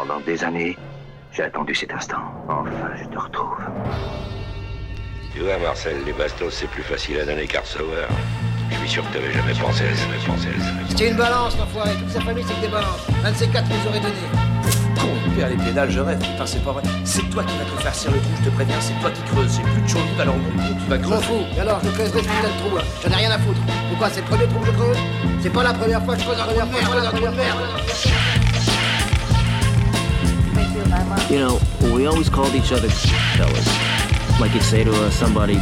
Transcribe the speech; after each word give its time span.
Pendant 0.00 0.20
des 0.20 0.42
années, 0.42 0.78
j'ai 1.30 1.42
attendu 1.42 1.74
cet 1.74 1.92
instant. 1.92 2.22
Enfin, 2.48 2.70
je 2.96 3.04
te 3.04 3.18
retrouve. 3.18 3.58
Tu 5.34 5.40
vois, 5.42 5.58
Marcel, 5.58 5.96
les 6.06 6.14
bastos, 6.14 6.54
c'est 6.54 6.68
plus 6.70 6.82
facile 6.82 7.20
à 7.20 7.26
donner 7.26 7.46
qu'à 7.46 7.60
recevoir. 7.60 8.08
Je 8.70 8.76
suis 8.78 8.88
sûr 8.88 9.06
que 9.06 9.12
t'avais 9.12 9.30
jamais 9.30 9.52
pensé 9.52 9.84
à 9.84 9.94
ça, 9.94 10.02
jamais 10.04 10.16
pensé 10.26 10.48
à 10.48 10.58
ça. 10.62 10.70
C'était 10.88 11.10
une 11.10 11.18
balance, 11.18 11.58
l'enfoiré. 11.58 11.90
Toute 12.00 12.08
sa 12.08 12.20
famille, 12.22 12.42
c'est 12.48 12.54
que 12.54 12.60
des 12.62 12.68
balances. 12.72 13.06
Un 13.26 13.30
de 13.30 13.36
ces 13.36 13.48
quatre 13.48 13.68
nous 13.68 13.90
aurait 13.90 14.00
donné. 14.00 14.14
Con, 14.98 15.08
père, 15.36 15.50
les 15.50 15.56
pédales, 15.56 15.90
je 15.90 16.00
rêve. 16.00 16.18
Putain, 16.18 16.46
c'est 16.46 16.64
pas 16.64 16.72
vrai. 16.72 16.82
C'est 17.04 17.28
toi 17.28 17.44
qui 17.44 17.54
vas 17.58 17.64
te 17.64 17.82
faire 17.82 17.94
cirer 17.94 18.14
le 18.14 18.20
trou, 18.22 18.30
je 18.42 18.48
te 18.48 18.54
préviens. 18.54 18.80
C'est 18.80 18.98
toi 19.02 19.10
qui 19.10 19.20
creuses. 19.30 19.54
J'ai 19.56 19.62
plus 19.62 19.82
de 19.82 19.86
chaud 19.88 19.98
alors 20.18 20.34
mon 20.34 20.48
tu 20.50 20.88
vas 20.88 20.96
Je 20.96 21.02
m'en 21.02 21.08
creuser. 21.10 21.24
fous. 21.26 21.44
Et 21.58 21.60
alors, 21.60 21.80
je 21.84 21.90
creuse 21.90 22.12
des 22.12 22.20
putains 22.22 22.48
de 22.48 22.66
trous, 22.66 22.76
là. 22.76 22.82
J'en 23.04 23.10
ai 23.10 23.16
rien 23.16 23.30
à 23.32 23.38
foutre. 23.38 23.60
Pourquoi? 23.90 24.08
C'est 24.08 24.20
le 24.22 24.26
premier 24.28 24.46
trou 24.46 24.60
que 24.60 24.66
je 24.66 24.72
creuse? 24.72 24.96
C'est 25.42 25.52
pas 25.52 25.62
la 25.62 25.74
première 25.74 26.02
fois 26.02 26.14
que 26.14 26.20
je 26.22 26.26
creuse 26.26 26.40
un 26.40 26.44
trou 26.44 26.52
de 26.52 26.56
merde. 26.56 26.70
je 26.80 26.86
creuse 26.88 27.04
un 27.06 27.10
trou 27.10 27.26
de 27.26 27.36
merde. 27.36 27.58
You 31.30 31.38
know, 31.38 31.60
we 31.94 32.06
always 32.06 32.28
called 32.28 32.54
each 32.54 32.72
other 32.72 32.88
fellas. 32.88 33.68
Like 34.40 34.52
you'd 34.54 34.62
say 34.62 34.82
to 34.82 34.92
uh, 34.92 35.10
somebody, 35.10 35.54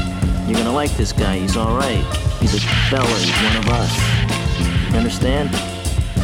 you're 0.46 0.56
gonna 0.56 0.72
like 0.72 0.90
this 0.96 1.12
guy, 1.12 1.38
he's 1.38 1.56
alright. 1.56 2.02
He's 2.40 2.54
a 2.54 2.60
fella, 2.88 3.06
he's 3.18 3.36
one 3.42 3.56
of 3.56 3.68
us. 3.68 3.92
You 4.90 4.96
understand? 4.96 5.50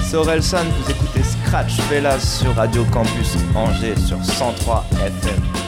C'est 0.02 0.16
Orelsan, 0.16 0.64
vous 0.64 0.90
écoutez 0.90 1.22
Scratch 1.22 1.80
Fellas 1.82 2.20
sur 2.20 2.54
Radio 2.54 2.84
Campus 2.92 3.36
Angers 3.54 3.96
sur 3.96 4.24
103 4.24 4.84
FM. 4.92 5.63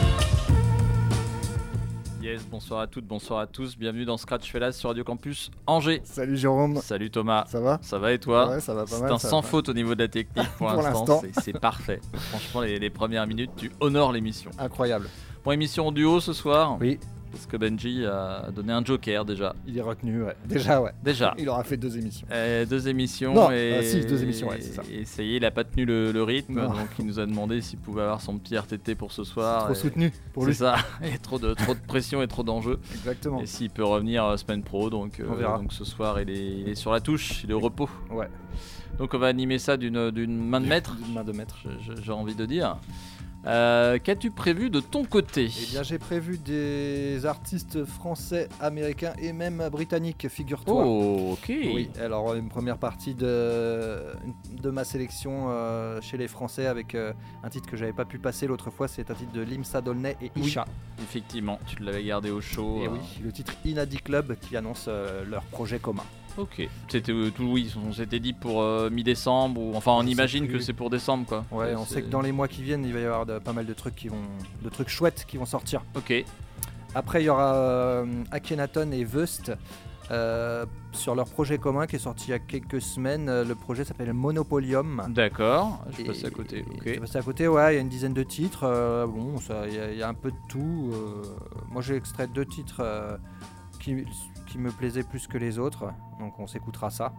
Bonsoir 2.57 2.79
à 2.79 2.87
toutes, 2.87 3.05
bonsoir 3.05 3.39
à 3.41 3.45
tous. 3.45 3.77
Bienvenue 3.77 4.03
dans 4.03 4.17
Scratch 4.17 4.51
Fellas 4.51 4.71
sur 4.71 4.89
Radio 4.89 5.03
Campus 5.03 5.51
Angers. 5.67 6.01
Salut 6.03 6.35
Jérôme, 6.37 6.77
Salut 6.81 7.11
Thomas. 7.11 7.45
ça 7.47 7.59
va? 7.59 7.77
Ça 7.83 7.99
va 7.99 8.11
et 8.13 8.17
toi? 8.17 8.49
Ouais, 8.49 8.59
ça 8.61 8.73
va 8.73 8.81
pas 8.81 8.87
C'est 8.87 9.01
mal. 9.03 9.11
un 9.11 9.17
ça 9.19 9.29
sans 9.29 9.41
va. 9.41 9.47
faute 9.47 9.69
au 9.69 9.73
niveau 9.73 9.93
de 9.93 10.01
la 10.01 10.07
technique 10.07 10.47
pour, 10.57 10.67
Pour 10.73 10.81
l'instant. 10.81 11.21
C'est- 11.21 11.39
C'est 11.39 11.59
parfait. 11.59 12.01
Franchement, 12.15 12.61
les, 12.61 12.79
les 12.79 12.89
premières 12.89 13.27
minutes, 13.27 13.51
tu 13.57 13.71
honores 13.79 14.11
l'émission. 14.11 14.49
Incroyable. 14.57 15.07
Bon, 15.45 15.51
émission 15.51 15.85
en 15.85 15.91
duo 15.91 16.19
ce 16.19 16.33
soir. 16.33 16.77
Oui, 16.81 16.99
Parce 17.37 17.45
que 17.47 17.57
Benji 17.57 18.05
a 18.05 18.49
donné 18.51 18.73
un 18.73 18.83
joker 18.83 19.23
déjà. 19.25 19.55
il 19.67 19.77
est 19.77 19.81
retenu, 19.81 20.23
ouais. 20.23 20.35
Déjà, 20.45 20.81
ouais. 20.81 20.91
Déjà. 21.03 21.33
Il 21.37 21.47
aura 21.49 21.63
fait 21.63 21.77
deux 21.77 21.97
émissions. 21.97 22.27
Euh, 22.31 22.65
deux 22.65 22.87
émissions. 22.87 23.33
Non, 23.33 23.51
et... 23.51 23.53
euh, 23.75 23.81
si, 23.83 24.05
deux 24.05 24.21
émissions, 24.23 24.49
ouais, 24.49 24.57
c'est 24.59 24.73
ça. 24.73 24.81
Et 24.91 25.05
ça 25.05 25.21
y 25.23 25.33
est, 25.33 25.37
il 25.37 25.45
a 25.45 25.51
pas 25.51 25.63
tenu 25.63 25.85
le, 25.85 26.11
le 26.11 26.23
rythme. 26.23 26.55
Non. 26.55 26.69
Donc 26.69 26.89
il 26.99 27.05
nous 27.05 27.19
a 27.19 27.25
demandé 27.25 27.61
s'il 27.61 27.79
pouvait 27.79 28.01
avoir 28.01 28.21
son 28.21 28.37
petit 28.37 28.57
RTT 28.57 28.95
pour 28.95 29.11
ce 29.11 29.23
soir. 29.23 29.65
Trop 29.65 29.73
et- 29.73 29.75
soutenu 29.75 30.11
pour 30.33 30.43
C'est 30.43 30.49
lui. 30.49 30.55
ça. 30.55 30.75
Et 31.03 31.17
trop 31.19 31.37
de, 31.39 31.53
trop 31.53 31.73
de 31.73 31.79
pression 31.79 32.21
et 32.21 32.27
trop 32.27 32.43
d'enjeux. 32.43 32.79
Exactement. 32.93 33.39
Et 33.41 33.45
s'il 33.45 33.69
peut 33.69 33.83
revenir 33.85 34.25
euh, 34.25 34.37
semaine 34.37 34.63
pro, 34.63 34.89
donc, 34.89 35.19
euh, 35.19 35.27
On 35.29 35.35
verra. 35.35 35.57
donc 35.59 35.71
ce 35.73 35.85
soir 35.85 36.19
il 36.21 36.29
est, 36.29 36.59
il 36.61 36.69
est 36.69 36.75
sur 36.75 36.91
la 36.91 36.99
touche, 37.01 37.43
il 37.43 37.51
est 37.51 37.53
au 37.53 37.59
repos. 37.59 37.89
Ouais. 38.11 38.27
Donc 38.97 39.13
on 39.13 39.17
va 39.19 39.27
animer 39.27 39.59
ça 39.59 39.77
d'une 39.77 40.11
main 40.27 40.59
de 40.61 40.65
maître, 40.65 40.95
D'une 40.95 41.13
main 41.13 41.23
de 41.23 41.31
maître. 41.31 41.57
j'ai 42.01 42.11
envie 42.11 42.33
de 42.35 42.45
dire. 42.45 42.77
Euh, 43.47 43.97
Qu'as-tu 44.03 44.29
prévu 44.29 44.69
de 44.69 44.81
ton 44.81 45.05
côté? 45.05 45.49
Eh 45.61 45.65
bien, 45.71 45.81
j'ai 45.81 45.97
prévu 45.97 46.37
des 46.37 47.25
artistes 47.25 47.85
français, 47.85 48.49
américains 48.59 49.13
et 49.19 49.31
même 49.31 49.69
britanniques, 49.71 50.27
figure-toi. 50.27 50.83
Oh, 50.85 51.29
ok. 51.33 51.45
Oui, 51.49 51.89
alors 52.01 52.33
une 52.35 52.49
première 52.49 52.77
partie 52.77 53.15
de, 53.15 54.01
de 54.61 54.69
ma 54.69 54.83
sélection 54.83 55.45
euh, 55.49 56.01
chez 56.01 56.17
les 56.17 56.27
Français 56.27 56.65
avec 56.67 56.93
euh, 56.93 57.13
un 57.43 57.49
titre 57.49 57.69
que 57.69 57.77
j'avais 57.77 57.93
pas 57.93 58.05
pu 58.05 58.19
passer 58.19 58.47
l'autre 58.47 58.69
fois, 58.69 58.87
c'est 58.89 59.09
un 59.11 59.13
titre 59.13 59.31
de 59.31 59.41
Limsa 59.41 59.79
Dolnay 59.81 60.17
et 60.21 60.29
Oui. 60.35 60.47
Isha. 60.47 60.65
Effectivement, 61.01 61.59
tu 61.67 61.81
l'avais 61.83 62.03
gardé 62.03 62.31
au 62.31 62.41
chaud. 62.41 62.81
Et 62.83 62.87
oui, 62.89 62.99
le 63.23 63.31
titre 63.31 63.53
Inadi 63.63 63.97
Club 63.97 64.35
qui 64.41 64.57
annonce 64.57 64.89
leur 65.29 65.43
projet 65.43 65.79
commun. 65.79 66.03
Ok. 66.37 66.67
C'était 66.87 67.11
euh, 67.11 67.31
tout, 67.31 67.45
oui, 67.45 67.73
on 67.87 67.91
s'était 67.93 68.19
dit 68.19 68.33
pour 68.33 68.61
euh, 68.61 68.89
mi-décembre 68.91 69.59
ou 69.59 69.75
enfin 69.75 69.91
on 69.93 70.05
imagine 70.05 70.47
que 70.47 70.59
c'est 70.59 70.73
pour 70.73 70.89
décembre 70.89 71.25
quoi. 71.25 71.45
Ouais, 71.51 71.73
on 71.75 71.85
sait 71.85 72.01
que 72.03 72.09
dans 72.09 72.21
les 72.21 72.31
mois 72.31 72.47
qui 72.47 72.61
viennent, 72.63 72.85
il 72.85 72.93
va 72.93 72.99
y 72.99 73.05
avoir 73.05 73.25
de- 73.25 73.39
pas 73.39 73.53
mal 73.53 73.65
de 73.65 73.73
trucs 73.73 73.95
qui 73.95 74.07
vont, 74.07 74.21
de 74.63 74.69
trucs 74.69 74.89
chouettes 74.89 75.25
qui 75.27 75.37
vont 75.37 75.45
sortir. 75.47 75.81
Ok. 75.95 76.13
Après, 76.95 77.21
il 77.21 77.25
y 77.25 77.29
aura 77.29 77.53
euh, 77.55 78.05
Akhenaton 78.31 78.91
et 78.91 79.03
Vust 79.03 79.51
euh, 80.09 80.65
sur 80.93 81.15
leur 81.15 81.27
projet 81.27 81.57
commun 81.57 81.85
qui 81.85 81.97
est 81.97 81.99
sorti 81.99 82.27
il 82.27 82.31
y 82.31 82.33
a 82.33 82.39
quelques 82.39 82.81
semaines. 82.81 83.41
Le 83.43 83.55
projet 83.55 83.83
s'appelle 83.83 84.13
Monopolium. 84.13 85.03
D'accord. 85.09 85.83
Je 85.97 86.01
Et- 86.01 86.05
passe 86.05 86.23
à 86.23 86.29
côté. 86.29 86.59
et 86.59 86.63
Ok. 86.63 86.93
je 86.95 86.99
passe 86.99 87.15
à 87.17 87.21
côté, 87.21 87.47
ouais, 87.47 87.73
il 87.73 87.75
y 87.75 87.77
a 87.79 87.81
une 87.81 87.89
dizaine 87.89 88.13
de 88.13 88.23
titres. 88.23 88.63
euh, 88.63 89.05
bon, 89.05 89.37
ça, 89.39 89.67
il 89.67 89.73
y, 89.95 89.97
y 89.97 90.03
a 90.03 90.07
un 90.07 90.13
peu 90.13 90.31
de 90.31 90.37
tout. 90.49 90.93
moi, 91.71 91.81
j'ai 91.81 91.95
extrait 91.95 92.27
deux 92.27 92.45
titres 92.45 92.81
qui, 93.81 94.05
qui 94.47 94.57
me 94.57 94.71
plaisaient 94.71 95.03
plus 95.03 95.27
que 95.27 95.37
les 95.37 95.59
autres, 95.59 95.91
donc 96.19 96.39
on 96.39 96.47
s'écoutera 96.47 96.89
ça. 96.89 97.13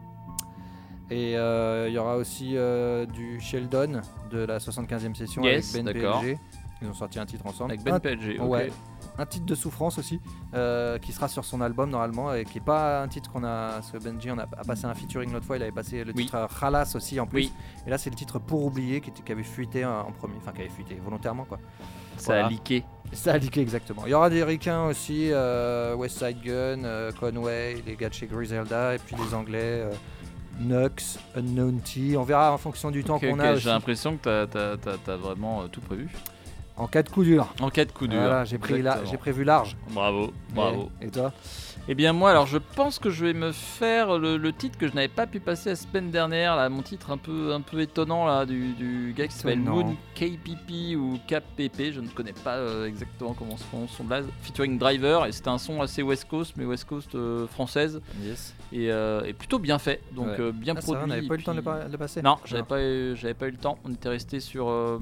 Et 1.10 1.36
euh, 1.36 1.88
il 1.88 1.94
y 1.94 1.98
aura 1.98 2.16
aussi 2.16 2.56
euh, 2.56 3.06
du 3.06 3.40
Sheldon 3.40 4.00
de 4.30 4.38
la 4.40 4.58
75e 4.58 5.14
session 5.14 5.42
Yes, 5.42 5.74
avec 5.74 5.86
Ben. 5.86 5.92
PLG. 6.20 6.38
Ils 6.82 6.88
ont 6.88 6.94
sorti 6.94 7.18
un 7.18 7.26
titre 7.26 7.46
ensemble. 7.46 7.72
Avec 7.72 7.82
Ben 7.82 7.94
Un- 7.94 8.00
PLG. 8.00 8.38
Ok. 8.40 8.50
ouais. 8.50 8.70
Un 9.18 9.26
titre 9.26 9.44
de 9.46 9.54
souffrance 9.54 9.98
aussi 9.98 10.20
euh, 10.54 10.98
qui 10.98 11.12
sera 11.12 11.28
sur 11.28 11.44
son 11.44 11.60
album 11.60 11.90
normalement 11.90 12.32
et 12.34 12.44
qui 12.44 12.58
est 12.58 12.64
pas 12.64 13.02
un 13.02 13.08
titre 13.08 13.30
qu'on 13.32 13.44
a 13.44 13.82
ce 13.82 13.96
Benji 13.98 14.30
on 14.30 14.38
a, 14.38 14.42
a 14.44 14.64
passé 14.64 14.84
un 14.86 14.94
featuring 14.94 15.32
l'autre 15.32 15.44
fois 15.46 15.56
il 15.56 15.62
avait 15.62 15.72
passé 15.72 16.04
le 16.04 16.12
Oui. 16.16 16.24
titre 16.26 16.48
Khalas 16.60 16.92
aussi 16.94 17.18
en 17.20 17.26
plus 17.26 17.38
Oui. 17.40 17.52
et 17.86 17.90
là 17.90 17.98
c'est 17.98 18.10
le 18.10 18.16
titre 18.16 18.38
pour 18.38 18.64
oublier 18.64 19.00
qui, 19.00 19.10
était- 19.10 19.22
qui 19.22 19.32
avait 19.32 19.42
fuité 19.42 19.84
en 19.84 20.12
premier 20.12 20.34
enfin 20.38 20.52
qui 20.52 20.60
avait 20.60 20.70
fuité 20.70 20.96
volontairement 21.04 21.44
quoi 21.44 21.58
Ça 22.16 22.46
a 22.46 22.48
leaké. 22.48 22.84
Ça 23.12 23.32
a 23.32 23.38
leaké 23.38 23.60
exactement 23.60 24.02
il 24.06 24.10
y 24.10 24.14
aura 24.14 24.30
des 24.30 24.44
ricains 24.44 24.84
aussi 24.86 25.30
euh, 25.32 25.94
West 25.96 26.18
Side 26.18 26.40
Gun 26.42 26.84
euh, 26.84 27.10
Conway 27.12 27.82
les 27.86 27.96
gars 27.96 28.08
de 28.08 28.14
chez 28.14 28.26
Griselda 28.26 28.94
et 28.94 28.98
puis 28.98 29.16
les 29.16 29.34
anglais 29.34 29.82
euh, 29.84 29.90
Nux 30.60 31.18
Unknown 31.36 31.80
T 31.80 32.16
on 32.16 32.22
verra 32.24 32.52
en 32.52 32.58
fonction 32.58 32.90
du 32.90 33.04
temps 33.04 33.18
qu'on 33.18 33.34
ok, 33.34 33.40
a 33.40 33.56
J'ai 33.56 33.70
l'impression 33.70 34.16
que 34.16 34.44
t'as- 34.46 35.16
vraiment 35.16 35.68
tout 35.68 35.80
prévu. 35.80 36.08
En 36.78 36.86
cas 36.86 37.02
de 37.02 37.08
coup 37.10 37.24
dur 37.24 37.52
En 37.60 37.70
cas 37.70 37.84
de 37.84 37.92
coup 37.92 38.06
dur. 38.06 38.18
voilà, 38.20 38.44
j'ai 38.44 38.58
pris 38.58 38.74
la- 38.74 38.78
Exactement. 38.92 39.10
j'ai 39.10 39.16
prévu 39.18 39.44
large 39.44 39.76
Bravo, 39.90 40.32
bravo. 40.54 40.90
et, 41.02 41.06
et 41.06 41.10
toi 41.10 41.32
Eh 41.88 41.94
bien 41.94 42.12
moi 42.12 42.30
alors 42.30 42.46
je 42.46 42.58
pense 42.58 42.98
que 42.98 43.10
je 43.10 43.24
vais 43.26 43.32
me 43.34 43.52
faire 43.52 44.18
le, 44.18 44.36
le 44.36 44.52
titre 44.52 44.78
que 44.78 44.86
je 44.88 44.92
n'avais 44.94 45.08
pas 45.08 45.26
pu 45.26 45.40
passer 45.40 45.70
la 45.70 45.76
semaine 45.76 46.10
dernière, 46.10 46.54
là, 46.56 46.68
mon 46.68 46.82
titre 46.82 47.10
un 47.10 47.16
peu, 47.18 47.52
un 47.52 47.60
peu 47.60 47.80
étonnant 47.80 48.26
là, 48.26 48.46
du, 48.46 48.72
du 48.74 49.12
gars 49.16 49.26
qui 49.28 49.34
s'appelle. 49.34 49.58
Moon 49.60 49.96
KPP 50.14 50.96
ou 50.96 51.18
KPP, 51.26 51.92
je 51.92 52.00
ne 52.00 52.08
connais 52.08 52.32
pas 52.32 52.56
euh, 52.56 52.86
exactement 52.86 53.34
comment 53.34 53.56
se 53.56 53.64
prononce 53.64 53.90
son 53.96 54.04
blaze, 54.04 54.26
featuring 54.42 54.78
Driver 54.78 55.26
et 55.26 55.32
c'était 55.32 55.48
un 55.48 55.58
son 55.58 55.80
assez 55.80 56.02
West 56.02 56.26
Coast 56.28 56.54
mais 56.56 56.64
West 56.64 56.84
Coast 56.84 57.14
euh, 57.14 57.46
française 57.46 58.00
yes 58.22 58.54
et, 58.72 58.90
euh, 58.92 59.22
et 59.24 59.32
plutôt 59.32 59.58
bien 59.58 59.78
fait, 59.78 60.00
donc 60.12 60.26
Ouais. 60.28 60.36
euh, 60.40 60.52
bien 60.52 60.74
Ah, 60.76 60.80
produit. 60.80 61.02
on 61.04 61.06
n'avait 61.06 61.26
pas 61.26 61.34
eu 61.34 61.38
le 61.38 61.42
temps 61.42 61.52
de 61.52 61.56
le 61.58 61.62
pa- 61.62 61.84
de 61.88 61.96
passer 61.96 62.22
Non, 62.22 62.36
j'avais 62.44 62.62
pas, 62.62 62.82
eu- 62.82 63.14
j'avais 63.16 63.34
pas 63.34 63.48
eu 63.48 63.50
le 63.52 63.56
temps. 63.56 63.78
On 63.84 63.92
était 63.92 64.08
resté 64.08 64.40
sur, 64.40 64.68
euh, 64.68 64.98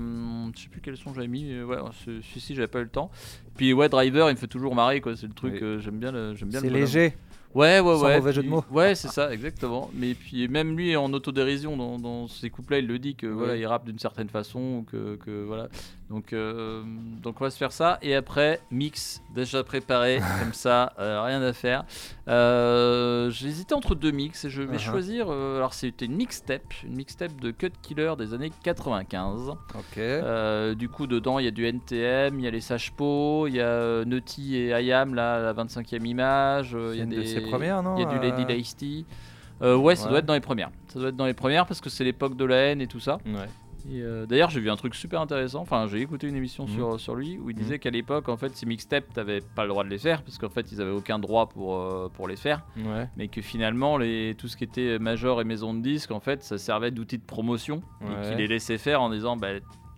je 0.54 0.62
sais 0.62 0.68
plus 0.68 0.80
quel 0.80 0.96
son 0.96 1.12
j'avais 1.14 1.26
mis. 1.28 1.62
Ouais, 1.62 1.76
ce- 2.04 2.20
celui-ci 2.20 2.54
j'avais 2.54 2.68
pas 2.68 2.78
eu 2.80 2.84
le 2.84 2.88
temps. 2.88 3.10
Puis 3.56 3.72
ouais, 3.72 3.88
Driver, 3.88 4.28
il 4.30 4.34
me 4.34 4.38
fait 4.38 4.46
toujours 4.46 4.74
marrer 4.74 5.00
quoi. 5.00 5.16
C'est 5.16 5.26
le 5.26 5.32
truc, 5.34 5.54
Oui. 5.54 5.60
euh, 5.62 5.80
j'aime 5.80 5.98
bien 5.98 6.12
le, 6.12 6.34
j'aime 6.34 6.48
bien. 6.50 6.60
C'est 6.60 6.70
léger. 6.70 7.16
Ouais, 7.54 7.80
ouais, 7.80 7.94
Sans 7.94 8.02
ouais. 8.04 8.16
mauvais 8.18 8.32
jeu 8.34 8.42
de 8.42 8.48
mots. 8.50 8.64
Ouais, 8.70 8.94
c'est 8.94 9.08
ça, 9.08 9.32
exactement. 9.32 9.90
Mais 9.94 10.12
puis 10.12 10.46
même 10.46 10.76
lui 10.76 10.94
en 10.94 11.10
autodérision 11.14 11.74
dans, 11.76 11.98
dans 11.98 12.28
ses 12.28 12.50
couplets, 12.50 12.80
il 12.80 12.86
le 12.86 12.98
dit 12.98 13.14
que 13.14 13.26
voilà, 13.26 13.56
il 13.56 13.64
rappe 13.66 13.86
d'une 13.86 13.98
certaine 13.98 14.28
façon, 14.28 14.84
que 14.90 15.18
voilà. 15.46 15.68
Donc, 16.08 16.32
euh, 16.32 16.84
donc 17.20 17.40
on 17.40 17.44
va 17.44 17.50
se 17.50 17.56
faire 17.58 17.72
ça. 17.72 17.98
Et 18.00 18.14
après, 18.14 18.60
mix 18.70 19.22
déjà 19.34 19.64
préparé, 19.64 20.20
comme 20.40 20.52
ça, 20.52 20.92
euh, 21.00 21.20
rien 21.22 21.42
à 21.42 21.52
faire. 21.52 21.84
Euh, 22.28 23.28
hésité 23.30 23.74
entre 23.74 23.94
deux 23.94 24.10
mix 24.12 24.44
et 24.44 24.50
je 24.50 24.62
vais 24.62 24.76
Uh-huh. 24.76 24.80
choisir. 24.80 25.26
euh, 25.30 25.56
alors 25.56 25.74
c'était 25.74 26.04
une 26.06 26.14
mixtape, 26.16 26.62
une 26.84 26.94
mixtape 26.96 27.34
de 27.40 27.50
Cut 27.50 27.72
Killer 27.82 28.12
des 28.18 28.34
années 28.34 28.52
95. 28.62 29.48
Ok. 29.74 29.98
Euh, 29.98 30.74
du 30.74 30.88
coup, 30.88 31.06
dedans, 31.06 31.38
il 31.38 31.44
y 31.44 31.48
a 31.48 31.50
du 31.50 31.64
NTM, 31.66 32.38
il 32.38 32.44
y 32.44 32.48
a 32.48 32.50
les 32.50 32.60
Sages-Po, 32.60 33.46
il 33.48 33.54
y 33.56 33.60
a 33.60 34.04
Nutty 34.04 34.56
et 34.56 34.68
IAM, 34.80 35.14
là, 35.14 35.40
la 35.40 35.52
25e 35.54 36.04
image. 36.06 36.76
Il 36.78 36.78
y 36.78 36.94
C'est 36.94 37.00
a 37.00 37.02
une 37.04 37.08
des... 37.10 37.16
de 37.16 37.24
ses 37.24 37.40
premières, 37.40 37.82
non 37.82 37.96
Il 37.96 38.02
y 38.02 38.04
a 38.04 38.08
du 38.36 38.46
Lady. 38.46 39.06
Euh, 39.62 39.74
ouais, 39.76 39.96
ça 39.96 40.04
Ouais. 40.04 40.10
doit 40.10 40.18
être 40.20 40.26
dans 40.26 40.34
les 40.34 40.40
premières. 40.40 40.70
Ça 40.88 40.98
doit 40.98 41.08
être 41.08 41.16
dans 41.16 41.24
les 41.26 41.32
premières 41.34 41.66
parce 41.66 41.80
que 41.80 41.88
c'est 41.88 42.04
l'époque 42.04 42.36
de 42.36 42.44
la 42.44 42.56
haine 42.56 42.80
et 42.80 42.86
tout 42.86 43.00
ça. 43.00 43.18
Ouais. 43.26 43.48
Euh, 43.90 44.26
d'ailleurs, 44.26 44.50
j'ai 44.50 44.60
vu 44.60 44.70
un 44.70 44.76
truc 44.76 44.94
super 44.94 45.20
intéressant. 45.20 45.60
Enfin, 45.60 45.86
j'ai 45.86 46.00
écouté 46.00 46.26
une 46.28 46.36
émission 46.36 46.64
Mhm. 46.64 46.70
sur, 46.74 47.00
sur 47.00 47.14
lui 47.14 47.38
où 47.38 47.50
il 47.50 47.56
Mhm. 47.56 47.62
disait 47.62 47.78
qu'à 47.78 47.90
l'époque, 47.90 48.28
en 48.28 48.36
fait, 48.36 48.56
ces 48.56 48.66
mixtapes, 48.66 49.12
t'avais 49.12 49.40
pas 49.54 49.62
le 49.62 49.68
droit 49.68 49.84
de 49.84 49.88
les 49.88 49.98
faire 49.98 50.22
parce 50.22 50.38
qu'en 50.38 50.48
fait, 50.48 50.70
ils 50.72 50.80
avaient 50.80 50.90
aucun 50.90 51.18
droit 51.18 51.48
pour, 51.48 51.76
euh, 51.76 52.08
pour 52.12 52.28
les 52.28 52.36
faire. 52.36 52.64
Ouais. 52.76 53.08
Mais 53.16 53.28
que 53.28 53.40
finalement, 53.42 53.96
les, 53.98 54.34
tout 54.36 54.48
ce 54.48 54.56
qui 54.56 54.64
était 54.64 54.98
major 54.98 55.40
et 55.40 55.44
maison 55.44 55.74
de 55.74 55.80
disques, 55.80 56.10
en 56.10 56.20
fait, 56.20 56.42
ça 56.42 56.58
servait 56.58 56.90
d'outil 56.90 57.18
de 57.18 57.24
promotion 57.24 57.82
et 58.02 58.28
qu'il 58.28 58.36
les 58.38 58.46
laissait 58.48 58.78
faire 58.78 59.00
en 59.02 59.10
disant, 59.10 59.36
bah, 59.36 59.48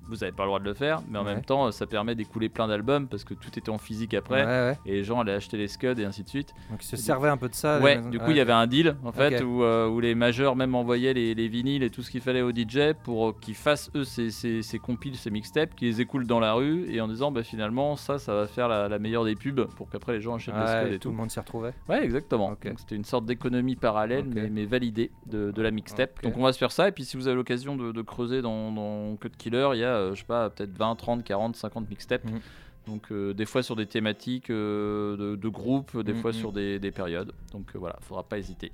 vous 0.09 0.23
avez 0.25 0.33
pas 0.33 0.43
le 0.45 0.49
droit 0.49 0.59
de 0.61 0.65
le 0.65 0.75
faire, 0.75 1.03
mais 1.09 1.19
en 1.19 1.25
Ouais. 1.25 1.35
même 1.35 1.45
temps, 1.45 1.71
ça 1.71 1.87
permet 1.87 2.15
d'écouler 2.15 2.49
plein 2.49 2.67
d'albums 2.69 3.07
parce 3.09 3.25
que 3.25 3.35
tout 3.35 3.51
était 3.59 3.71
en 3.71 3.79
physique 3.79 4.15
après. 4.15 4.41
Ouais, 4.45 4.47
ouais. 4.71 4.79
Et 4.87 4.93
les 4.93 5.05
gens 5.05 5.21
allaient 5.21 5.35
acheter 5.35 5.57
les 5.57 5.69
scuds 5.69 5.99
et 6.01 6.05
ainsi 6.05 6.23
de 6.23 6.29
suite. 6.29 6.55
Donc 6.71 6.83
il 6.83 6.87
se 6.87 6.97
servait 6.97 7.29
un 7.29 7.37
peu 7.37 7.49
de 7.49 7.55
ça. 7.55 7.79
Ouais, 7.81 8.01
du 8.11 8.19
coup, 8.19 8.31
il 8.31 8.37
y 8.37 8.41
avait 8.41 8.53
un 8.53 8.67
deal 8.67 8.97
en 9.05 9.13
fait 9.13 9.41
Ok. 9.43 9.47
où, 9.47 9.63
euh, 9.63 9.89
où 9.89 10.01
les 10.01 10.15
majeurs 10.15 10.57
même 10.57 10.75
envoyaient 10.75 11.13
les, 11.15 11.35
les 11.35 11.49
vinyles 11.49 11.83
et 11.83 11.91
tout 11.91 12.03
ce 12.03 12.11
qu'il 12.11 12.21
fallait 12.21 12.43
aux 12.43 12.53
DJ 12.53 12.95
pour 13.05 13.29
euh, 13.29 13.35
qu'ils 13.41 13.55
fassent 13.55 13.91
eux 13.95 14.05
ces, 14.05 14.31
ces, 14.31 14.63
ces 14.63 14.79
compiles, 14.79 15.17
ces 15.17 15.31
mixtapes, 15.31 15.75
qu'ils 15.75 15.89
les 15.89 16.01
écoulent 16.01 16.27
dans 16.27 16.41
la 16.41 16.55
rue 16.55 16.87
et 16.91 17.01
en 17.01 17.09
disant 17.09 17.31
bah 17.31 17.43
finalement 17.43 17.97
ça, 17.97 18.19
ça 18.19 18.35
va 18.35 18.47
faire 18.47 18.69
la, 18.69 18.89
la 18.89 18.99
meilleure 18.99 19.25
des 19.25 19.35
pubs 19.35 19.67
pour 19.77 19.89
qu'après 19.91 20.13
les 20.15 20.21
gens 20.21 20.35
achètent 20.37 20.55
les 20.55 20.67
scuds 20.67 20.95
et 20.95 20.99
tout 20.99 21.09
tout. 21.09 21.11
le 21.11 21.17
monde 21.17 21.31
s'y 21.31 21.39
retrouvait. 21.39 21.73
Ouais, 21.89 22.03
exactement. 22.05 22.51
Ok. 22.53 22.67
Donc 22.69 22.81
c'était 22.81 22.97
une 22.97 23.05
sorte 23.05 23.25
d'économie 23.27 23.77
parallèle 23.77 24.25
Ok. 24.27 24.33
mais, 24.35 24.49
mais 24.51 24.65
validée 24.65 25.11
de, 25.27 25.51
de 25.51 25.63
la 25.63 25.71
mixtape. 25.71 26.23
Donc 26.23 26.37
on 26.37 26.43
va 26.43 26.53
se 26.53 26.59
faire 26.59 26.73
ça 26.73 26.89
et 26.89 26.93
puis 26.93 27.05
si 27.05 27.17
vous 27.17 27.27
avez 27.29 27.37
l'occasion 27.37 27.77
de, 27.77 27.93
de 27.93 28.03
creuser 28.03 28.43
dans, 28.43 28.73
dans 28.73 29.17
Code 29.17 29.37
Killer, 29.37 29.69
il 29.75 29.81
y 29.81 29.85
a 29.85 29.98
euh, 29.99 30.15
je 30.15 30.21
sais 30.21 30.27
pas, 30.27 30.51
peut-être 30.51 30.77
20, 30.77 30.95
30, 30.97 31.25
40, 31.25 31.57
50 31.57 31.89
mixtapes. 31.91 32.25
Mhm. 32.25 32.41
Donc 32.87 33.13
euh, 33.13 33.35
des 33.35 33.45
fois 33.45 33.63
sur 33.63 33.77
des 33.77 33.87
thématiques 33.87 34.49
euh, 34.51 35.17
de, 35.17 35.37
de 35.37 35.49
groupes, 35.49 35.97
des 36.03 36.15
Mhm. 36.15 36.21
fois 36.23 36.33
sur 36.33 36.53
des, 36.53 36.79
des 36.79 36.91
périodes. 36.91 37.33
Donc 37.53 37.67
euh, 37.75 37.79
voilà, 37.79 37.97
faudra 38.01 38.23
pas 38.23 38.39
hésiter. 38.39 38.73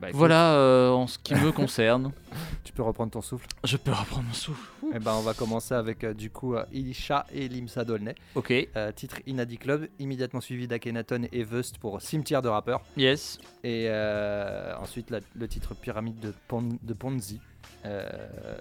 Bah, 0.00 0.08
écoute, 0.08 0.18
Voilà 0.18 0.54
euh, 0.54 0.90
en 0.90 1.06
ce 1.06 1.16
qui 1.18 1.34
me 1.34 1.52
concerne. 1.52 2.12
Tu 2.64 2.72
peux 2.72 2.82
reprendre 2.82 3.12
ton 3.12 3.20
souffle. 3.20 3.46
Je 3.64 3.76
peux 3.76 3.90
reprendre 3.92 4.24
mon 4.26 4.32
souffle. 4.32 4.68
Eh 4.94 4.98
ben, 4.98 5.12
on 5.14 5.20
va 5.20 5.34
commencer 5.34 5.74
avec 5.74 6.02
euh, 6.04 6.14
du 6.14 6.30
coup 6.30 6.54
euh, 6.54 6.64
Ilisha 6.72 7.26
et 7.32 7.48
Limsa 7.48 7.84
Dolnay. 7.84 8.14
Ok, 8.34 8.52
Euh, 8.76 8.90
titre 8.92 9.16
Inadi 9.26 9.58
Club, 9.58 9.88
immédiatement 9.98 10.40
suivi 10.40 10.66
d'Akhenaton 10.66 11.22
et 11.30 11.44
Vust 11.44 11.78
pour 11.78 12.00
Cimetière 12.00 12.40
de 12.42 12.48
rappeurs. 12.48 12.80
yes. 12.96 13.38
Et 13.62 13.86
euh, 13.88 14.74
ensuite 14.80 15.10
la- 15.10 15.20
le 15.34 15.48
titre 15.48 15.74
Pyramide 15.74 16.18
de, 16.20 16.32
Pon- 16.48 16.78
de 16.82 16.94
Ponzi, 16.94 17.40
euh, 17.84 18.08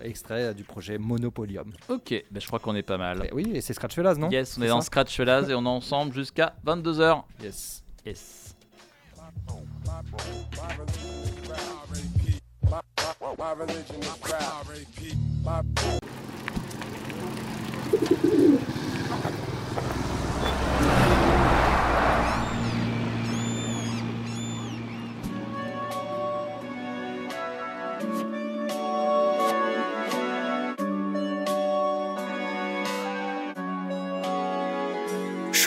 extrait 0.01 0.53
du 0.53 0.63
projet 0.63 0.97
Monopolium. 0.97 1.71
Ok, 1.89 2.23
bah, 2.31 2.39
je 2.39 2.47
crois 2.47 2.59
qu'on 2.59 2.75
est 2.75 2.83
pas 2.83 2.97
mal. 2.97 3.25
Et 3.25 3.33
oui, 3.33 3.51
et 3.53 3.61
c'est 3.61 3.73
Scratch 3.73 3.95
Fellas, 3.95 4.15
non? 4.15 4.29
Yes, 4.29 4.57
on 4.57 4.61
est 4.61 4.67
dans 4.67 4.81
Scratch 4.81 5.15
Fellas 5.15 5.47
et 5.49 5.53
on 5.53 5.63
est 5.65 5.69
ensemble 5.69 6.13
jusqu'à 6.13 6.55
22h. 6.65 7.23
Yes. 7.41 7.83
Yes. 8.05 8.55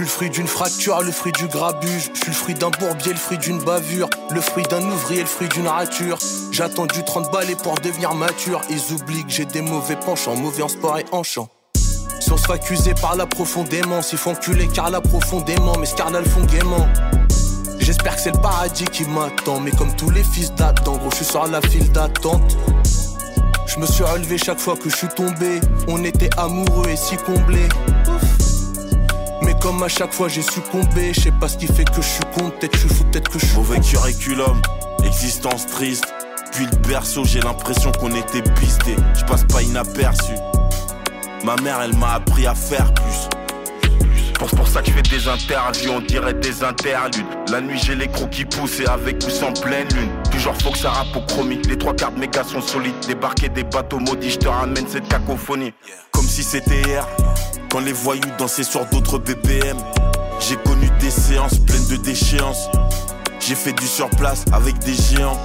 Suis 0.04 0.26
le 0.26 0.28
fruit 0.28 0.30
d'une 0.30 0.46
fracture, 0.46 1.02
le 1.02 1.12
fruit 1.12 1.32
du 1.32 1.46
grabuge. 1.46 2.10
Je 2.14 2.20
suis 2.20 2.28
le 2.28 2.32
fruit 2.32 2.54
d'un 2.54 2.70
bourbier, 2.70 3.12
le 3.12 3.18
fruit 3.18 3.38
d'une 3.38 3.58
bavure. 3.58 4.08
Le 4.30 4.40
fruit 4.40 4.64
d'un 4.64 4.82
ouvrier, 4.82 5.20
le 5.20 5.26
fruit 5.26 5.48
d'une 5.48 5.66
rature. 5.66 6.18
J'ai 6.50 6.62
attendu 6.62 7.02
30 7.04 7.32
balais 7.32 7.54
pour 7.54 7.74
devenir 7.76 8.14
mature. 8.14 8.60
Ils 8.70 8.92
oublient 8.92 9.24
que 9.24 9.30
j'ai 9.30 9.44
des 9.46 9.62
mauvais 9.62 9.96
penchants, 9.96 10.36
mauvais 10.36 10.62
en 10.62 10.68
sport 10.68 10.98
et 10.98 11.04
en 11.12 11.22
chant. 11.22 11.48
Si 12.20 12.30
on 12.32 12.36
se 12.36 12.46
fait 12.46 12.52
accuser 12.52 12.94
par 12.94 13.16
là 13.16 13.26
profondément, 13.26 14.02
s'ils 14.02 14.18
font 14.18 14.32
enculer 14.32 14.68
car 14.68 14.90
là 14.90 15.00
profondément, 15.00 15.74
là 15.74 16.20
le 16.20 16.28
font 16.28 16.44
gaiement. 16.44 16.86
J'espère 17.78 18.16
que 18.16 18.20
c'est 18.20 18.34
le 18.34 18.40
paradis 18.40 18.84
qui 18.84 19.04
m'attend, 19.04 19.60
mais 19.60 19.70
comme 19.70 19.94
tous 19.96 20.10
les 20.10 20.24
fils 20.24 20.52
d'Adam, 20.54 20.96
gros, 20.96 21.10
je 21.10 21.16
suis 21.16 21.24
sur 21.24 21.46
la 21.46 21.60
file 21.60 21.90
d'attente. 21.92 22.56
Je 23.66 23.78
me 23.78 23.86
suis 23.86 24.04
relevé 24.04 24.38
chaque 24.38 24.60
fois 24.60 24.76
que 24.76 24.88
je 24.88 24.96
suis 24.96 25.08
tombé. 25.08 25.60
On 25.88 26.02
était 26.04 26.30
amoureux 26.38 26.88
et 26.88 26.96
si 26.96 27.16
comblés. 27.16 27.68
Mais 29.44 29.54
comme 29.60 29.82
à 29.82 29.88
chaque 29.88 30.12
fois 30.12 30.28
j'ai 30.28 30.42
succombé, 30.42 31.12
je 31.12 31.20
sais 31.20 31.32
pas 31.32 31.48
ce 31.48 31.56
qui 31.56 31.66
fait 31.66 31.84
que 31.84 31.96
je 31.96 32.08
suis 32.08 32.24
con, 32.36 32.50
peut-être 32.50 32.74
je 32.74 32.86
suis 32.86 32.94
fou, 32.94 33.04
peut-être 33.04 33.30
que 33.30 33.38
je 33.38 33.46
suis 33.46 33.56
Mauvais 33.56 33.80
curriculum, 33.80 34.60
existence 35.04 35.66
triste. 35.66 36.06
Puis 36.52 36.66
le 36.66 36.76
berceau, 36.88 37.24
j'ai 37.24 37.40
l'impression 37.40 37.90
qu'on 37.92 38.14
était 38.14 38.42
pisté. 38.60 38.94
Je 39.14 39.24
passe 39.24 39.44
pas 39.44 39.60
inaperçu. 39.62 40.34
Ma 41.44 41.56
mère, 41.56 41.80
elle 41.82 41.96
m'a 41.96 42.14
appris 42.14 42.46
à 42.46 42.54
faire 42.54 42.94
plus. 42.94 43.28
Pour, 44.44 44.58
pour 44.58 44.68
ça 44.68 44.82
que 44.82 44.88
je 44.88 44.92
fais 44.92 45.00
des 45.00 45.26
interviews, 45.26 45.92
on 45.92 46.00
dirait 46.02 46.34
des 46.34 46.62
interludes. 46.62 47.24
La 47.50 47.62
nuit, 47.62 47.80
j'ai 47.82 47.94
les 47.94 48.08
crocs 48.08 48.28
qui 48.28 48.44
poussent 48.44 48.78
et 48.78 48.86
avec 48.86 49.16
ou 49.26 49.30
sans 49.30 49.54
pleine 49.54 49.88
lune. 49.94 50.10
Toujours 50.30 50.54
faut 50.60 50.70
que 50.70 50.76
ça 50.76 50.90
rappe 50.90 51.16
au 51.16 51.20
chromie. 51.22 51.62
Les 51.66 51.78
trois 51.78 51.94
quarts 51.94 52.12
de 52.12 52.18
mes 52.20 52.28
gars 52.28 52.44
sont 52.44 52.60
solides. 52.60 52.92
Débarquer 53.08 53.48
des 53.48 53.64
bateaux 53.64 54.00
maudits, 54.00 54.32
je 54.32 54.40
te 54.40 54.48
ramène 54.48 54.86
cette 54.86 55.08
cacophonie. 55.08 55.72
Comme 56.10 56.26
si 56.26 56.42
c'était 56.42 56.82
hier, 56.82 57.08
quand 57.70 57.80
les 57.80 57.94
voyous 57.94 58.20
dansaient 58.38 58.64
sur 58.64 58.84
d'autres 58.84 59.16
BPM. 59.16 59.78
J'ai 60.40 60.56
connu 60.56 60.90
des 61.00 61.10
séances 61.10 61.58
pleines 61.58 61.88
de 61.88 61.96
déchéances. 61.96 62.68
J'ai 63.40 63.54
fait 63.54 63.72
du 63.72 63.86
surplace 63.86 64.44
avec 64.52 64.78
des 64.80 64.92
géants. 64.92 65.38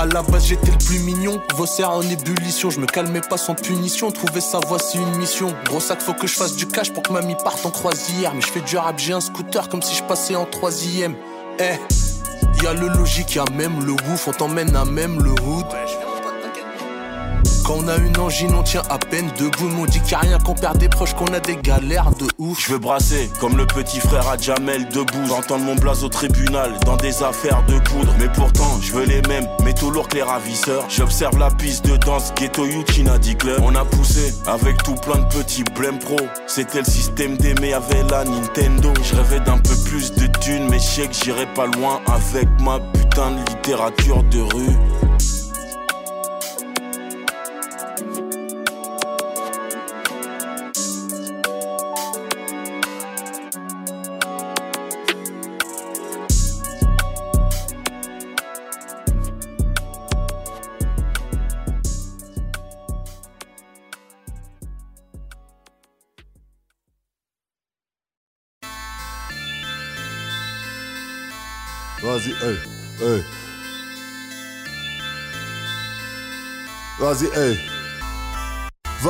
À 0.00 0.06
la 0.06 0.22
base 0.22 0.46
j'étais 0.46 0.70
le 0.70 0.78
plus 0.78 0.98
mignon, 1.00 1.42
vos 1.56 1.66
serres 1.66 1.90
en 1.90 2.00
ébullition, 2.00 2.70
je 2.70 2.80
me 2.80 2.86
calmais 2.86 3.20
pas 3.20 3.36
sans 3.36 3.54
punition, 3.54 4.10
trouver 4.10 4.40
sa 4.40 4.58
voix 4.58 4.78
c'est 4.78 4.96
une 4.96 5.14
mission. 5.18 5.54
Gros 5.66 5.78
sac 5.78 6.00
faut 6.00 6.14
que 6.14 6.26
je 6.26 6.32
fasse 6.32 6.56
du 6.56 6.66
cash 6.66 6.90
pour 6.90 7.02
que 7.02 7.12
mamie 7.12 7.36
parte 7.44 7.66
en 7.66 7.70
croisière, 7.70 8.32
mais 8.34 8.40
je 8.40 8.46
fais 8.46 8.62
du 8.62 8.78
rap, 8.78 8.98
j'ai 8.98 9.12
un 9.12 9.20
scooter 9.20 9.68
comme 9.68 9.82
si 9.82 9.94
je 9.94 10.02
passais 10.02 10.36
en 10.36 10.46
troisième. 10.46 11.16
Eh, 11.58 11.74
y 12.62 12.66
a 12.66 12.72
le 12.72 12.88
logique, 12.88 13.34
y 13.34 13.40
a 13.40 13.44
même 13.54 13.84
le 13.84 13.92
ouf, 13.92 14.26
on 14.26 14.32
t'emmène 14.32 14.74
à 14.74 14.86
même 14.86 15.22
le 15.22 15.32
hood. 15.32 15.66
On 17.72 17.86
a 17.86 17.96
une 17.98 18.18
angine, 18.18 18.52
on 18.54 18.62
tient 18.64 18.82
à 18.90 18.98
peine 18.98 19.30
debout. 19.38 19.70
On 19.78 19.86
dit 19.86 20.00
qu'il 20.00 20.14
a 20.14 20.18
rien 20.18 20.38
qu'on 20.38 20.54
perd 20.54 20.78
des 20.78 20.88
proches, 20.88 21.14
qu'on 21.14 21.26
a 21.26 21.38
des 21.38 21.56
galères 21.56 22.10
de 22.10 22.26
ouf. 22.38 22.66
Je 22.66 22.72
veux 22.72 22.78
brasser 22.78 23.30
comme 23.38 23.56
le 23.56 23.66
petit 23.66 24.00
frère 24.00 24.28
à 24.28 24.36
Jamel 24.36 24.88
debout. 24.88 25.32
Entendre 25.32 25.64
mon 25.64 25.76
blaze 25.76 26.02
au 26.02 26.08
tribunal 26.08 26.72
dans 26.84 26.96
des 26.96 27.22
affaires 27.22 27.62
de 27.66 27.78
poudre. 27.78 28.12
Mais 28.18 28.28
pourtant, 28.28 28.80
je 28.82 28.92
veux 28.92 29.04
les 29.04 29.22
mêmes, 29.22 29.46
mais 29.64 29.72
tout 29.72 29.90
lourd 29.90 30.08
que 30.08 30.16
les 30.16 30.22
ravisseurs. 30.22 30.84
J'observe 30.88 31.38
la 31.38 31.50
piste 31.50 31.86
de 31.86 31.96
danse 31.96 32.32
Ghetto 32.34 32.66
Yuchina 32.66 33.18
dit 33.18 33.36
Club. 33.36 33.60
On 33.62 33.74
a 33.76 33.84
poussé 33.84 34.34
avec 34.46 34.82
tout 34.82 34.96
plein 34.96 35.18
de 35.18 35.28
petits 35.28 35.64
blême 35.64 35.98
pro. 36.00 36.16
C'était 36.48 36.80
le 36.80 36.84
système 36.84 37.36
d'aimer 37.36 37.74
avec 37.74 38.10
la 38.10 38.24
Nintendo. 38.24 38.92
Je 39.04 39.14
rêvais 39.14 39.40
d'un 39.40 39.58
peu 39.58 39.76
plus 39.84 40.12
de 40.14 40.26
thunes, 40.40 40.68
mais 40.68 40.80
je 40.80 40.84
sais 40.84 41.06
que 41.06 41.14
j'irai 41.14 41.46
pas 41.54 41.66
loin 41.66 42.00
avec 42.08 42.48
ma 42.60 42.80
putain 42.80 43.30
de 43.30 43.50
littérature 43.50 44.24
de 44.24 44.40
rue. 44.40 45.39
Vas-y, 77.10 77.28
hey. 77.34 77.69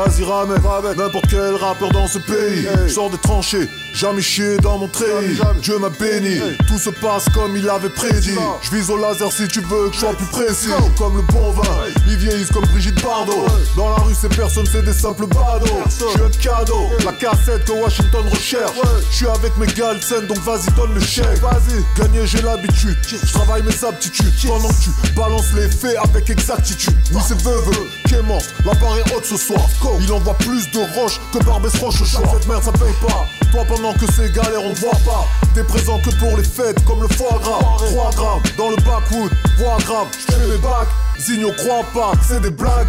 Vas-y, 0.01 0.25
ramène, 0.25 0.63
ramène 0.65 0.97
n'importe 0.97 1.27
quel 1.29 1.55
rappeur 1.57 1.91
dans 1.91 2.07
ce 2.07 2.19
pays. 2.19 2.67
Sors 2.89 3.11
des 3.11 3.19
tranchées, 3.19 3.69
jamais 3.93 4.23
chié 4.23 4.57
dans 4.57 4.79
mon 4.79 4.89
treillis. 4.89 5.39
Dieu 5.61 5.79
m'a 5.79 5.91
béni, 5.91 6.41
tout 6.67 6.79
se 6.79 6.89
passe 6.89 7.27
comme 7.35 7.55
il 7.55 7.69
avait 7.69 7.91
prédit. 7.91 8.35
Je 8.63 8.75
vise 8.75 8.89
au 8.89 8.97
laser 8.97 9.31
si 9.31 9.47
tu 9.47 9.61
veux 9.61 9.91
que 9.91 9.95
je 9.95 10.01
sois 10.01 10.15
plus 10.15 10.27
précis. 10.27 10.71
Comme 10.97 11.17
le 11.17 11.23
bon 11.23 11.51
vin, 11.51 11.69
ils 12.09 12.17
vieillissent 12.17 12.51
comme 12.51 12.65
Brigitte 12.69 13.03
Bardot. 13.03 13.45
Dans 13.77 13.91
la 13.91 13.97
rue, 13.97 14.15
ces 14.15 14.31
personnes, 14.31 14.65
c'est 14.73 14.83
des 14.83 14.95
simples 14.95 15.27
badauds. 15.27 15.67
Je 15.87 15.91
suis 15.91 16.23
un 16.23 16.31
cadeau, 16.31 16.89
la 17.05 17.13
cassette 17.13 17.67
que 17.67 17.73
Washington 17.73 18.25
recherche. 18.31 18.79
Je 19.11 19.17
suis 19.17 19.27
avec 19.27 19.55
mes 19.59 19.67
scène, 20.01 20.27
donc 20.27 20.39
vas-y, 20.39 20.73
donne 20.77 20.95
le 20.95 21.01
chèque. 21.01 21.43
Vas-y, 21.43 21.85
gagner, 22.01 22.27
j'ai 22.27 22.41
l'habitude. 22.41 22.97
Je 23.07 23.33
travaille 23.33 23.63
mes 23.65 23.85
aptitudes. 23.87 24.33
Pendant 24.47 24.69
que 24.69 24.83
tu 24.83 25.13
balances 25.15 25.53
les 25.55 25.69
faits 25.69 25.97
avec 26.03 26.31
exactitude. 26.31 26.97
Oui, 27.13 27.21
c'est 27.27 27.41
veuve, 27.43 27.69
Clémence, 28.05 28.45
la 28.65 28.73
barre 28.75 28.97
est 28.97 29.15
haute 29.15 29.27
ce 29.27 29.37
soir. 29.37 29.61
Il 30.01 30.13
envoie 30.13 30.35
plus 30.35 30.71
de 30.71 30.81
roches 30.95 31.21
que 31.33 31.39
Barbès 31.45 31.77
Roche 31.79 32.03
au. 32.03 32.05
Cette 32.05 32.47
merde, 32.47 32.63
ça 32.63 32.73
paye 32.73 32.95
pas. 33.01 33.27
Toi, 33.53 33.65
pendant 33.69 33.93
que 33.95 34.07
c'est 34.13 34.33
galère, 34.33 34.63
on 34.65 34.73
te 34.73 34.81
voit 34.81 34.91
pas. 35.05 35.27
Des 35.55 35.65
présents 35.65 35.99
que 35.99 36.11
pour 36.17 36.37
les 36.37 36.45
fêtes, 36.45 36.85
comme 36.85 37.03
le 37.03 37.09
foie 37.09 37.39
gras. 37.43 37.59
3 37.77 38.11
grammes 38.13 38.43
dans 38.57 38.71
le 38.71 38.77
backwood, 38.77 39.33
voix 39.59 39.79
grave. 39.85 40.07
J'fais 40.19 40.47
mes 40.47 40.59
bacs. 40.59 40.89
Zigno, 41.19 41.53
crois 41.53 41.85
pas 41.93 42.13
que 42.17 42.25
c'est 42.27 42.41
des 42.41 42.51
blagues. 42.51 42.89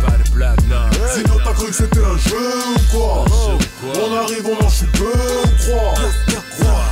Zigno, 1.13 1.37
t'as 1.43 1.53
cru 1.53 1.67
que 1.67 1.73
c'était 1.75 1.99
un 1.99 2.17
jeu 2.17 2.53
ou 2.75 2.95
quoi? 2.95 3.25
On 3.83 4.15
arrive, 4.15 4.45
on 4.47 4.65
en 4.65 4.69
chute 4.69 4.91
deux 4.97 5.03
ou 5.03 5.47
trois. 5.57 5.93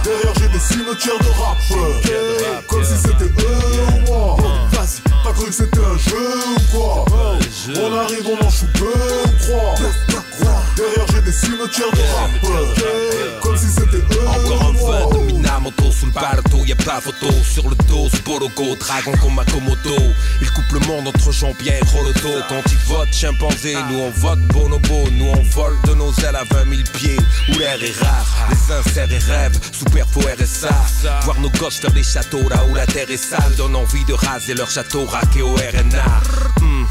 Derrière, 0.04 0.34
j'ai 0.38 0.50
des 0.50 0.60
cimetières 0.60 1.20
de 1.20 1.30
rappeurs. 1.40 2.64
Comme 2.68 2.84
si 2.84 2.98
c'était 2.98 3.32
eux 3.42 3.86
ou 3.88 4.12
moi. 4.12 4.38
T'as 5.24 5.32
cru 5.34 5.46
que 5.46 5.54
c'était 5.54 5.80
un 5.80 5.98
jeu 5.98 6.30
ou 6.58 6.78
quoi? 6.78 7.06
On 7.76 7.98
arrive, 7.98 8.28
on 8.28 8.46
en 8.46 8.50
chute 8.50 8.74
deux 8.74 8.88
ou 8.88 9.32
trois. 9.46 9.76
Derrière, 10.80 11.06
j'ai 11.14 11.22
des 11.22 11.32
cimetières 11.34 11.92
de 11.92 12.02
rappeurs. 12.16 13.42
Comme 13.42 13.58
si 13.58 13.66
c'était 13.66 13.98
eux 13.98 14.28
Encore 14.28 14.64
un 14.64 14.74
feu 14.74 15.18
de 15.18 15.26
Minamoto 15.26 15.92
sous 15.92 16.06
le 16.06 16.12
bateau, 16.14 16.64
y'a 16.66 16.76
pas 16.78 17.02
photo 17.02 17.28
sur 17.44 17.68
le 17.68 17.76
dos, 17.90 18.08
ce 18.10 18.22
Bologo, 18.22 18.78
dragon 18.80 19.12
comme 19.22 19.44
Komodo. 19.52 20.02
Il 20.40 20.50
coupe 20.52 20.72
le 20.72 20.80
monde 20.88 21.10
entre 21.10 21.34
Jean-Pierre 21.34 21.82
et 21.82 21.98
Rolodo. 21.98 22.44
Quand 22.48 22.62
ils 22.72 22.78
votent 22.88 23.14
chimpanzé, 23.14 23.76
nous 23.92 24.00
on 24.00 24.10
vote 24.12 24.40
bonobo. 24.54 25.10
Nous 25.12 25.26
on 25.26 25.42
vole 25.52 25.76
de 25.86 25.96
nos 25.96 26.14
ailes 26.14 26.38
à 26.38 26.46
20 26.46 26.70
000 26.70 26.82
pieds, 26.94 27.18
où 27.50 27.60
l'air 27.60 27.84
est 27.84 28.02
rare. 28.02 28.48
Les 28.50 28.56
sincères 28.56 29.12
et 29.12 29.18
rêves, 29.18 29.60
super 29.74 30.08
faux 30.08 30.22
RSA. 30.22 30.70
Voir 31.26 31.42
nos 31.42 31.50
gosses 31.50 31.80
faire 31.80 31.92
des 31.92 32.04
châteaux 32.04 32.48
là 32.48 32.64
où 32.72 32.76
la 32.76 32.86
terre 32.86 33.12
est 33.12 33.18
sale, 33.18 33.54
donne 33.58 33.76
envie 33.76 34.06
de 34.06 34.14
raser 34.14 34.54
leur 34.54 34.70
château 34.70 35.06
raqué 35.06 35.42
au 35.42 35.56
RNA. 35.56 36.22
Hmm. 36.62 36.86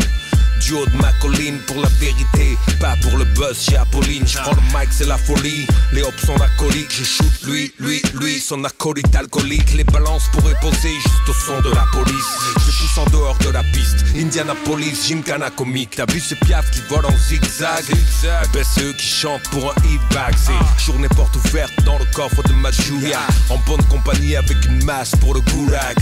Du 0.61 0.75
haut 0.75 0.87
de 0.87 0.97
ma 0.97 1.13
colline 1.21 1.59
pour 1.67 1.81
la 1.81 1.89
vérité, 2.01 2.57
pas 2.81 2.97
pour 3.03 3.17
le 3.19 3.25
buzz 3.25 3.59
chez 3.61 3.77
Apolline. 3.77 4.27
Je 4.27 4.39
prends 4.39 4.53
le 4.53 4.79
mic, 4.79 4.89
c'est 4.91 5.07
la 5.07 5.19
folie. 5.19 5.67
Les 5.93 6.03
hops 6.03 6.27
sont 6.27 6.41
alcooliques, 6.41 6.91
je 6.91 7.05
shoot 7.05 7.43
lui, 7.45 7.73
lui, 7.79 8.03
lui, 8.15 8.41
son 8.41 8.63
acolyte 8.65 9.15
alcoolique. 9.15 9.75
Les 9.75 9.85
balances 9.85 10.29
pourraient 10.33 10.59
poser 10.61 10.95
juste 10.95 11.29
au 11.29 11.33
son 11.33 11.61
de 11.61 11.75
la 11.75 11.87
police. 11.93 12.25
Je 12.57 12.79
pousse 12.79 12.99
en 12.99 13.11
dehors 13.11 13.39
de 13.39 13.51
la 13.51 13.63
piste. 13.63 14.05
Indianapolis, 14.17 15.09
Gymkhana 15.09 15.51
comique. 15.51 15.91
T'as 15.97 16.07
vu 16.11 16.21
ces 16.21 16.37
piafs 16.37 16.71
qui 16.71 16.81
volent 16.89 17.09
en 17.09 17.17
zigzag? 17.29 17.85
Eh 17.91 18.49
ben, 18.53 18.65
c'est 18.65 18.83
eux 18.83 18.93
qui 18.93 19.07
chantent 19.07 19.49
pour 19.51 19.71
un 19.71 19.75
hit 19.85 20.01
bag. 20.13 20.35
C'est 20.37 20.85
journée 20.85 21.09
porte 21.09 21.37
ouverte 21.37 21.73
dans 21.85 21.99
le 21.99 22.05
coffre 22.15 22.43
de 22.43 22.53
ma 22.55 22.71
Julia. 22.71 23.21
En 23.51 23.59
bonne 23.59 23.85
compagnie 23.85 24.37
avec 24.37 24.57
une 24.67 24.85
masse 24.85 25.13
pour 25.21 25.35
le 25.35 25.41
goulag. 25.41 25.97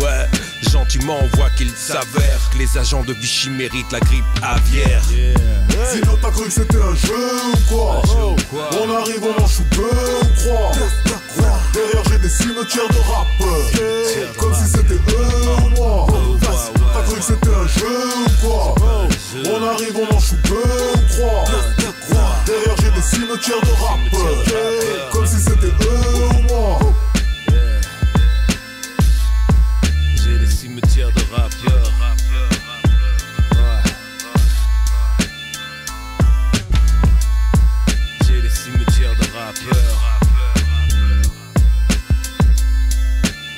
Ouais, 0.00 0.28
gentiment 0.68 1.18
on 1.22 1.36
voit 1.36 1.50
qu'il 1.50 1.70
s'avère 1.70 2.40
que 2.52 2.58
les 2.58 2.78
agents 2.78 3.02
de 3.02 3.12
Vichy 3.14 3.50
méritent 3.50 3.92
la 3.92 4.00
grippe 4.00 4.24
aviaire. 4.42 5.02
Sinon 5.92 6.18
t'as 6.20 6.30
cru 6.30 6.44
que 6.44 6.52
c'était 6.52 6.76
un 6.76 6.94
jeu 6.94 7.28
ou 7.52 7.56
quoi 7.68 8.02
On 8.80 8.94
arrive, 8.96 9.22
on 9.22 9.42
en 9.42 9.46
chou 9.46 9.62
deux 9.70 9.82
ou 9.82 10.36
trois. 10.36 10.72
Derrière 11.72 12.02
j'ai 12.10 12.18
des 12.18 12.28
cimetières 12.28 12.88
de 12.88 12.98
rappeurs 12.98 14.36
Comme 14.36 14.54
si 14.54 14.68
c'était 14.68 14.94
eux 14.94 15.64
ou 15.64 15.68
moi 15.76 16.06
T'as 16.40 17.02
cru 17.02 17.16
que 17.16 17.22
c'était 17.24 17.48
un 17.48 17.66
jeu 17.66 17.86
ou 18.26 18.46
quoi? 18.46 18.74
On 19.46 19.64
arrive, 19.68 19.96
on 19.96 20.14
en 20.14 20.18
chou 20.20 20.34
deux 20.44 20.54
ou 20.54 21.00
trois. 21.08 21.44
Derrière 22.46 22.76
j'ai 22.82 22.90
des 22.90 23.02
cimetières 23.02 23.60
de 23.60 23.72
rappeurs 23.80 25.10
Comme 25.12 25.26
si 25.26 25.36
c'était 25.36 25.66
eux 25.66 26.26
ou 26.34 26.52
moi 26.52 26.78
J'ai 38.26 38.40
des 38.42 38.48
cimetières 38.48 39.14
de 39.14 39.24
rappeurs. 39.36 40.00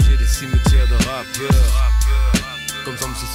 J'ai 0.05 0.17
des 0.17 0.27
cimetières 0.27 0.87
de 0.89 0.95
rappeurs. 0.95 1.93
Comme, 2.85 2.97
comme 2.97 3.15
si 3.15 3.27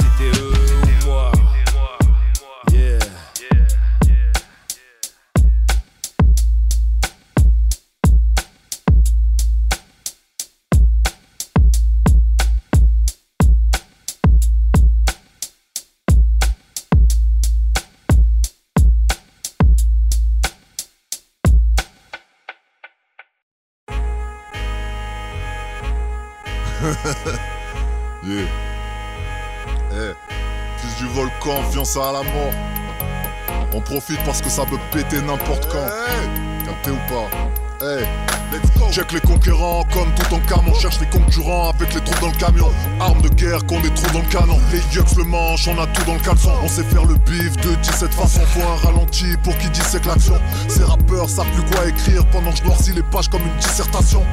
fiancé 31.88 32.00
à 32.00 32.12
la 32.12 32.24
mort. 32.24 32.54
On 33.74 33.82
profite 33.82 34.20
parce 34.26 34.42
que 34.42 34.50
ça 34.50 34.66
peut 34.66 34.80
péter 34.92 35.22
n'importe 35.22 35.68
quand. 35.72 36.66
Capté 36.66 36.92
ou 36.92 36.98
pas? 37.08 37.86
Hey, 37.86 38.08
let's 38.52 38.72
go. 38.78 38.90
Check 38.92 39.12
les 39.12 39.20
conquérants 39.20 39.84
comme 39.94 40.12
tout 40.16 40.34
en 40.34 40.40
cam, 40.40 40.68
on 40.68 40.74
cherche 40.74 41.00
les 41.00 41.06
concurrents 41.08 41.70
avec 41.70 41.94
les 41.94 42.02
trous 42.02 42.20
dans 42.22 42.32
le 42.32 42.38
camion. 42.38 42.72
Armes 43.00 43.22
de 43.22 43.30
guerre 43.30 43.64
qu'on 43.66 43.80
des 43.82 43.94
trous 43.94 44.12
dans 44.14 44.22
le 44.22 44.30
canon. 44.30 44.60
Les 44.72 44.80
yeux 44.96 45.04
le 45.18 45.24
manche, 45.24 45.68
on 45.68 45.80
a 45.80 45.86
tout 45.88 46.04
dans 46.06 46.16
le 46.16 46.20
caleçon. 46.20 46.52
On 46.64 46.68
sait 46.68 46.84
faire 46.84 47.06
le 47.06 47.16
bif 47.16 47.56
de 47.58 47.76
17 47.76 48.14
façons. 48.14 48.42
Faut 48.48 48.62
un 48.62 48.88
ralenti 48.88 49.38
pour 49.44 49.56
qui 49.58 49.70
dissèque 49.70 50.06
l'action. 50.06 50.40
Ces 50.68 50.84
rappeurs 50.84 51.30
savent 51.30 51.52
plus 51.52 51.64
quoi 51.72 51.88
écrire 51.88 52.26
pendant 52.28 52.52
que 52.52 52.58
je 52.58 52.64
noircis 52.64 52.94
les 52.94 53.04
pages 53.04 53.30
comme 53.30 53.42
une 53.42 53.58
dissertation. 53.60 54.24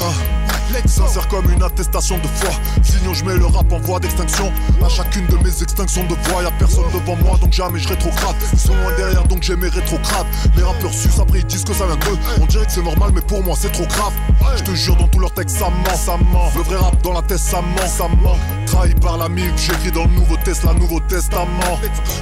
Ah. 0.00 0.59
Sincère 0.86 1.28
comme 1.28 1.50
une 1.50 1.62
attestation 1.62 2.18
de 2.18 2.26
foi. 2.26 2.50
Sinon, 2.82 3.14
je 3.14 3.24
mets 3.24 3.36
le 3.36 3.46
rap 3.46 3.72
en 3.72 3.78
voie 3.78 4.00
d'extinction. 4.00 4.52
À 4.84 4.88
chacune 4.88 5.26
de 5.26 5.36
mes 5.36 5.62
extinctions 5.62 6.04
de 6.04 6.14
voix, 6.28 6.42
y'a 6.42 6.50
personne 6.52 6.84
devant 6.92 7.16
moi, 7.16 7.38
donc 7.38 7.52
jamais 7.52 7.78
je 7.78 7.88
rétrograde. 7.88 8.36
Ils 8.52 8.58
sont 8.58 8.74
loin 8.74 8.92
derrière, 8.96 9.24
donc 9.24 9.42
j'ai 9.42 9.56
mes 9.56 9.68
rétrogrades. 9.68 10.26
Les 10.56 10.62
rappeurs 10.62 10.92
sus, 10.92 11.08
après 11.20 11.40
ils 11.40 11.46
disent 11.46 11.64
que 11.64 11.74
ça 11.74 11.86
vient 11.86 11.96
d'eux. 11.96 12.18
On 12.40 12.46
dirait 12.46 12.66
que 12.66 12.72
c'est 12.72 12.82
normal, 12.82 13.10
mais 13.14 13.20
pour 13.20 13.42
moi 13.42 13.56
c'est 13.58 13.72
trop 13.72 13.86
grave. 13.86 14.12
Je 14.56 14.62
te 14.64 14.74
jure, 14.74 14.96
dans 14.96 15.08
tous 15.08 15.20
leurs 15.20 15.32
textes, 15.32 15.58
ça 15.58 15.66
ment, 15.66 15.96
ça 15.96 16.16
ment. 16.16 16.50
Le 16.56 16.62
vrai 16.62 16.76
rap 16.76 17.00
dans 17.02 17.12
la 17.12 17.22
tête, 17.22 17.38
ça 17.38 17.60
ment, 17.60 17.86
ça 17.86 18.08
ment. 18.22 18.36
Trahi 18.66 18.94
par 18.94 19.16
la 19.16 19.28
mif, 19.28 19.52
j'écris 19.56 19.90
dans 19.90 20.04
le 20.04 20.10
nouveau 20.10 20.36
Tesla, 20.44 20.72
nouveau 20.74 21.00
testament. 21.00 21.78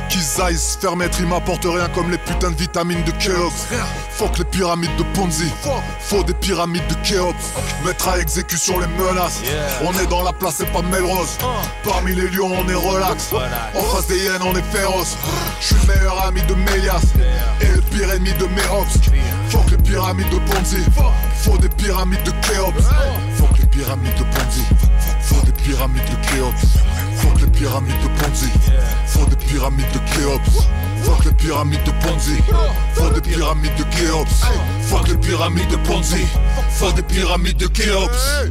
Qu'ils 0.08 0.42
aillent 0.42 0.56
se 0.56 0.78
faire 0.78 0.96
mettre, 0.96 1.20
ils 1.20 1.26
m'apportent 1.26 1.64
rien 1.64 1.88
comme 1.94 2.10
les 2.10 2.18
putains 2.18 2.50
de 2.50 2.56
vitamines 2.56 3.02
de 3.04 3.10
Kellogg's. 3.12 3.66
Fuck 4.10 4.38
les 4.38 4.44
pyramides 4.44 4.96
de 4.96 5.02
Ponzi. 5.14 5.50
Faut 6.00 6.22
des 6.24 6.34
pyramides 6.34 6.86
de 6.88 6.94
Kéops. 7.06 7.52
Mettre 7.84 8.08
à 8.08 8.18
exécution 8.18 8.78
les 8.78 8.86
menaces. 8.86 9.40
On 9.84 9.92
est 9.98 10.06
dans 10.06 10.22
la 10.22 10.32
place, 10.32 10.56
c'est 10.58 10.72
pas 10.72 10.82
Melrose. 10.82 11.38
Parmi 11.84 12.14
les 12.14 12.28
lions, 12.30 12.50
on 12.52 12.68
est 12.68 12.74
relax. 12.74 13.32
En 13.32 13.82
face 13.82 14.06
des 14.06 14.18
hyènes, 14.18 14.42
on 14.42 14.54
est 14.56 14.76
féroce. 14.76 15.16
Je 15.60 15.66
suis 15.66 15.76
le 15.86 15.94
meilleur 15.94 16.24
ami 16.24 16.42
de 16.42 16.54
Mélias. 16.54 17.02
Et 17.60 17.66
le 17.66 17.80
pire 17.80 18.10
ennemi 18.12 18.32
de 18.34 18.46
Méops. 18.46 18.98
Fuck 19.50 19.70
les 19.70 19.78
pyramides 19.78 20.30
de 20.30 20.38
Ponzi. 20.50 20.76
Faut 21.36 21.58
des 21.58 21.68
pyramides 21.68 22.22
de 22.24 22.30
Kéops. 22.46 22.84
Fuck 23.36 23.58
les 23.58 23.66
pyramides 23.66 24.14
de 24.18 24.24
Ponzi. 24.24 24.62
Faut 25.22 25.44
des 25.46 25.52
pyramides 25.52 26.02
de 26.04 26.26
Kéops. 26.28 26.78
Fuck 27.16 27.40
les 27.40 27.46
pyramides 27.46 28.02
de 28.02 28.08
Ponzi. 28.22 28.50
Faut 29.06 29.24
des 29.26 29.36
pyramides 29.36 29.92
de 29.92 29.98
Kéops. 30.12 30.68
Fuck 31.02 31.24
les 31.24 31.32
pyramides 31.32 31.84
de 31.84 31.92
Ponzi. 31.92 32.36
Faut 32.94 33.10
des 33.10 33.20
pyramides 33.20 33.76
de 33.76 33.84
Kéops. 33.84 34.44
Fuck 34.82 35.08
les 35.08 35.16
pyramides 35.16 35.68
de 35.68 35.76
Ponzi. 35.76 36.26
Faut 36.70 36.92
des 36.92 37.02
pyramides 37.02 37.56
de 37.56 37.66
Kéops. 37.66 38.44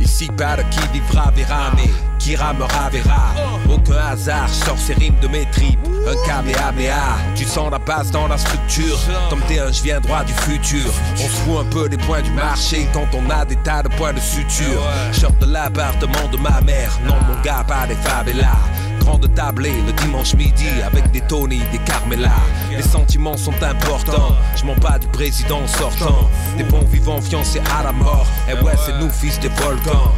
Ici 0.00 0.28
de 0.28 0.62
qui 0.70 0.80
vivra 0.92 1.30
verra 1.30 1.72
mais 1.74 1.90
qui 2.18 2.36
ramera 2.36 2.88
verra 2.90 3.34
Aucun 3.68 3.96
hasard 4.12 4.48
sort 4.48 4.78
ces 4.78 4.94
rimes 4.94 5.18
de 5.20 5.28
mes 5.28 5.46
tripes. 5.50 5.78
Un 6.06 6.26
kamehameha 6.26 7.16
Tu 7.34 7.44
sens 7.44 7.70
la 7.70 7.78
base 7.78 8.10
dans 8.10 8.28
la 8.28 8.38
structure. 8.38 8.98
Comme 9.30 9.40
t'es 9.48 9.58
un 9.58 9.72
je 9.72 9.82
viens 9.82 10.00
droit 10.00 10.24
du 10.24 10.32
futur. 10.32 10.90
On 11.14 11.16
se 11.16 11.28
fout 11.28 11.58
un 11.60 11.64
peu 11.64 11.88
des 11.88 11.98
points 11.98 12.22
du 12.22 12.30
marché. 12.30 12.86
Quand 12.92 13.06
on 13.14 13.28
a 13.30 13.44
des 13.44 13.56
tas 13.56 13.82
de 13.82 13.88
points 13.88 14.12
de 14.12 14.20
suture. 14.20 14.82
Sors 15.12 15.32
de 15.32 15.46
l'appartement 15.46 16.28
de 16.30 16.36
ma 16.36 16.60
mère. 16.60 16.98
Non 17.06 17.16
mon 17.26 17.40
gars 17.42 17.64
pas 17.66 17.86
des 17.86 17.94
favelas. 17.94 18.58
Grande 19.00 19.32
tablée 19.34 19.82
le 19.86 19.92
dimanche 19.92 20.34
midi. 20.34 20.68
Avec 20.84 21.10
des 21.10 21.20
Tony, 21.22 21.60
des 21.72 21.78
Carmela. 21.78 22.32
Les 22.70 22.82
sentiments 22.82 23.36
sont 23.36 23.62
importants, 23.62 24.34
je 24.56 24.64
m'en 24.64 24.74
bats 24.76 24.98
du 24.98 25.06
président 25.08 25.66
sortant. 25.66 26.28
Des 26.56 26.64
bons 26.64 26.84
vivants 26.84 27.20
fiancés 27.20 27.62
à 27.78 27.82
la 27.84 27.92
mort, 27.92 28.26
et 28.48 28.54
ouais, 28.64 28.72
c'est 28.84 28.98
nous 28.98 29.10
fils 29.10 29.38
des 29.40 29.48
volcans. 29.48 30.12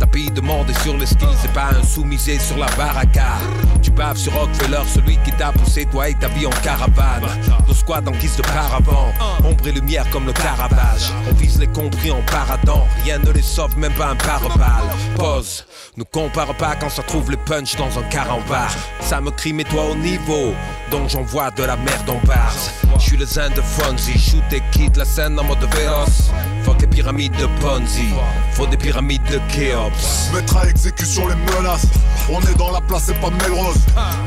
Tapis 0.00 0.30
demandé 0.30 0.72
sur 0.82 0.96
le 0.96 1.04
skill, 1.04 1.28
c'est 1.42 1.52
pas 1.52 1.68
un 1.78 1.84
sous-misé 1.84 2.38
sur 2.38 2.56
la 2.56 2.66
baraka. 2.76 3.36
Tu 3.82 3.90
baves 3.90 4.16
sur 4.16 4.32
Rockefeller, 4.32 4.80
celui 4.92 5.18
qui 5.18 5.30
t'a 5.32 5.52
poussé, 5.52 5.84
toi 5.84 6.08
et 6.08 6.14
ta 6.14 6.28
vie 6.28 6.46
en 6.46 6.50
caravane. 6.62 7.28
Nos 7.68 7.74
squad 7.74 8.08
en 8.08 8.12
guise 8.12 8.36
de 8.36 8.42
paravent, 8.42 9.12
ombre 9.44 9.68
et 9.68 9.72
lumière 9.72 10.08
comme 10.10 10.26
le 10.26 10.32
Caravage. 10.32 11.12
On 11.28 11.34
vise 11.34 11.60
les 11.60 11.66
compris 11.66 12.10
en 12.10 12.22
paradant, 12.22 12.86
rien 13.04 13.18
ne 13.18 13.30
les 13.30 13.42
sauve, 13.42 13.76
même 13.78 13.92
pas 13.92 14.08
un 14.08 14.16
pare-balles. 14.16 14.90
Pause, 15.16 15.66
nous 15.96 16.06
compare 16.06 16.54
pas 16.56 16.76
quand 16.76 16.88
ça 16.88 17.02
trouve 17.02 17.30
les 17.30 17.36
punch 17.36 17.76
dans 17.76 17.98
un 17.98 18.02
carambar. 18.04 18.74
Ça 19.00 19.20
me 19.20 19.30
crie, 19.30 19.52
mets-toi 19.52 19.84
au 19.90 19.96
niveau, 19.96 20.54
donc 20.90 21.10
j'envoie 21.10 21.50
de 21.50 21.64
la 21.64 21.76
merde 21.76 22.08
en 22.08 22.26
base. 22.26 22.72
Je 22.98 23.04
suis 23.04 23.16
le 23.16 23.26
zen 23.26 23.52
de 23.52 23.60
Fonzie, 23.60 24.18
shoot 24.18 24.42
et 24.52 24.62
quitte 24.72 24.96
la 24.96 25.04
scène 25.04 25.38
en 25.38 25.44
mode 25.44 25.58
véloce. 25.74 26.30
Fuck 26.64 26.80
les 26.80 26.86
pyramides 26.86 27.36
de 27.36 27.46
Ponzi, 27.60 28.08
faut 28.52 28.66
des 28.66 28.76
pyramides 28.76 29.22
de 29.30 29.40
Kéops. 29.52 29.89
Mettre 30.34 30.56
à 30.56 30.68
exécution 30.68 31.26
les 31.28 31.34
menaces. 31.34 31.86
On 32.30 32.40
est 32.40 32.56
dans 32.56 32.70
la 32.70 32.80
place, 32.80 33.04
c'est 33.06 33.20
pas 33.20 33.30
Melrose. 33.30 33.80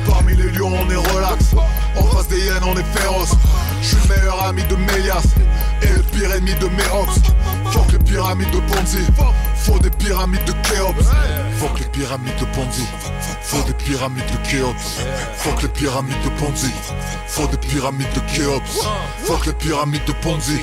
Parmi 0.07 0.35
les 0.35 0.51
lions, 0.51 0.73
on 0.73 0.89
est 0.89 0.95
relax. 1.13 1.55
En 1.97 2.03
face 2.03 2.27
des 2.27 2.39
hyènes, 2.39 2.63
on 2.65 2.75
est 2.75 2.99
féroce. 2.99 3.31
Je 3.81 3.87
suis 3.87 3.97
le 4.07 4.15
meilleur 4.15 4.43
ami 4.45 4.63
de 4.63 4.75
Mélias 4.75 5.23
et 5.81 5.87
le 5.87 6.01
pire 6.03 6.33
ennemi 6.33 6.53
de 6.55 6.67
Méops. 6.67 7.19
Fuck 7.71 7.91
les 7.91 7.99
pyramides 7.99 8.51
de 8.51 8.59
Ponzi. 8.59 8.99
Faut 9.55 9.79
des 9.79 9.89
pyramides 9.89 10.45
de 10.45 10.51
Kéops. 10.67 11.05
Fuck 11.57 11.79
les 11.79 11.85
pyramides 11.85 12.35
de 12.39 12.45
Ponzi. 12.45 12.85
Faut 13.41 13.63
des 13.63 13.73
pyramides 13.73 14.25
de 14.31 14.49
Kéops. 14.49 14.99
Fuck 15.37 15.61
les 15.61 15.69
pyramides 15.69 16.23
de 16.23 16.29
Ponzi. 16.39 16.71
Faut 17.27 17.47
des 17.47 17.57
pyramides 17.57 18.13
de 18.13 18.19
Kéops. 18.33 18.87
Fuck 19.23 19.45
les 19.45 19.53
pyramides 19.53 20.05
de 20.05 20.13
Ponzi. 20.13 20.59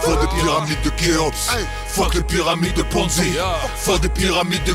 Faut 0.00 0.16
des 0.16 0.28
pyramides 0.40 0.82
de 0.84 0.90
Kéops. 0.90 1.50
Fuck 1.86 2.14
les 2.14 2.22
pyramides 2.22 2.74
de 2.74 2.82
Ponzi. 2.82 3.34
Faut 3.76 3.98
des 3.98 4.08
pyramides 4.08 4.64
de 4.64 4.74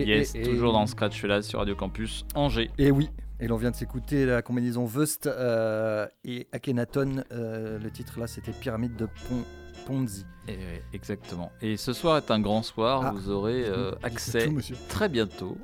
Yes, 0.00 0.34
et- 0.34 0.42
toujours 0.42 0.72
dans 0.72 0.86
Scratch 0.86 1.20
Fella 1.20 1.42
sur 1.42 1.58
Radio 1.60 1.74
Campus 1.76 2.24
Angers. 2.34 2.70
Et 2.78 2.90
oui, 2.90 3.10
et 3.40 3.46
l'on 3.48 3.56
vient 3.56 3.70
de 3.70 3.76
s'écouter 3.76 4.26
la 4.26 4.42
combinaison 4.42 4.84
Vust 4.84 5.26
euh, 5.26 6.06
et 6.24 6.48
Akhenaton. 6.52 7.24
euh, 7.32 7.78
le 7.78 7.90
titre 7.90 8.18
là, 8.18 8.26
c'était 8.26 8.52
Pyramide 8.52 8.96
de 8.96 9.06
Pon- 9.06 9.44
Ponzi. 9.86 10.24
Et 10.48 10.56
exactement. 10.92 11.50
Et 11.62 11.76
ce 11.76 11.92
soir 11.92 12.16
est 12.18 12.30
un 12.30 12.40
grand 12.40 12.62
soir. 12.62 13.02
Ah. 13.04 13.12
Vous 13.12 13.30
aurez 13.30 13.64
euh, 13.66 13.92
accès 14.02 14.46
tout, 14.48 14.58
très 14.88 15.08
bientôt 15.08 15.56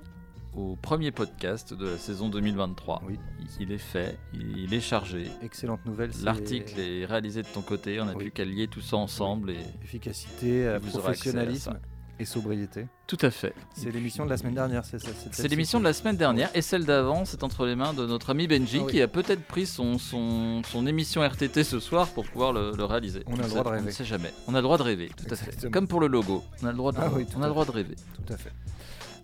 au 0.56 0.74
premier 0.76 1.10
podcast 1.12 1.74
de 1.74 1.88
la 1.90 1.96
saison 1.96 2.28
2023. 2.28 3.02
Oui. 3.06 3.18
Il 3.60 3.72
est 3.72 3.78
fait, 3.78 4.18
il 4.34 4.72
est 4.74 4.80
chargé. 4.80 5.26
Excellente 5.42 5.84
nouvelle. 5.86 6.10
L'article 6.22 6.78
est 6.80 7.04
réalisé 7.04 7.42
de 7.42 7.46
ton 7.48 7.62
côté. 7.62 8.00
On 8.00 8.08
a 8.08 8.12
Oui. 8.12 8.16
plus 8.24 8.30
qu'à 8.30 8.44
lier 8.44 8.68
tout 8.68 8.80
ça 8.80 8.96
ensemble 8.96 9.50
et 9.50 9.58
Efficacité, 9.84 10.76
vous 10.82 10.98
professionnalisme. 10.98 11.78
Et 12.20 12.24
sobriété. 12.24 12.86
Tout 13.06 13.16
à 13.22 13.30
fait. 13.30 13.54
C'est 13.74 13.90
l'émission 13.90 14.24
de 14.24 14.30
la 14.30 14.36
semaine 14.36 14.54
dernière, 14.54 14.84
c'est 14.84 14.98
ça 15.00 15.08
C'est 15.32 15.48
l'émission 15.48 15.78
de 15.80 15.84
la 15.84 15.92
semaine 15.92 16.16
dernière 16.16 16.50
et 16.54 16.62
celle 16.62 16.84
d'avant, 16.84 17.24
c'est 17.24 17.42
entre 17.42 17.66
les 17.66 17.74
mains 17.74 17.92
de 17.94 18.06
notre 18.06 18.30
ami 18.30 18.46
Benji 18.46 18.78
Ah 18.80 18.84
oui. 18.84 18.92
qui 18.92 19.02
a 19.02 19.08
peut-être 19.08 19.42
pris 19.44 19.66
son, 19.66 19.98
son, 19.98 20.62
son 20.62 20.86
émission 20.86 21.22
RTT 21.26 21.64
ce 21.64 21.80
soir 21.80 22.08
pour 22.08 22.24
pouvoir 22.26 22.52
le, 22.52 22.72
le 22.76 22.84
réaliser. 22.84 23.22
On 23.26 23.38
a 23.38 23.42
le 23.42 23.48
droit 23.48 23.62
de 23.64 23.68
On 23.68 23.72
rêver. 23.72 23.86
ne 23.86 23.90
sait 23.90 24.04
jamais. 24.04 24.32
On 24.46 24.54
a 24.54 24.58
le 24.58 24.62
droit 24.62 24.78
de 24.78 24.82
rêver, 24.82 25.10
tout 25.16 25.26
à 25.32 25.36
fait. 25.36 25.70
Comme 25.70 25.88
pour 25.88 26.00
le 26.00 26.06
logo. 26.06 26.44
On 26.62 26.66
a 26.66 26.70
le 26.70 26.76
droit 26.76 26.92
de, 26.92 26.98
Ah 27.00 27.08
oui, 27.12 27.26
on 27.36 27.42
a 27.42 27.46
le 27.46 27.52
droit 27.52 27.64
de 27.64 27.70
rêver. 27.72 27.96
Tout 28.26 28.32
à 28.32 28.36
fait. 28.36 28.52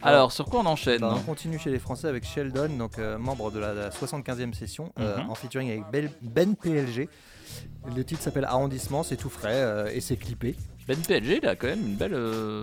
Alors, 0.03 0.31
sur 0.33 0.45
quoi 0.45 0.61
on 0.61 0.67
enchaîne 0.67 1.01
Bah, 1.01 1.15
on 1.17 1.21
continue 1.23 1.59
chez 1.59 1.71
les 1.71 1.79
Français 1.79 2.07
avec 2.07 2.25
Sheldon, 2.25 2.69
donc 2.77 2.99
euh, 2.99 3.19
membre 3.19 3.51
de 3.51 3.59
la, 3.59 3.73
la 3.73 3.91
75e 3.91 4.53
session, 4.53 4.93
euh, 5.01 5.17
Mhm. 5.23 5.31
en 5.31 5.35
featuring 5.35 5.71
avec 5.71 5.91
Bel- 5.91 6.11
Ben 6.23 6.55
PLG. 6.55 7.09
Le 7.97 8.05
titre 8.05 8.21
s'appelle 8.23 8.45
Arrondissement, 8.45 9.03
c'est 9.03 9.17
tout 9.17 9.31
frais 9.31 9.55
euh, 9.55 9.89
et 9.93 10.01
c'est 10.01 10.17
clippé. 10.17 10.55
Ben 10.89 10.97
PLG, 10.97 11.41
il 11.43 11.49
a 11.49 11.57
quand 11.57 11.67
même 11.67 11.81
une 11.85 11.97
belle. 11.97 12.15
euh, 12.15 12.63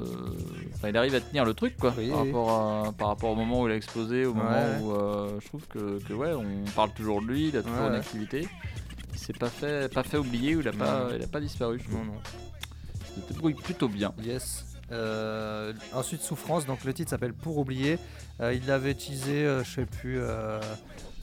enfin, 0.76 0.90
il 0.90 0.98
arrive 0.98 1.14
à 1.16 1.20
tenir 1.20 1.44
le 1.44 1.54
truc, 1.54 1.76
quoi. 1.78 1.94
Oui, 1.98 2.10
par, 2.10 2.22
oui. 2.22 2.28
Rapport 2.32 2.52
à- 2.52 2.92
par 2.94 3.08
rapport 3.10 3.32
au 3.32 3.36
moment 3.36 3.62
où 3.62 3.68
il 3.68 3.74
a 3.74 3.76
explosé, 3.76 4.26
au 4.26 4.34
moment 4.34 4.50
Ouais. 4.50 4.80
où 4.82 4.92
euh, 4.94 5.40
je 5.42 5.48
trouve 5.48 5.68
que, 5.68 6.00
que, 6.04 6.14
ouais, 6.14 6.32
on 6.34 6.64
parle 6.76 6.92
toujours 6.94 7.22
de 7.22 7.28
lui, 7.28 7.50
il 7.50 7.58
a 7.58 7.62
toujours 7.64 7.80
Ouais, 7.80 7.88
une 7.88 7.92
ouais. 7.94 8.00
activité. 8.00 8.48
Il 9.14 9.20
s'est 9.20 9.34
pas 9.34 9.50
fait, 9.50 9.94
pas 9.94 10.04
fait 10.04 10.18
oublier 10.18 10.56
ou 10.56 10.62
il 10.62 10.68
a, 10.70 10.72
pas, 10.72 11.10
il 11.16 11.22
a 11.24 11.28
pas 11.28 11.42
disparu. 11.42 11.80
je 11.80 11.84
trouve. 11.84 12.00
Non, 12.00 12.14
non. 12.14 12.20
Il 13.18 13.24
se 13.24 13.28
débrouille 13.34 13.54
plutôt 13.56 13.90
bien. 13.90 14.14
Yes. 14.24 14.66
Euh, 14.92 15.74
ensuite, 15.94 16.22
Souffrance, 16.22 16.66
donc 16.66 16.84
le 16.86 16.94
titre 16.94 17.10
s'appelle 17.10 17.34
Pour 17.34 17.58
oublier. 17.58 18.00
Euh, 18.42 18.54
il 18.54 18.66
l'avait 18.68 18.94
teasé, 18.94 19.46
je 19.64 19.70
sais 19.70 19.86
plus. 19.86 20.20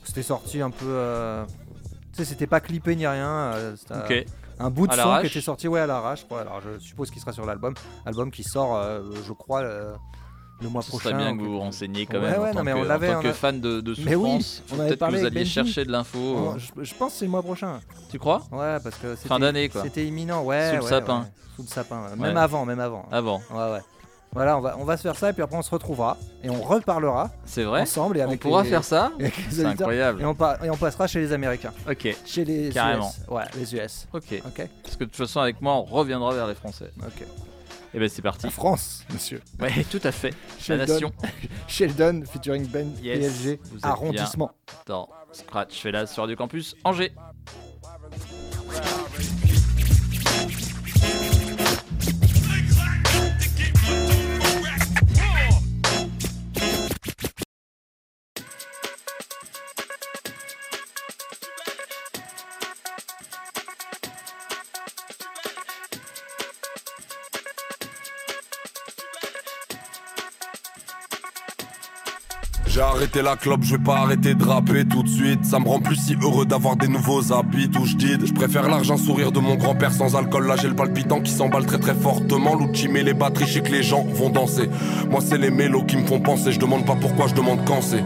c'était 0.04 0.22
sorti 0.22 0.60
un 0.60 0.70
peu. 0.70 1.44
tu 2.12 2.18
sais, 2.18 2.24
c'était 2.26 2.46
pas 2.46 2.60
clippé 2.60 2.94
ni 2.94 3.06
rien. 3.06 3.54
Ok. 3.90 4.24
Un 4.60 4.70
bout 4.70 4.86
de 4.86 4.92
son 4.94 5.18
qui 5.20 5.26
était 5.26 5.40
sorti, 5.40 5.66
ouais, 5.68 5.80
à 5.80 5.86
l'arrache. 5.86 6.24
Alors, 6.30 6.60
je 6.60 6.78
suppose 6.78 7.10
qu'il 7.10 7.20
sera 7.20 7.32
sur 7.32 7.44
l'album. 7.46 7.74
Album 8.06 8.30
qui 8.30 8.42
sort, 8.44 8.76
euh, 8.76 9.00
je 9.26 9.32
crois, 9.32 9.62
euh, 9.62 9.94
le 10.62 10.68
mois 10.68 10.82
Ce 10.82 10.88
prochain. 10.90 11.08
serait 11.10 11.18
bien 11.18 11.36
que 11.36 11.42
vous 11.42 11.52
vous 11.52 11.58
renseigniez 11.60 12.04
quand 12.06 12.18
Ouais, 12.18 12.30
même. 12.30 12.40
ouais, 12.42 12.48
en 12.50 12.52
non, 12.52 12.52
tant 12.58 12.64
mais 12.64 12.72
que, 12.72 12.76
on 12.76 12.82
en 12.82 12.98
tant 12.98 13.18
on 13.18 13.22
que 13.22 13.32
fan 13.32 13.60
de, 13.60 13.80
de 13.80 13.92
oui, 13.92 13.96
souffrance, 14.02 14.62
avait 14.68 14.76
peut-être 14.76 14.90
que 14.90 14.94
parlé 14.98 15.20
vous 15.20 15.26
alliez 15.26 15.44
chercher 15.46 15.84
de 15.86 15.90
l'info. 15.92 16.54
Je, 16.58 16.84
je 16.84 16.94
pense 16.94 17.12
que 17.14 17.18
c'est 17.20 17.24
le 17.24 17.30
mois 17.30 17.42
prochain. 17.42 17.80
Tu 18.10 18.18
crois? 18.18 18.42
Ouais, 18.52 18.76
parce 18.84 18.96
que 18.96 19.16
c'était- 19.16 19.28
Fin 19.28 19.38
d'année, 19.38 19.68
quoi. 19.70 19.82
C'était 19.82 20.06
imminent, 20.06 20.42
ouais. 20.44 20.68
Sous 20.70 20.76
le 20.76 20.82
ouais, 20.82 20.88
sapin. 20.90 21.20
ouais. 21.20 21.26
Sous 21.56 21.62
le 21.62 21.68
sapin. 21.68 22.02
ouais. 22.02 22.16
Même 22.16 22.34
Ouais. 22.36 22.40
avant, 22.42 22.66
même 22.66 22.80
avant. 22.80 23.06
Avant. 23.10 23.40
Ouais, 23.50 23.72
ouais. 23.72 23.80
Voilà, 24.32 24.56
on 24.56 24.60
va, 24.60 24.76
on 24.78 24.84
va 24.84 24.96
se 24.96 25.02
faire 25.02 25.16
ça 25.16 25.30
et 25.30 25.32
puis 25.32 25.42
après 25.42 25.56
on 25.56 25.62
se 25.62 25.70
retrouvera 25.70 26.16
et 26.44 26.50
on 26.50 26.62
reparlera 26.62 27.30
C'est 27.44 27.64
vrai 27.64 27.80
ensemble 27.82 28.16
et 28.18 28.22
On 28.22 28.28
avec 28.28 28.40
pourra 28.40 28.62
les- 28.62 28.70
faire 28.70 28.84
ça 28.84 29.10
C'est 29.50 29.64
incroyable. 29.64 30.22
Et 30.22 30.24
on, 30.24 30.36
et 30.64 30.70
on 30.70 30.76
passera 30.76 31.08
chez 31.08 31.18
les 31.18 31.32
Américains. 31.32 31.72
Ok. 31.88 32.16
Chez 32.24 32.44
les 32.44 32.70
Carrément. 32.70 33.08
US. 33.10 33.28
Ouais, 33.28 33.44
les 33.56 33.74
US. 33.74 34.06
Ok. 34.12 34.24
Ok. 34.46 34.68
Parce 34.84 34.94
que 34.96 35.00
de 35.04 35.08
toute 35.08 35.16
façon, 35.16 35.40
avec 35.40 35.60
moi, 35.60 35.74
on 35.74 35.82
reviendra 35.82 36.32
vers 36.32 36.46
les 36.46 36.54
Français. 36.54 36.92
Ok. 37.04 37.26
Et 37.92 37.98
ben 37.98 38.08
c'est 38.08 38.22
parti. 38.22 38.44
La 38.46 38.50
France, 38.52 39.04
monsieur. 39.12 39.42
Ouais, 39.58 39.84
tout 39.90 40.00
à 40.04 40.12
fait. 40.12 40.32
La 40.68 40.76
nation. 40.76 41.10
Sheldon 41.66 42.22
featuring 42.30 42.64
Ben 42.68 42.92
Yes, 43.02 43.46
êtes 43.46 43.60
Arrondissement. 43.82 44.52
Dans 44.86 45.08
Scratch 45.32 45.80
fait 45.80 45.90
là 45.90 46.06
sur 46.06 46.28
du 46.28 46.36
campus 46.36 46.76
Angers. 46.84 47.12
La 73.22 73.36
clope, 73.36 73.62
je 73.62 73.76
vais 73.76 73.82
pas 73.82 73.98
arrêter 73.98 74.34
de 74.34 74.42
rapper 74.42 74.86
tout 74.86 75.02
de 75.02 75.08
suite. 75.08 75.44
Ça 75.44 75.58
me 75.58 75.68
rend 75.68 75.80
plus 75.80 75.96
si 75.96 76.16
heureux 76.22 76.46
d'avoir 76.46 76.76
des 76.76 76.88
nouveaux 76.88 77.32
habits 77.34 77.70
où 77.78 77.84
je 77.84 77.94
dis. 77.94 78.14
Je 78.24 78.32
préfère 78.32 78.66
l'argent 78.66 78.96
sourire 78.96 79.30
de 79.30 79.40
mon 79.40 79.56
grand-père 79.56 79.92
sans 79.92 80.16
alcool. 80.16 80.46
Là 80.46 80.56
j'ai 80.56 80.68
le 80.68 80.74
palpitant 80.74 81.20
qui 81.20 81.30
s'emballe 81.30 81.66
très 81.66 81.78
très 81.78 81.94
fortement. 81.94 82.54
L'outil 82.54 82.88
met 82.88 83.02
les 83.02 83.12
batteries, 83.12 83.62
que 83.62 83.70
les 83.70 83.82
gens 83.82 84.04
vont 84.04 84.30
danser. 84.30 84.70
Moi 85.10 85.20
c'est 85.20 85.36
les 85.36 85.50
mélos 85.50 85.84
qui 85.84 85.98
me 85.98 86.06
font 86.06 86.20
penser. 86.20 86.52
Je 86.52 86.58
demande 86.58 86.86
pas 86.86 86.96
pourquoi, 86.96 87.26
je 87.26 87.34
demande 87.34 87.60
quand 87.66 87.82
c'est. 87.82 88.02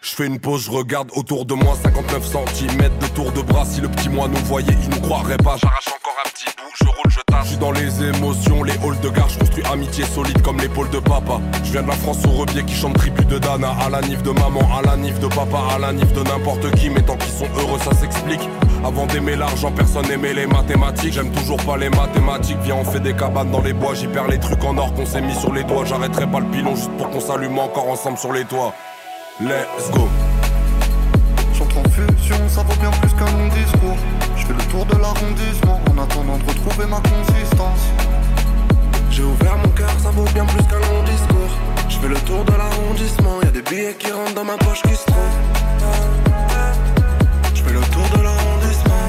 Je 0.00 0.10
fais 0.10 0.26
une 0.26 0.40
pause, 0.40 0.64
je 0.64 0.70
regarde 0.70 1.10
autour 1.14 1.44
de 1.44 1.52
moi 1.54 1.76
59 1.82 2.26
cm 2.26 2.78
de 2.78 3.06
tour 3.14 3.32
de 3.32 3.42
bras 3.42 3.66
Si 3.66 3.80
le 3.80 3.88
petit 3.88 4.08
moi 4.08 4.28
nous 4.28 4.44
voyait, 4.46 4.76
il 4.82 4.88
nous 4.88 5.00
croirait 5.00 5.36
pas 5.36 5.56
J'arrache 5.58 5.91
je 7.42 7.48
suis 7.48 7.56
dans 7.56 7.72
les 7.72 8.02
émotions, 8.02 8.62
les 8.62 8.72
halls 8.72 9.00
de 9.02 9.08
gare 9.08 9.28
Je 9.28 9.38
construis 9.38 9.64
amitié 9.72 10.04
solide 10.04 10.40
comme 10.42 10.58
l'épaule 10.58 10.90
de 10.90 10.98
papa 10.98 11.40
Je 11.64 11.72
viens 11.72 11.82
de 11.82 11.88
la 11.88 11.94
France 11.94 12.18
au 12.26 12.30
rebier 12.30 12.62
qui 12.64 12.74
chante 12.74 12.94
tribu 12.94 13.24
de 13.24 13.38
Dana 13.38 13.74
À 13.84 13.88
la 13.90 14.00
nif 14.00 14.22
de 14.22 14.30
maman, 14.30 14.60
à 14.76 14.82
la 14.82 14.96
nif 14.96 15.18
de 15.20 15.26
papa 15.28 15.58
À 15.74 15.78
la 15.78 15.92
nif 15.92 16.12
de 16.12 16.22
n'importe 16.22 16.70
qui, 16.76 16.90
mais 16.90 17.02
tant 17.02 17.16
qu'ils 17.16 17.32
sont 17.32 17.48
heureux 17.58 17.78
ça 17.78 17.94
s'explique 17.94 18.48
avant 18.84 19.06
d'aimer 19.06 19.36
l'argent, 19.36 19.70
personne 19.70 20.08
n'aimait 20.08 20.34
les 20.34 20.48
mathématiques. 20.48 21.12
J'aime 21.12 21.30
toujours 21.30 21.58
pas 21.58 21.76
les 21.76 21.88
mathématiques. 21.88 22.58
Viens, 22.64 22.74
on 22.74 22.84
fait 22.84 22.98
des 22.98 23.14
cabanes 23.14 23.52
dans 23.52 23.60
les 23.60 23.72
bois. 23.72 23.94
J'y 23.94 24.08
perds 24.08 24.26
les 24.26 24.40
trucs 24.40 24.64
en 24.64 24.76
or 24.76 24.92
qu'on 24.94 25.06
s'est 25.06 25.20
mis 25.20 25.36
sur 25.36 25.52
les 25.52 25.62
doigts. 25.62 25.84
J'arrêterai 25.84 26.26
pas 26.26 26.40
le 26.40 26.46
pilon 26.46 26.74
juste 26.74 26.90
pour 26.98 27.08
qu'on 27.10 27.20
s'allume 27.20 27.56
encore 27.60 27.88
ensemble 27.88 28.18
sur 28.18 28.32
les 28.32 28.44
toits. 28.44 28.74
Let's 29.40 29.88
go. 29.92 30.08
En 31.74 31.88
fusion, 31.88 32.36
ça 32.48 32.62
vaut 32.64 32.74
bien 32.80 32.90
plus 32.90 33.12
qu'un 33.12 33.30
long 33.38 33.48
discours. 33.48 33.96
Je 34.42 34.48
fais 34.48 34.54
le 34.54 34.70
tour 34.72 34.84
de 34.86 34.96
l'arrondissement 34.96 35.80
en 35.88 36.02
attendant 36.02 36.36
de 36.36 36.44
retrouver 36.44 36.86
ma 36.86 36.96
consistance. 36.96 37.78
J'ai 39.08 39.22
ouvert 39.22 39.56
mon 39.56 39.68
cœur, 39.68 39.90
ça 40.02 40.10
vaut 40.10 40.24
bien 40.34 40.44
plus 40.46 40.64
qu'un 40.64 40.80
long 40.80 41.02
discours. 41.04 41.54
Je 41.88 41.96
fais 41.98 42.08
le 42.08 42.16
tour 42.16 42.44
de 42.44 42.50
l'arrondissement, 42.50 43.40
y 43.44 43.46
a 43.46 43.50
des 43.52 43.62
billets 43.62 43.94
qui 43.96 44.10
rentrent 44.10 44.34
dans 44.34 44.44
ma 44.44 44.56
poche 44.56 44.82
qui 44.82 44.96
se 44.96 45.04
trouvent. 45.04 45.38
Je 47.54 47.62
fais 47.62 47.72
le 47.72 47.80
tour 47.80 48.18
de 48.18 48.22
l'arrondissement. 48.24 49.04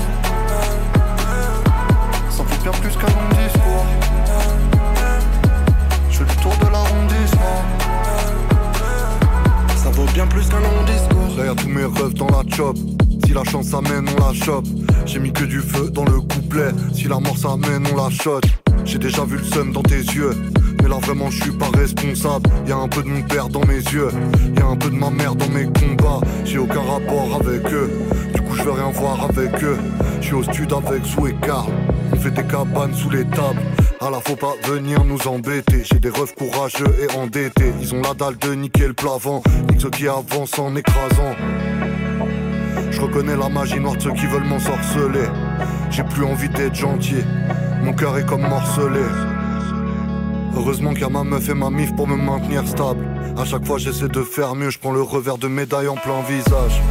Ça 2.30 2.44
vaut 2.44 2.62
bien 2.62 2.72
plus 2.72 2.96
qu'un 2.96 3.08
long 3.08 3.30
discours. 3.44 3.86
Je 6.12 6.18
fais 6.20 6.26
le 6.26 6.42
tour 6.44 6.54
de 6.58 6.72
l'arrondissement. 6.72 7.64
Ça 9.78 9.90
vaut 9.90 10.06
bien 10.14 10.28
plus 10.28 10.48
qu'un 10.48 10.60
long 10.60 10.84
discours. 10.86 11.36
Derrière 11.36 11.56
tous 11.56 11.70
mes 11.70 11.86
rêves 11.86 12.14
dans 12.14 12.28
la 12.28 12.56
chop. 12.56 12.78
Si 13.34 13.40
la 13.40 13.46
chance 13.46 13.74
amène, 13.74 14.06
on 14.16 14.28
la 14.28 14.32
chope. 14.32 14.68
J'ai 15.08 15.18
mis 15.18 15.34
que 15.34 15.44
du 15.44 15.60
feu 15.60 15.90
dans 15.90 16.06
le 16.06 16.22
couplet. 16.22 16.70
Si 16.94 17.08
la 17.08 17.20
mort 17.20 17.36
s'amène, 17.36 17.84
on 17.92 17.96
la 17.98 18.12
shot. 18.12 18.42
J'ai 18.86 19.00
déjà 19.00 19.26
vu 19.26 19.38
le 19.38 19.44
seum 19.44 19.72
dans 19.72 19.82
tes 19.82 20.02
yeux. 20.02 20.36
Mais 20.80 20.88
là 20.88 21.00
vraiment 21.02 21.32
je 21.32 21.42
suis 21.42 21.52
pas 21.52 21.72
responsable. 21.76 22.48
Y 22.68 22.72
a 22.74 22.78
un 22.78 22.88
peu 22.88 23.02
de 23.02 23.08
mon 23.08 23.24
père 23.24 23.50
dans 23.50 23.66
mes 23.66 23.80
yeux. 23.80 24.10
Y 24.56 24.60
a 24.60 24.68
un 24.68 24.76
peu 24.76 24.92
de 24.92 24.96
ma 24.96 25.10
mère 25.10 25.34
dans 25.34 25.50
mes 25.50 25.64
combats. 25.64 26.22
J'ai 26.46 26.60
aucun 26.60 26.82
rapport 26.82 27.40
avec 27.42 27.74
eux. 27.74 27.90
Du 28.36 28.42
coup 28.44 28.56
je 28.56 28.62
veux 28.62 28.72
rien 28.72 28.92
voir 28.92 29.24
avec 29.24 29.64
eux. 29.64 29.80
Je 30.22 30.26
suis 30.28 30.36
au 30.36 30.44
stud 30.44 30.72
avec 30.72 31.04
Sou 31.04 31.26
et 31.26 31.36
Carl. 31.42 31.72
On 32.12 32.18
fait 32.18 32.30
des 32.30 32.44
cabanes 32.44 32.94
sous 32.94 33.10
les 33.10 33.26
tables. 33.26 33.64
À 34.00 34.12
la 34.12 34.20
faut 34.20 34.36
pas 34.36 34.54
venir 34.68 35.04
nous 35.06 35.28
embêter. 35.28 35.82
J'ai 35.84 36.00
des 36.00 36.10
refs 36.10 36.36
courageux 36.36 36.96
et 37.02 37.12
endettés. 37.18 37.74
Ils 37.82 37.96
ont 37.96 38.02
la 38.04 38.14
dalle 38.14 38.38
de 38.38 38.54
niquer 38.54 38.86
le 38.86 38.94
plavant. 38.94 39.42
Nique 39.72 39.82
ceux 39.82 39.90
qui 39.90 40.08
avancent 40.08 40.60
en 40.60 40.76
écrasant. 40.76 41.34
Je 42.94 43.02
reconnais 43.02 43.36
la 43.36 43.50
magie 43.50 43.80
noire 43.80 43.96
de 43.96 44.02
ceux 44.02 44.14
qui 44.14 44.28
veulent 44.28 44.44
m'ensorceler. 44.44 45.28
J'ai 45.90 46.04
plus 46.04 46.24
envie 46.26 46.50
d'être 46.50 46.76
gentil. 46.76 47.24
Mon 47.82 47.92
cœur 47.94 48.18
est 48.20 48.26
comme 48.26 48.48
morcelé. 48.48 49.02
Heureusement 50.56 50.92
qu'il 50.92 51.02
y 51.02 51.06
a 51.06 51.10
ma 51.10 51.24
meuf 51.24 51.50
et 51.50 51.56
ma 51.56 51.72
mif 51.72 51.96
pour 51.96 52.08
me 52.08 52.16
maintenir 52.16 52.68
stable. 52.68 53.08
À 53.36 53.46
chaque 53.46 53.66
fois 53.66 53.80
j'essaie 53.80 54.08
de 54.10 54.22
faire 54.22 54.54
mieux, 54.54 54.70
je 54.70 54.78
prends 54.78 54.92
le 54.92 55.02
revers 55.02 55.40
de 55.40 55.48
médaille 55.48 55.88
en 55.88 55.96
plein 55.96 56.22
visage. 56.22 56.82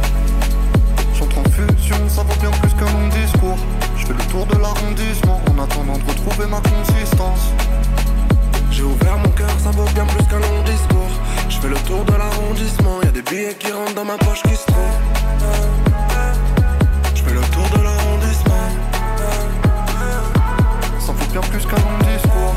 J'entre 1.15 1.37
en 1.39 1.43
fusion, 1.45 1.95
ça 2.09 2.23
vaut 2.23 2.39
bien 2.41 2.51
plus 2.51 2.71
qu'un 2.71 2.91
long 2.91 3.07
discours. 3.07 3.57
Je 3.95 4.05
fais 4.05 4.13
le 4.13 4.25
tour 4.29 4.45
de 4.45 4.57
l'arrondissement 4.57 5.41
en 5.49 5.63
attendant 5.63 5.97
de 5.97 6.03
retrouver 6.11 6.47
ma 6.51 6.59
consistance. 6.59 7.53
J'ai 8.71 8.83
ouvert 8.83 9.17
mon 9.19 9.29
cœur, 9.29 9.51
ça 9.57 9.71
vaut 9.71 9.89
bien 9.93 10.05
plus 10.05 10.25
qu'un 10.25 10.39
long 10.39 10.63
discours. 10.65 11.13
Je 11.47 11.57
fais 11.59 11.69
le 11.69 11.77
tour 11.87 12.03
de 12.03 12.11
l'arrondissement, 12.11 13.01
y 13.03 13.07
a 13.07 13.11
des 13.11 13.21
billets 13.21 13.55
qui 13.57 13.71
rentrent 13.71 13.95
dans 13.95 14.05
ma 14.05 14.17
poche 14.17 14.43
qui 14.43 14.55
se 14.55 14.65
trouvent. 14.65 15.92
bien 21.33 21.41
plus 21.41 21.65
qu'un 21.65 21.77
long 21.77 21.97
discours. 22.13 22.55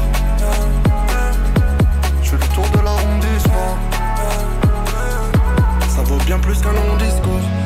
Je 2.22 2.28
fais 2.28 2.36
le 2.36 2.54
tour 2.54 2.68
de 2.74 2.84
l'arrondissement. 2.84 3.78
Ça 5.88 6.02
vaut 6.02 6.18
bien 6.26 6.38
plus 6.38 6.60
qu'un 6.60 6.72
long 6.72 6.96
discours. 6.98 7.65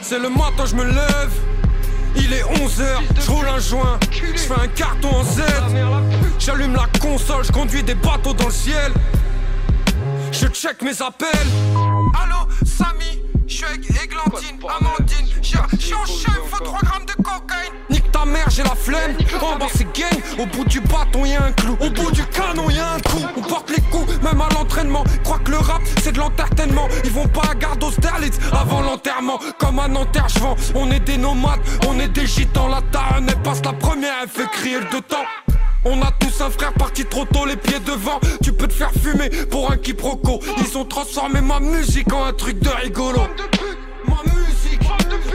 C'est 0.00 0.18
le 0.18 0.30
matin, 0.30 0.64
je 0.64 0.74
me 0.74 0.84
lève. 0.84 1.32
Il 2.16 2.32
est 2.32 2.42
11h, 2.42 3.00
je 3.20 3.30
roule 3.30 3.46
un 3.48 3.58
joint, 3.58 3.98
je 4.10 4.38
fais 4.38 4.60
un 4.60 4.66
carton 4.68 5.08
en 5.08 5.22
Z. 5.22 5.42
J'allume 6.38 6.74
la 6.74 6.86
console, 7.00 7.44
je 7.44 7.52
conduis 7.52 7.82
des 7.82 7.94
bateaux 7.94 8.32
dans 8.32 8.46
le 8.46 8.52
ciel. 8.52 8.92
Je 10.32 10.46
check 10.48 10.82
mes 10.82 11.02
appels. 11.02 11.28
Allô, 12.22 12.48
Samy, 12.64 13.22
je 13.46 13.54
suis 13.54 13.64
avec 13.64 13.90
Églantine, 14.02 14.58
Amandine. 14.80 15.28
Je 15.42 15.48
suis 15.78 15.94
en 15.94 16.06
chef, 16.06 16.40
faut 16.50 16.64
3 16.64 16.80
grammes 16.80 17.06
de 17.06 17.12
cocaïne. 17.22 17.72
J'ai 18.50 18.62
la 18.62 18.74
flemme. 18.74 19.16
En 19.40 19.56
bas, 19.56 19.66
c'est 19.74 19.84
gang. 19.96 20.20
Au 20.38 20.46
bout 20.46 20.64
du 20.64 20.80
bâton, 20.80 21.24
y'a 21.24 21.44
un 21.44 21.52
clou. 21.52 21.76
Au 21.80 21.90
bout 21.90 22.10
du 22.10 22.24
canon, 22.26 22.70
y'a 22.70 22.92
un 22.94 23.00
coup. 23.00 23.24
On 23.36 23.40
porte 23.42 23.70
les 23.70 23.82
coups, 23.82 24.20
même 24.22 24.40
à 24.40 24.48
l'entraînement. 24.54 25.04
Crois 25.22 25.38
que 25.38 25.50
le 25.50 25.58
rap, 25.58 25.80
c'est 26.02 26.12
de 26.12 26.18
l'entertainment. 26.18 26.88
Ils 27.04 27.10
vont 27.10 27.28
pas 27.28 27.50
à 27.50 27.54
garde 27.54 27.82
aux 27.84 27.92
Sterlitz 27.92 28.38
avant 28.52 28.80
l'enterrement. 28.80 29.38
Comme 29.58 29.78
un 29.78 29.94
enterrement, 29.94 30.56
on 30.74 30.90
est 30.90 31.00
des 31.00 31.18
nomades, 31.18 31.60
on 31.86 32.00
est 32.00 32.08
des 32.08 32.26
gitans. 32.26 32.68
La 32.68 32.82
taille, 32.82 33.24
elle 33.28 33.42
passe 33.42 33.62
la 33.64 33.72
première, 33.72 34.14
elle 34.22 34.28
fait 34.28 34.48
crier 34.50 34.80
le 34.80 34.86
deux 34.90 35.02
temps. 35.02 35.26
On 35.84 36.00
a 36.02 36.10
tous 36.18 36.40
un 36.40 36.50
frère 36.50 36.72
parti 36.72 37.04
trop 37.04 37.24
tôt, 37.24 37.46
les 37.46 37.56
pieds 37.56 37.80
devant. 37.80 38.18
Tu 38.42 38.52
peux 38.52 38.66
te 38.66 38.72
faire 38.72 38.90
fumer 38.92 39.30
pour 39.50 39.70
un 39.70 39.76
quiproquo. 39.76 40.40
Ils 40.58 40.76
ont 40.76 40.84
transformé 40.84 41.40
ma 41.40 41.60
musique 41.60 42.12
en 42.12 42.24
un 42.24 42.32
truc 42.32 42.58
de 42.60 42.70
rigolo. 42.70 43.20
Ma 44.06 44.16
musique, 44.24 44.80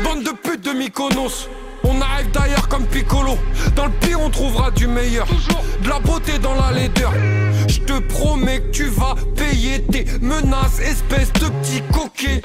bande 0.03 0.23
de 0.23 0.31
putes 0.31 0.65
de 0.65 0.71
Mykonos. 0.71 1.47
On 1.95 2.01
arrive 2.01 2.31
d'ailleurs 2.31 2.67
comme 2.67 2.85
Piccolo. 2.85 3.37
Dans 3.75 3.85
le 3.85 3.91
pire, 3.91 4.19
on 4.19 4.29
trouvera 4.29 4.71
du 4.71 4.87
meilleur. 4.87 5.27
De 5.81 5.89
la 5.89 5.99
beauté 5.99 6.39
dans 6.39 6.55
la 6.55 6.71
laideur. 6.71 7.13
Je 7.67 7.79
te 7.79 7.99
promets 7.99 8.61
que 8.61 8.71
tu 8.71 8.85
vas 8.85 9.15
payer 9.35 9.81
tes 9.83 10.05
menaces, 10.21 10.79
espèce 10.79 11.31
de 11.33 11.49
petit 11.49 11.81
coquet. 11.91 12.41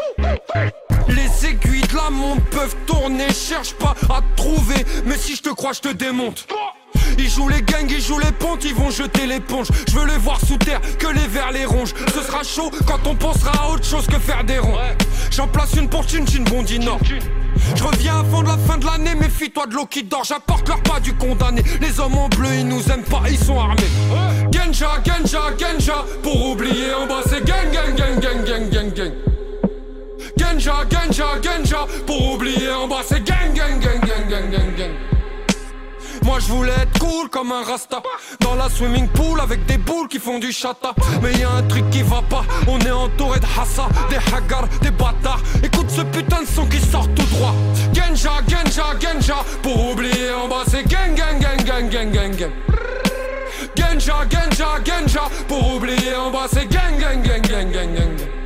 Les 1.09 1.47
aiguilles 1.47 1.83
de 1.83 1.97
la 1.97 2.11
montre 2.11 2.45
peuvent 2.51 2.77
tourner, 2.87 3.29
cherche 3.33 3.75
pas 3.75 3.95
à 4.11 4.21
te 4.21 4.37
trouver. 4.37 4.85
Mais 5.05 5.17
si 5.17 5.37
je 5.37 5.43
te 5.43 5.51
crois, 5.51 5.73
je 5.73 5.81
te 5.81 5.93
démonte. 5.93 6.47
Ils 7.19 7.29
jouent 7.29 7.49
les 7.49 7.63
gangs, 7.63 7.91
ils 7.91 8.01
jouent 8.01 8.19
les 8.19 8.33
pontes, 8.33 8.65
ils 8.65 8.75
vont 8.75 8.91
jeter 8.91 9.27
l'éponge. 9.27 9.69
Je 9.89 9.99
veux 9.99 10.07
les 10.07 10.19
voir 10.19 10.39
sous 10.41 10.57
terre, 10.59 10.81
que 10.99 11.07
les 11.09 11.27
vers 11.27 11.51
les 11.53 11.65
rongent. 11.65 11.95
Ce 12.15 12.23
sera 12.23 12.43
chaud 12.43 12.71
quand 12.87 13.07
on 13.07 13.15
pensera 13.15 13.53
à 13.65 13.71
autre 13.71 13.85
chose 13.85 14.07
que 14.07 14.19
faire 14.19 14.45
des 14.45 14.59
ronds. 14.59 14.79
J'en 15.31 15.49
place 15.49 15.75
une 15.75 15.89
pour 15.89 16.09
Chin 16.09 16.25
Chin 16.27 16.43
Bondi 16.43 16.79
Nord. 16.79 17.01
Je 17.75 17.83
reviens 17.83 18.21
avant 18.21 18.43
de 18.43 18.49
la 18.49 18.59
fin 18.59 18.79
de 18.79 18.87
l'année, 18.87 19.15
méfie-toi 19.15 19.67
de 19.67 19.75
l'eau 19.75 19.87
qui 19.87 20.05
dort. 20.05 20.25
J'apporte 20.25 20.69
leur 20.69 20.83
pas 20.83 21.01
du 21.01 21.15
condamné. 21.15 21.63
Les 21.81 21.99
hommes 22.01 22.17
en 22.17 22.29
bleu, 22.29 22.49
ils 22.55 22.69
nous 22.69 22.83
aiment 22.91 23.05
pas, 23.05 23.23
ils 23.29 23.39
sont 23.39 23.59
armés. 23.59 23.83
Genja, 24.53 25.03
Genja, 25.05 25.41
Genja. 25.59 26.05
Pour 26.23 26.51
oublier 26.51 26.95
en 26.95 27.07
bas, 27.07 27.23
c'est 27.27 27.45
gang, 27.45 27.71
gang, 27.73 27.95
gang, 27.97 28.21
gang, 28.21 28.45
gang, 28.45 28.71
gang, 28.71 28.95
gang. 28.95 29.28
Genja, 30.49 30.85
Genja, 30.89 31.27
Genja. 31.43 31.87
Pour 32.07 32.35
oublier 32.35 32.71
en 32.71 32.89
bas, 32.89 33.03
c'est 33.07 33.23
gang, 33.23 33.53
gang, 33.55 33.79
gang, 33.81 34.01
gang, 34.01 34.29
gang, 34.31 34.51
gang, 34.51 34.77
gang. 34.77 34.95
Moi 36.23 36.39
je 36.41 36.47
voulais 36.47 36.73
être 36.73 36.99
cool 36.99 37.29
comme 37.29 37.53
un 37.53 37.63
rasta 37.63 38.03
Dans 38.41 38.55
la 38.55 38.69
swimming 38.69 39.09
pool 39.09 39.41
avec 39.41 39.65
des 39.67 39.79
boules 39.79 40.09
qui 40.09 40.19
font 40.19 40.39
du 40.39 40.51
chata 40.53 40.95
Mais 41.23 41.33
y 41.35 41.45
a 41.45 41.51
un 41.51 41.63
truc 41.63 41.89
qui 41.91 42.03
va 42.03 42.23
pas 42.23 42.45
On 42.67 42.79
est 42.81 42.91
entouré 42.91 43.39
de 43.39 43.47
hassa 43.47 43.89
Des 44.11 44.17
haggars, 44.17 44.69
des 44.83 44.91
bâtards 44.91 45.43
Écoute 45.63 45.91
ce 45.91 46.03
putain 46.03 46.43
de 46.43 46.47
son 46.47 46.67
qui 46.67 46.81
sort 46.81 47.09
tout 47.15 47.27
droit 47.37 47.55
Genja, 47.95 48.33
Genja, 48.49 48.99
Genja 49.01 49.45
Pour 49.63 49.91
oublier 49.93 50.33
en 50.33 50.49
bas 50.49 50.65
c'est 50.67 50.83
gang 50.89 51.15
gang 51.15 51.39
gang 51.39 51.65
gang 51.65 51.89
gang 51.89 52.11
gang 52.11 52.37
gang 52.37 52.53
Genja, 53.77 54.17
Genja, 54.29 54.69
Genja 54.85 55.23
Pour 55.47 55.77
oublier 55.77 56.17
en 56.17 56.31
bas 56.31 56.49
c'est 56.53 56.67
gang 56.67 56.99
gang 56.99 57.23
gang 57.23 57.43
gang 57.43 57.71
gang 57.71 57.95
gang 57.95 58.38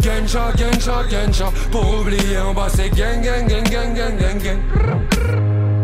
Genja, 0.00 0.52
Genja, 0.56 1.02
Genja 1.10 1.52
Pour 1.70 2.00
oublier 2.00 2.38
en 2.38 2.54
bas 2.54 2.68
c'est 2.68 2.90
gang 2.90 3.20
gang 3.22 3.46
gang 3.46 3.64
gang 3.64 3.94
gang 3.94 4.16
gang 4.16 4.38
gang 4.38 4.60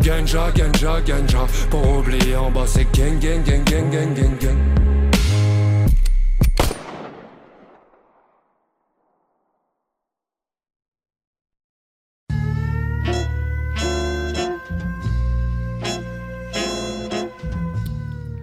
Genja, 0.01 0.51
Genja, 0.55 1.01
Genja 1.05 1.47
Pour 1.71 1.99
oublier 1.99 2.37
en 2.37 2.51
bas 2.51 2.67
c'est 2.67 2.87
gang 2.97 3.19
gang 3.19 3.43
gang 3.45 3.65
gang 3.65 3.91
gang 3.91 4.15
gang 4.15 4.39
gang 4.41 4.59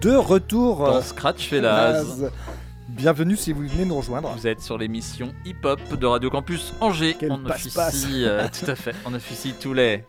De 0.00 0.14
retour 0.14 0.78
Dans 0.78 0.96
euh, 0.96 1.02
Scratch 1.02 1.48
Fellas. 1.48 2.04
Bienvenue 2.98 3.36
si 3.36 3.52
vous 3.52 3.66
venez 3.66 3.84
nous 3.84 3.96
rejoindre. 3.96 4.28
Vous 4.36 4.46
êtes 4.46 4.60
sur 4.60 4.76
l'émission 4.76 5.32
Hip 5.44 5.56
Hop 5.64 5.80
de 5.98 6.06
Radio 6.06 6.30
Campus 6.30 6.74
Angers. 6.80 7.16
Quel 7.18 7.30
on 7.30 7.44
officie, 7.46 8.24
euh, 8.24 8.46
tout 8.64 8.68
à 8.70 8.74
fait. 8.74 8.94
On 9.06 9.14
officie 9.14 9.54
tous 9.60 9.72
les 9.72 10.04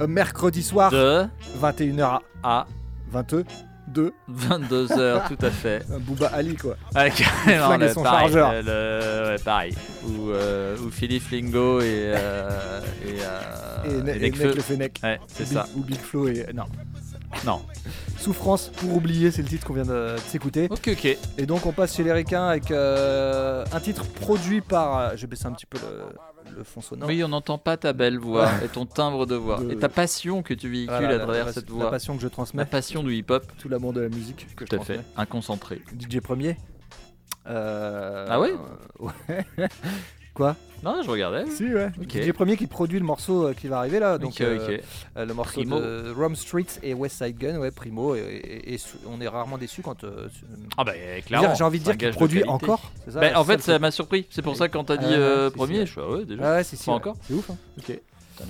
Euh, 0.00 0.06
mercredi 0.06 0.62
soir, 0.62 0.90
de 0.90 1.24
21h 1.60 2.20
à 2.42 2.66
22, 3.10 3.44
2. 3.88 4.12
22h, 4.32 5.28
tout 5.28 5.44
à 5.46 5.50
fait. 5.50 5.84
Un 5.94 5.98
Booba 5.98 6.28
Ali 6.28 6.56
quoi. 6.56 6.76
Ouais, 6.94 7.10
carrément, 7.10 7.66
Flinguer 7.68 7.86
le- 7.88 7.92
son 7.94 8.02
pareil, 8.02 8.20
chargeur. 8.32 8.52
le- 8.64 9.28
ouais, 9.28 9.42
pareil. 9.44 9.74
Ou, 10.06 10.30
euh, 10.30 10.76
ou 10.78 10.90
Philippe 10.90 11.30
Lingo 11.30 11.80
et. 11.80 11.84
euh, 12.14 12.80
et, 13.06 13.18
euh, 13.20 14.16
Et, 14.20 14.30
le 14.30 14.60
Fennec. 14.62 14.98
Ouais, 15.02 15.20
c'est 15.28 15.42
Ou 15.42 15.46
Big- 15.46 15.52
ça. 15.54 15.66
Ou 15.76 15.80
Big 15.82 15.98
Flo 16.00 16.28
et. 16.28 16.46
Non. 16.54 16.64
Non. 17.46 17.60
Souffrance 18.18 18.68
pour 18.68 18.94
oublier, 18.96 19.30
c'est 19.30 19.42
le 19.42 19.48
titre 19.48 19.66
qu'on 19.66 19.74
vient 19.74 19.84
de, 19.84 20.14
de 20.14 20.16
s'écouter. 20.18 20.68
Ok, 20.70 20.88
ok. 20.92 21.18
Et 21.38 21.46
donc 21.46 21.66
on 21.66 21.72
passe 21.72 21.96
chez 21.96 22.04
les 22.04 22.12
Ricains 22.12 22.46
avec 22.46 22.70
euh, 22.70 23.64
un 23.72 23.80
titre 23.80 24.04
produit 24.06 24.60
par. 24.60 24.96
euh, 24.98 25.10
je 25.16 25.22
vais 25.22 25.26
baisser 25.28 25.46
un 25.46 25.52
petit 25.52 25.66
peu 25.66 25.78
le, 25.78 26.56
le 26.58 26.62
fond 26.64 26.80
sonore. 26.80 27.08
Oui, 27.08 27.22
on 27.24 27.28
n'entend 27.28 27.58
pas 27.58 27.76
ta 27.76 27.92
belle 27.92 28.18
voix 28.18 28.48
et 28.64 28.68
ton 28.68 28.86
timbre 28.86 29.26
de 29.26 29.34
voix 29.34 29.60
De- 29.60 29.72
et 29.72 29.76
ta 29.76 29.88
passion 29.88 30.42
que 30.42 30.54
tu 30.54 30.68
véhicules 30.68 30.94
Voilà, 30.94 31.08
à 31.08 31.12
la- 31.12 31.18
travers 31.24 31.46
la- 31.46 31.52
cette 31.52 31.68
la 31.68 31.74
voix. 31.74 31.90
passion 31.90 32.14
que 32.16 32.22
je 32.22 32.28
transmets. 32.28 32.62
La 32.62 32.66
passion 32.66 33.02
du 33.02 33.12
hip-hop. 33.14 33.44
Tout 33.58 33.68
l'amour 33.68 33.92
de 33.92 34.02
la 34.02 34.08
musique 34.08 34.46
que 34.54 34.64
Tout 34.64 34.76
je 34.76 34.80
à 34.80 34.84
fait. 34.84 34.94
transmets. 34.94 35.12
Un 35.16 35.26
concentré. 35.26 35.82
DJ 35.98 36.20
Premier. 36.20 36.56
Euh, 37.48 38.26
Ah 38.30 38.38
ouais? 38.40 38.52
Ouais. 39.00 39.68
Quoi 40.34 40.56
Non, 40.82 41.02
je 41.04 41.10
regardais. 41.10 41.46
Si, 41.50 41.64
ouais. 41.64 41.90
Ok. 42.00 42.16
DJ 42.22 42.32
Premier 42.32 42.56
qui 42.56 42.66
produit 42.66 42.98
le 42.98 43.04
morceau 43.04 43.48
euh, 43.48 43.52
qui 43.54 43.68
va 43.68 43.78
arriver 43.78 43.98
là. 44.00 44.16
Donc, 44.18 44.30
Ok, 44.32 44.40
euh, 44.40 44.76
ok. 44.78 44.84
euh, 45.18 45.24
le 45.26 45.34
morceau 45.34 45.60
Primo. 45.60 45.78
de 45.80 46.12
Rome 46.16 46.34
Street 46.36 46.66
et 46.82 46.94
West 46.94 47.22
Side 47.22 47.36
Gun, 47.38 47.58
ouais, 47.58 47.70
Primo. 47.70 48.14
Et, 48.14 48.20
et- 48.20 48.74
et 48.74 48.78
su- 48.78 48.96
on 49.06 49.20
est 49.20 49.28
rarement 49.28 49.58
déçus 49.58 49.82
quand. 49.82 50.04
euh, 50.04 50.28
Ah 50.78 50.84
bah 50.84 50.92
clairement. 51.26 51.54
J'ai 51.54 51.64
envie 51.64 51.80
de 51.80 51.84
c'est 51.84 51.96
dire 51.96 52.08
qu'il 52.08 52.16
produit 52.16 52.44
encore. 52.44 52.90
c'est 53.04 53.10
ça, 53.12 53.20
Bah, 53.20 53.28
c'est 53.30 53.36
en 53.36 53.44
fait, 53.44 53.60
ça 53.60 53.78
m'a 53.78 53.90
surpris. 53.90 54.26
C'est 54.30 54.42
pour 54.42 54.56
ça 54.56 54.68
que 54.68 54.72
quand 54.72 54.84
t'as 54.84 54.96
dit 54.96 55.04
Ah 55.08 55.12
euh, 55.12 55.50
si, 55.50 55.56
premier, 55.56 55.80
si, 55.80 55.86
je 55.86 55.92
fais 55.92 56.00
ah 56.02 56.10
ouais 56.10 56.24
déjà. 56.24 56.42
Ah 56.42 56.56
ouais, 56.56 56.64
si, 56.64 56.76
si, 56.76 56.88
ouais. 56.88 56.96
encore. 56.96 57.16
C'est 57.22 57.34
ouf. 57.34 57.50
hein. 57.50 57.56
Ok. 57.78 58.00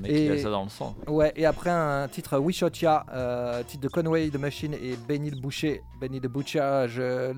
Mec, 0.00 0.10
il 0.12 0.30
a 0.32 0.38
ça 0.38 0.50
dans 0.50 0.64
le 0.64 0.68
sang. 0.68 0.94
Ouais, 1.06 1.32
et 1.36 1.46
après 1.46 1.70
un 1.70 2.08
titre 2.08 2.38
We 2.38 2.56
Shot 2.56 2.70
Ya, 2.80 3.04
euh, 3.12 3.62
titre 3.62 3.82
de 3.82 3.88
Conway 3.88 4.30
the 4.30 4.38
Machine 4.38 4.74
et 4.74 4.96
Benny 5.08 5.30
le 5.30 5.40
Boucher. 5.40 5.82
Benny 6.00 6.20
the 6.20 6.26
Butcher, 6.26 6.86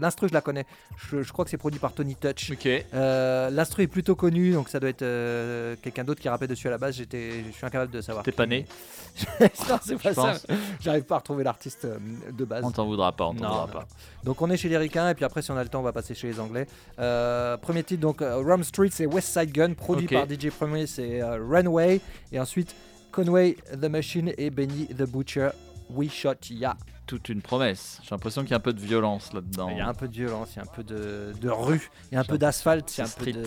l'instru 0.00 0.28
je 0.28 0.34
la 0.34 0.40
connais. 0.40 0.64
Je, 0.96 1.22
je 1.22 1.32
crois 1.32 1.44
que 1.44 1.50
c'est 1.50 1.58
produit 1.58 1.80
par 1.80 1.92
Tony 1.92 2.14
Touch. 2.14 2.52
Ok. 2.52 2.66
Euh, 2.66 3.50
l'instru 3.50 3.82
est 3.82 3.88
plutôt 3.88 4.14
connu, 4.14 4.52
donc 4.52 4.68
ça 4.68 4.80
doit 4.80 4.88
être 4.88 5.02
euh, 5.02 5.76
quelqu'un 5.82 6.04
d'autre 6.04 6.20
qui 6.20 6.28
rappelle 6.28 6.48
dessus 6.48 6.68
à 6.68 6.70
la 6.70 6.78
base. 6.78 6.96
J'étais, 6.96 7.44
je 7.46 7.52
suis 7.52 7.66
incapable 7.66 7.92
de 7.92 8.00
savoir. 8.00 8.24
T'es 8.24 8.32
pas 8.32 8.46
né 8.46 8.66
non, 9.40 9.78
c'est 9.80 10.02
pas 10.02 10.12
ça. 10.12 10.34
J'arrive 10.80 11.04
pas 11.04 11.16
à 11.16 11.18
retrouver 11.18 11.44
l'artiste 11.44 11.86
de 11.86 12.44
base. 12.44 12.64
On 12.64 12.72
t'en 12.72 12.84
voudra 12.84 13.12
pas, 13.12 13.26
on 13.26 13.34
t'en 13.34 13.48
voudra 13.48 13.66
non, 13.66 13.72
pas. 13.72 13.86
Donc 14.24 14.42
on 14.42 14.50
est 14.50 14.56
chez 14.56 14.68
les 14.68 14.76
Ricains 14.76 15.10
et 15.10 15.14
puis 15.14 15.24
après 15.24 15.40
si 15.40 15.52
on 15.52 15.56
a 15.56 15.62
le 15.62 15.68
temps 15.68 15.78
on 15.78 15.84
va 15.84 15.92
passer 15.92 16.14
chez 16.14 16.26
les 16.26 16.40
Anglais. 16.40 16.66
Premier 16.96 17.84
titre 17.84 18.00
donc 18.00 18.20
Rum 18.20 18.64
Street 18.64 18.88
c'est 18.90 19.06
West 19.06 19.28
Side 19.28 19.52
Gun 19.52 19.74
produit 19.74 20.08
par 20.08 20.28
DJ 20.28 20.48
Premier 20.50 20.86
c'est 20.86 21.22
Runway 21.22 22.00
et 22.34 22.40
ensuite 22.40 22.74
Conway 23.12 23.56
the 23.80 23.84
Machine 23.84 24.32
et 24.36 24.50
Benny 24.50 24.86
the 24.88 25.04
Butcher 25.04 25.50
We 25.88 26.10
Shot 26.10 26.50
Ya. 26.50 26.76
Toute 27.06 27.28
une 27.28 27.42
promesse. 27.42 28.00
J'ai 28.02 28.10
l'impression 28.10 28.42
qu'il 28.42 28.50
y 28.50 28.54
a 28.54 28.56
un 28.56 28.60
peu 28.60 28.72
de 28.72 28.80
violence 28.80 29.32
là-dedans. 29.32 29.68
Il 29.70 29.78
y 29.78 29.80
a 29.80 29.88
un 29.88 29.94
peu 29.94 30.08
de 30.08 30.14
violence, 30.14 30.54
il 30.54 30.56
y 30.56 30.58
a 30.60 30.62
un 30.62 30.74
peu 30.74 30.82
de, 30.82 31.32
de 31.38 31.50
rue, 31.50 31.90
il 32.10 32.14
y 32.14 32.18
a 32.18 32.20
un 32.20 32.24
peu 32.24 32.38
d'asphalte, 32.38 32.96
il 32.96 33.00
y 33.00 33.04
a 33.04 33.06
un 33.06 33.24
peu 33.24 33.32
de... 33.32 33.44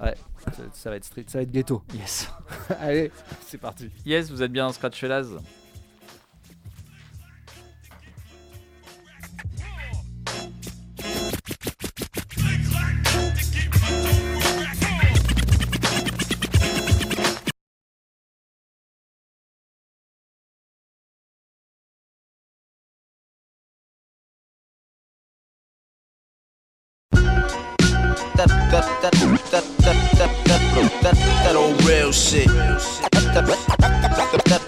Ouais, 0.00 0.14
ça, 0.44 0.52
ça 0.72 0.90
va 0.90 0.96
être 0.96 1.04
street, 1.04 1.24
ça 1.26 1.38
va 1.38 1.42
être 1.42 1.50
ghetto. 1.50 1.82
Yes. 1.94 2.30
Allez, 2.80 3.10
c'est 3.46 3.58
parti. 3.58 3.90
Yes, 4.04 4.30
vous 4.30 4.42
êtes 4.42 4.52
bien 4.52 4.66
en 4.66 4.72
Scratch 4.72 5.02
that, 29.02 29.12
that, 29.12 29.50
that, 29.50 29.64
that, 30.18 30.32
that, 30.44 31.02
that, 31.02 31.14
that 31.14 31.56
old 31.56 31.82
real 31.84 32.12
shit. 32.12 32.48
That, 32.48 33.10
that, 33.12 33.46
that, 33.46 33.88
that, 34.44 34.62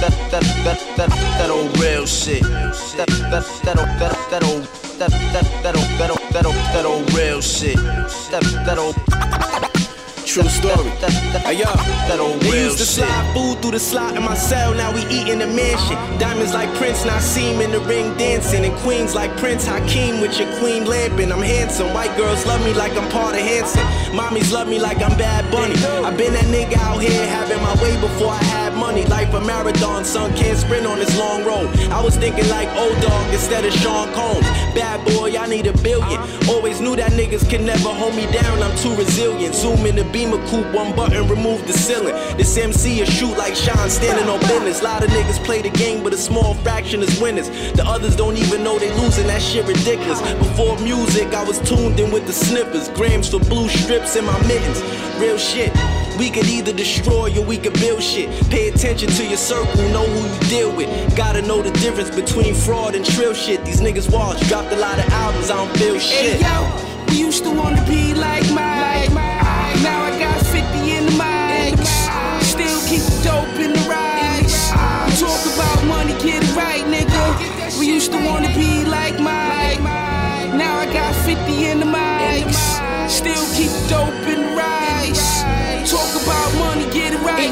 that, 0.00 0.44
that, 0.64 0.78
that, 0.96 1.10
that 1.10 1.50
old 1.50 1.78
real 1.78 2.06
shit. 2.06 2.42
That, 2.42 3.08
that, 3.30 3.44
that, 3.64 3.76
that, 3.98 4.30
that 4.30 4.42
old, 4.44 4.64
that, 4.98 5.10
that, 5.32 5.62
that 5.62 5.76
old, 5.76 5.84
that 5.98 6.10
old, 6.10 6.32
that 6.32 6.46
old, 6.46 6.54
that 6.54 6.86
old 6.86 7.12
real 7.12 7.40
shit. 7.40 7.76
That, 7.76 8.42
that 8.66 8.78
old. 8.78 9.09
True 10.30 10.48
story. 10.48 10.90
Hey 11.42 11.58
yo, 11.58 11.66
that 12.06 12.20
old 12.20 12.38
they 12.42 12.62
used 12.62 12.78
to 12.78 12.84
slide 12.84 13.34
food 13.34 13.60
through 13.60 13.72
the 13.72 13.80
slot 13.80 14.14
in 14.14 14.22
my 14.22 14.36
cell. 14.36 14.72
Now 14.72 14.94
we 14.94 15.02
eat 15.10 15.26
in 15.26 15.40
the 15.40 15.46
mansion. 15.48 15.98
Diamonds 16.20 16.54
like 16.54 16.72
Prince, 16.76 17.04
now 17.04 17.18
see 17.18 17.52
him 17.52 17.60
in 17.60 17.72
the 17.72 17.80
ring 17.80 18.16
dancing. 18.16 18.64
And 18.64 18.72
queens 18.76 19.12
like 19.12 19.36
Prince 19.38 19.66
Hakeem 19.66 20.20
with 20.20 20.38
your 20.38 20.46
queen 20.60 20.84
lamping. 20.84 21.32
I'm 21.32 21.42
handsome. 21.42 21.92
White 21.92 22.16
girls 22.16 22.46
love 22.46 22.64
me 22.64 22.72
like 22.74 22.92
I'm 22.96 23.10
part 23.10 23.34
of 23.34 23.40
Hanson. 23.40 23.82
Mommies 24.14 24.52
love 24.52 24.68
me 24.68 24.78
like 24.78 25.02
I'm 25.02 25.18
Bad 25.18 25.50
Bunny. 25.50 25.74
i 26.06 26.14
been 26.14 26.32
that 26.34 26.46
nigga 26.46 26.78
out 26.78 27.02
here 27.02 27.26
having 27.26 27.60
my 27.60 27.74
way 27.82 28.00
before 28.00 28.30
I 28.30 28.44
had 28.54 28.72
money. 28.74 29.04
Life 29.06 29.34
a 29.34 29.40
marathon, 29.40 30.04
son 30.04 30.32
can't 30.36 30.56
sprint 30.56 30.86
on 30.86 31.00
this 31.00 31.18
long 31.18 31.44
road. 31.44 31.74
I 31.90 32.00
was 32.00 32.16
thinking 32.16 32.48
like 32.48 32.68
old 32.76 33.00
dog 33.02 33.34
instead 33.34 33.64
of 33.64 33.72
Sean 33.72 34.06
Combs. 34.14 34.46
Bad 34.78 35.04
boy, 35.06 35.36
I 35.36 35.46
need 35.48 35.66
a 35.66 35.76
billion. 35.82 36.20
Always 36.48 36.80
knew 36.80 36.94
that 36.94 37.10
niggas 37.12 37.50
could 37.50 37.62
never 37.62 37.88
hold 37.88 38.14
me 38.14 38.30
down. 38.30 38.62
I'm 38.62 38.76
too 38.78 38.94
resilient. 38.94 39.56
Zoom 39.56 39.86
in 39.86 39.96
the 39.96 40.04
beamer 40.20 40.46
coupe, 40.48 40.70
one 40.74 40.94
button, 40.94 41.26
remove 41.28 41.66
the 41.66 41.72
ceiling. 41.72 42.14
This 42.36 42.56
MC 42.58 43.00
a 43.00 43.06
shoot 43.06 43.36
like 43.38 43.54
Sean 43.54 43.88
standing 43.88 44.28
on 44.28 44.38
business. 44.40 44.80
A 44.80 44.84
Lot 44.84 45.02
of 45.02 45.10
niggas 45.10 45.42
play 45.44 45.62
the 45.62 45.70
game, 45.70 46.02
but 46.02 46.12
a 46.12 46.18
small 46.18 46.54
fraction 46.56 47.00
is 47.02 47.18
winners. 47.20 47.48
The 47.72 47.84
others 47.86 48.16
don't 48.16 48.36
even 48.36 48.62
know 48.62 48.78
they 48.78 48.92
losing. 49.00 49.26
That 49.28 49.40
shit 49.40 49.66
ridiculous. 49.66 50.20
Before 50.46 50.78
music, 50.80 51.32
I 51.32 51.42
was 51.44 51.58
tuned 51.60 51.98
in 51.98 52.10
with 52.10 52.26
the 52.26 52.34
snippers. 52.34 52.88
Grams 52.90 53.30
for 53.30 53.40
blue 53.40 53.68
strips 53.68 54.16
in 54.16 54.26
my 54.26 54.38
mittens. 54.46 54.82
Real 55.18 55.38
shit. 55.38 55.72
We 56.18 56.28
could 56.28 56.46
either 56.46 56.74
destroy 56.74 57.32
or 57.38 57.44
we 57.44 57.56
could 57.56 57.74
build 57.74 58.02
shit. 58.02 58.28
Pay 58.50 58.68
attention 58.68 59.08
to 59.08 59.26
your 59.26 59.38
circle, 59.38 59.82
know 59.88 60.04
who 60.04 60.20
you 60.34 60.40
deal 60.50 60.76
with. 60.76 60.90
Gotta 61.16 61.40
know 61.40 61.62
the 61.62 61.72
difference 61.80 62.10
between 62.14 62.52
fraud 62.54 62.94
and 62.94 63.06
trill 63.06 63.32
shit. 63.32 63.64
These 63.64 63.80
niggas 63.80 64.12
watch, 64.12 64.38
dropped 64.48 64.72
a 64.72 64.76
lot 64.76 64.98
of 64.98 65.08
albums, 65.12 65.50
I 65.50 65.56
don't 65.56 65.74
feel 65.78 65.98
shit. 65.98 66.42
Hey 66.42 66.44
yo, 66.44 67.06
we 67.08 67.20
used 67.20 67.42
to 67.44 67.50
wanna 67.50 67.82
be 67.86 68.12
like 68.12 68.44
Mike. 68.50 69.10
Now 69.14 69.39
We 77.80 77.86
used 77.86 78.12
to 78.12 78.18
wanna 78.26 78.52
be 78.54 78.84
like 78.84 79.18
Mike. 79.18 79.80
Now 80.52 80.80
I 80.80 80.86
got 80.92 81.14
50 81.24 81.64
in 81.64 81.80
the 81.80 81.86
mics. 81.86 82.60
Still 83.08 83.42
keep 83.56 83.72
dope 83.88 84.12
the 84.28 84.36
rice. 84.54 85.40
Talk 85.90 86.12
about 86.22 86.54
money, 86.58 86.84
get 86.92 87.14
it 87.14 87.20
right, 87.20 87.50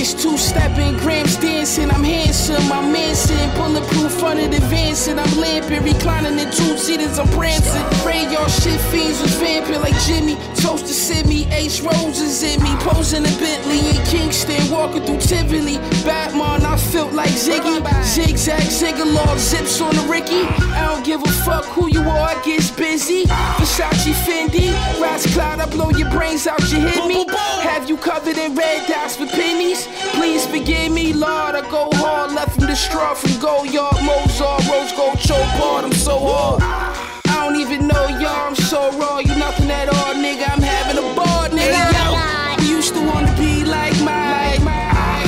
Nigga. 0.00 0.16
the 0.16 0.22
two-stepping, 0.22 0.96
grams 0.98 1.36
dancing. 1.36 1.90
I'm 1.90 2.04
handsome, 2.04 2.72
I'm 2.72 2.92
Manson, 2.92 3.50
bulletproof 3.56 4.12
front 4.12 4.40
of 4.40 4.50
the 4.50 4.58
Vanson. 4.66 5.18
I'm 5.18 5.38
lamping, 5.38 5.82
reclining 5.82 6.38
in 6.38 6.50
two 6.50 6.76
seaters, 6.78 7.18
I'm 7.18 7.28
prancing. 7.28 7.82
Pray 8.02 8.22
y'all 8.32 8.48
shit 8.48 8.80
fiends 8.92 9.20
was 9.20 9.34
vamping 9.34 9.80
like 9.80 9.98
Jimmy. 10.06 10.36
Toast 10.56 10.86
to 10.86 10.94
Sydney, 10.94 11.46
Ace 11.52 11.80
Roses 11.80 12.42
in 12.42 12.62
me, 12.62 12.70
posing 12.80 13.24
in 13.24 13.38
Bentley 13.38 13.80
in 13.90 14.04
Kingston, 14.06 14.70
walking 14.70 15.04
through 15.04 15.20
Tivoli. 15.20 15.76
Batman, 16.04 16.64
I 16.64 16.76
felt 16.76 17.12
like 17.12 17.30
Ziggy. 17.30 17.80
Zigzag, 18.02 18.62
zigalog, 18.62 19.38
zips 19.38 19.80
on 19.80 19.94
the 19.94 20.02
Ricky. 20.02 20.42
I 20.74 20.86
don't 20.86 21.04
give 21.04 21.22
a 21.22 21.32
fuck 21.44 21.64
who 21.66 21.88
you 21.88 22.00
are, 22.00 22.28
I 22.32 22.40
get 22.44 22.60
busy. 22.76 23.24
Versace, 23.24 24.12
Fendi, 24.24 24.72
Rats 25.00 25.32
Cloud, 25.34 25.60
I 25.60 25.66
blow 25.66 25.90
your 25.90 26.10
brains 26.10 26.46
out, 26.46 26.60
you 26.70 26.80
hit 26.80 27.06
me. 27.06 27.26
Have 27.62 27.88
you 27.88 27.96
covered 27.96 28.38
in 28.38 28.54
red 28.54 28.86
dots 28.88 29.16
for 29.16 29.26
pennies? 29.26 29.89
Please 30.14 30.46
forgive 30.46 30.92
me, 30.92 31.12
Lord. 31.12 31.54
I 31.54 31.62
go 31.70 31.88
hard, 31.94 32.32
left 32.32 32.56
from 32.56 32.66
the 32.66 32.76
straw 32.76 33.14
from 33.14 33.32
Goyard, 33.40 34.02
Mozart, 34.04 34.66
Rose 34.68 34.92
Gold, 34.92 35.18
Chopard. 35.18 35.84
I'm 35.84 35.92
so 35.92 36.18
hard. 36.18 36.62
I 36.62 37.44
don't 37.44 37.56
even 37.56 37.86
know 37.86 38.06
y'all, 38.06 38.48
I'm 38.48 38.54
so 38.54 38.90
raw. 38.98 39.18
You 39.18 39.34
nothing 39.36 39.70
at 39.70 39.88
all, 39.88 40.14
nigga. 40.14 40.48
I'm 40.48 40.62
having 40.62 40.98
a 40.98 41.14
ball, 41.14 41.48
nigga. 41.48 42.58
Yo, 42.58 42.62
we 42.62 42.70
used 42.70 42.94
to 42.94 43.00
wanna 43.06 43.34
be 43.36 43.64
like 43.64 43.94
Mike. 44.02 44.62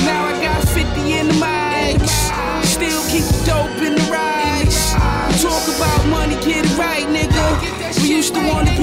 Now 0.04 0.26
I 0.26 0.38
got 0.42 0.68
50 0.68 1.12
in 1.12 1.28
the 1.28 1.34
mics. 1.34 2.14
Still 2.64 3.02
keep 3.10 3.24
the 3.24 3.42
dope 3.46 3.82
in 3.82 3.94
the 3.94 4.06
rice. 4.10 4.92
Talk 5.42 5.64
about 5.76 6.06
money, 6.08 6.34
get 6.44 6.64
it 6.64 6.78
right, 6.78 7.06
nigga. 7.06 8.02
We 8.02 8.08
used 8.08 8.34
to 8.34 8.40
wanna 8.48 8.74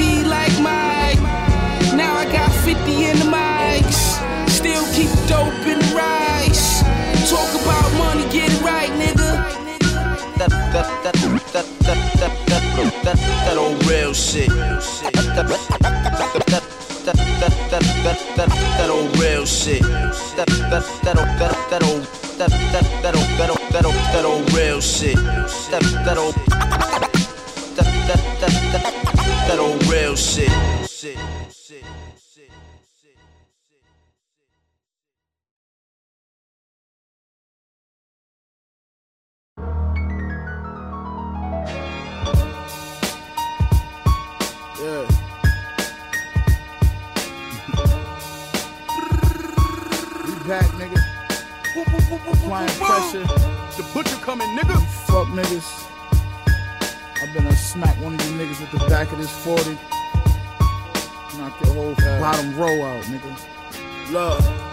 that 11.53 11.65
that 11.79 11.97
that 12.19 12.33
that 12.47 12.93
that 13.03 13.17
that 13.17 13.57
old 13.57 13.85
real 13.85 14.13
shit. 14.13 14.49
That 14.49 15.13
that 15.35 15.47
that 15.47 15.79
that 15.79 16.63
that 17.71 18.19
that 18.35 18.49
that 18.77 18.89
old 18.89 19.17
real 19.19 19.45
shit. 19.45 19.81
That 19.81 20.47
that 20.69 20.83
that 21.03 21.15
that 21.39 21.69
that 21.71 21.83
old 21.83 22.03
that 22.37 22.51
that 22.73 22.85
that 23.01 23.15
old 23.15 23.29
that 23.39 23.49
old 23.49 23.59
that 23.73 23.85
old 23.85 23.95
that 23.95 24.25
old 24.25 24.53
real 24.53 24.81
shit. 24.81 25.15
That 25.71 25.81
that 26.05 26.17
old 26.17 26.35
that 26.45 27.87
that 28.07 28.21
that 28.41 28.53
that 28.71 28.83
that 29.47 29.59
old 29.59 29.83
real 29.87 30.15
shit. 30.15 31.38
Butcher 54.03 54.15
coming, 54.21 54.47
nigga. 54.55 54.79
Fuck 55.07 55.27
niggas. 55.27 55.85
I've 57.21 57.33
been 57.33 57.43
to 57.43 57.53
smack 57.53 58.01
one 58.01 58.13
of 58.15 58.25
you 58.25 58.37
niggas 58.37 58.61
with 58.61 58.71
the 58.71 58.87
back 58.87 59.11
of 59.11 59.17
this 59.17 59.29
40. 59.43 59.71
Knock 61.37 61.59
your 61.65 61.73
whole 61.73 61.95
bottom 61.95 62.55
row 62.55 62.81
out, 62.85 63.03
nigga. 63.03 64.13
Love. 64.13 64.68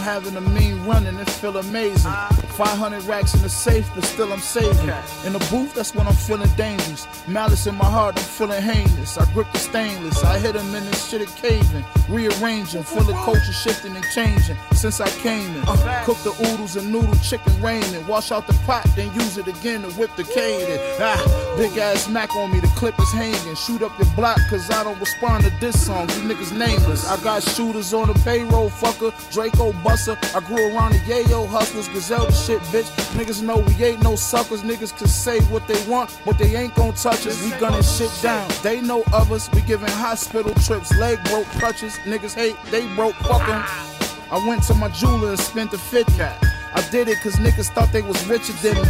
I'm 0.00 0.06
having 0.22 0.36
a 0.36 0.40
mean 0.40 0.82
run 0.86 1.06
and 1.06 1.20
it 1.20 1.28
feel 1.28 1.58
amazing. 1.58 2.10
500 2.10 3.02
racks 3.04 3.34
in 3.34 3.42
the 3.42 3.50
safe, 3.50 3.86
but 3.94 4.02
still 4.02 4.32
I'm 4.32 4.40
saving. 4.40 4.88
In 5.26 5.34
the 5.34 5.46
booth, 5.50 5.74
that's 5.74 5.94
when 5.94 6.06
I'm 6.06 6.14
feeling 6.14 6.48
dangerous. 6.56 7.06
Malice 7.28 7.66
in 7.66 7.74
my 7.74 7.84
heart, 7.84 8.16
I'm 8.16 8.24
feeling 8.24 8.62
heinous. 8.62 9.18
I 9.18 9.30
grip 9.34 9.52
the 9.52 9.58
stainless, 9.58 10.24
I 10.24 10.38
hit 10.38 10.56
him 10.56 10.74
in 10.74 10.86
this 10.86 11.10
shit 11.10 11.20
at 11.20 11.28
caving. 11.36 11.84
Rearranging, 12.08 12.82
feel 12.82 13.02
the 13.02 13.12
culture 13.12 13.52
shifting 13.52 13.94
and 13.94 14.04
changing 14.14 14.56
since 14.72 15.00
I 15.02 15.08
came 15.20 15.54
in. 15.54 15.62
Cook 16.04 16.16
the 16.24 16.34
oodles 16.48 16.76
and 16.76 16.90
noodle 16.90 17.14
chicken 17.16 17.60
raining. 17.60 18.06
Wash 18.06 18.32
out 18.32 18.46
the 18.46 18.54
pot, 18.64 18.86
then 18.96 19.12
use 19.14 19.36
it 19.36 19.48
again 19.48 19.82
to 19.82 19.90
whip 19.98 20.16
the 20.16 20.24
cane. 20.24 20.78
Ah, 20.98 21.54
big 21.58 21.76
ass 21.76 22.08
Mac 22.08 22.34
on 22.36 22.50
me, 22.50 22.60
the 22.60 22.68
clip 22.68 22.98
is 22.98 23.12
hanging. 23.12 23.54
Shoot 23.54 23.82
up 23.82 23.96
your 23.98 24.08
block, 24.16 24.38
cause 24.48 24.70
I 24.70 24.82
don't 24.82 24.98
respond 24.98 25.44
to 25.44 25.50
this 25.60 25.86
song. 25.86 26.08
You 26.08 26.22
niggas 26.28 26.56
nameless. 26.56 27.06
I 27.06 27.22
got 27.22 27.42
shooters 27.42 27.92
on 27.92 28.08
the 28.08 28.14
payroll, 28.20 28.70
fucker. 28.70 29.12
Draco 29.30 29.72
Busser. 29.90 30.16
I 30.36 30.40
grew 30.46 30.72
around 30.72 30.92
the 30.92 30.98
yayo 31.00 31.48
hustlers, 31.48 31.88
Griselda 31.88 32.32
shit, 32.32 32.60
bitch. 32.70 32.88
Niggas 33.18 33.42
know 33.42 33.58
we 33.58 33.74
ain't 33.84 34.02
no 34.04 34.14
suckers. 34.14 34.62
Niggas 34.62 34.96
can 34.96 35.08
say 35.08 35.40
what 35.52 35.66
they 35.66 35.82
want, 35.90 36.16
but 36.24 36.38
they 36.38 36.54
ain't 36.54 36.76
gon' 36.76 36.94
touch 36.94 37.26
us. 37.26 37.42
We 37.42 37.50
gunning 37.58 37.82
shit 37.82 38.12
down. 38.22 38.48
They 38.62 38.80
know 38.80 39.02
of 39.12 39.32
us. 39.32 39.50
We 39.52 39.62
giving 39.62 39.88
hospital 39.88 40.54
trips, 40.54 40.96
leg 40.96 41.18
broke 41.24 41.46
crutches. 41.58 41.94
Niggas 42.04 42.34
hate, 42.34 42.56
they 42.70 42.86
broke 42.94 43.16
fuck 43.16 43.40
fucking. 43.40 44.30
I 44.30 44.46
went 44.46 44.62
to 44.64 44.74
my 44.74 44.88
jeweler 44.90 45.30
and 45.30 45.40
spent 45.40 45.72
the 45.72 45.78
50. 45.78 46.22
I 46.22 46.59
did 46.90 47.08
it 47.08 47.20
cause 47.22 47.36
niggas 47.36 47.68
thought 47.72 47.92
they 47.92 48.02
was 48.02 48.24
richer 48.26 48.52
than 48.54 48.74
me. 48.74 48.88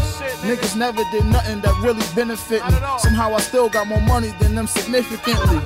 Niggas 0.48 0.76
never 0.76 1.02
did 1.12 1.24
nothing 1.26 1.60
that 1.60 1.74
really 1.82 2.02
benefit 2.14 2.64
me. 2.66 2.76
Somehow 2.98 3.34
I 3.34 3.40
still 3.40 3.68
got 3.68 3.86
more 3.86 4.00
money 4.00 4.32
than 4.40 4.54
them 4.54 4.66
significantly. 4.66 5.58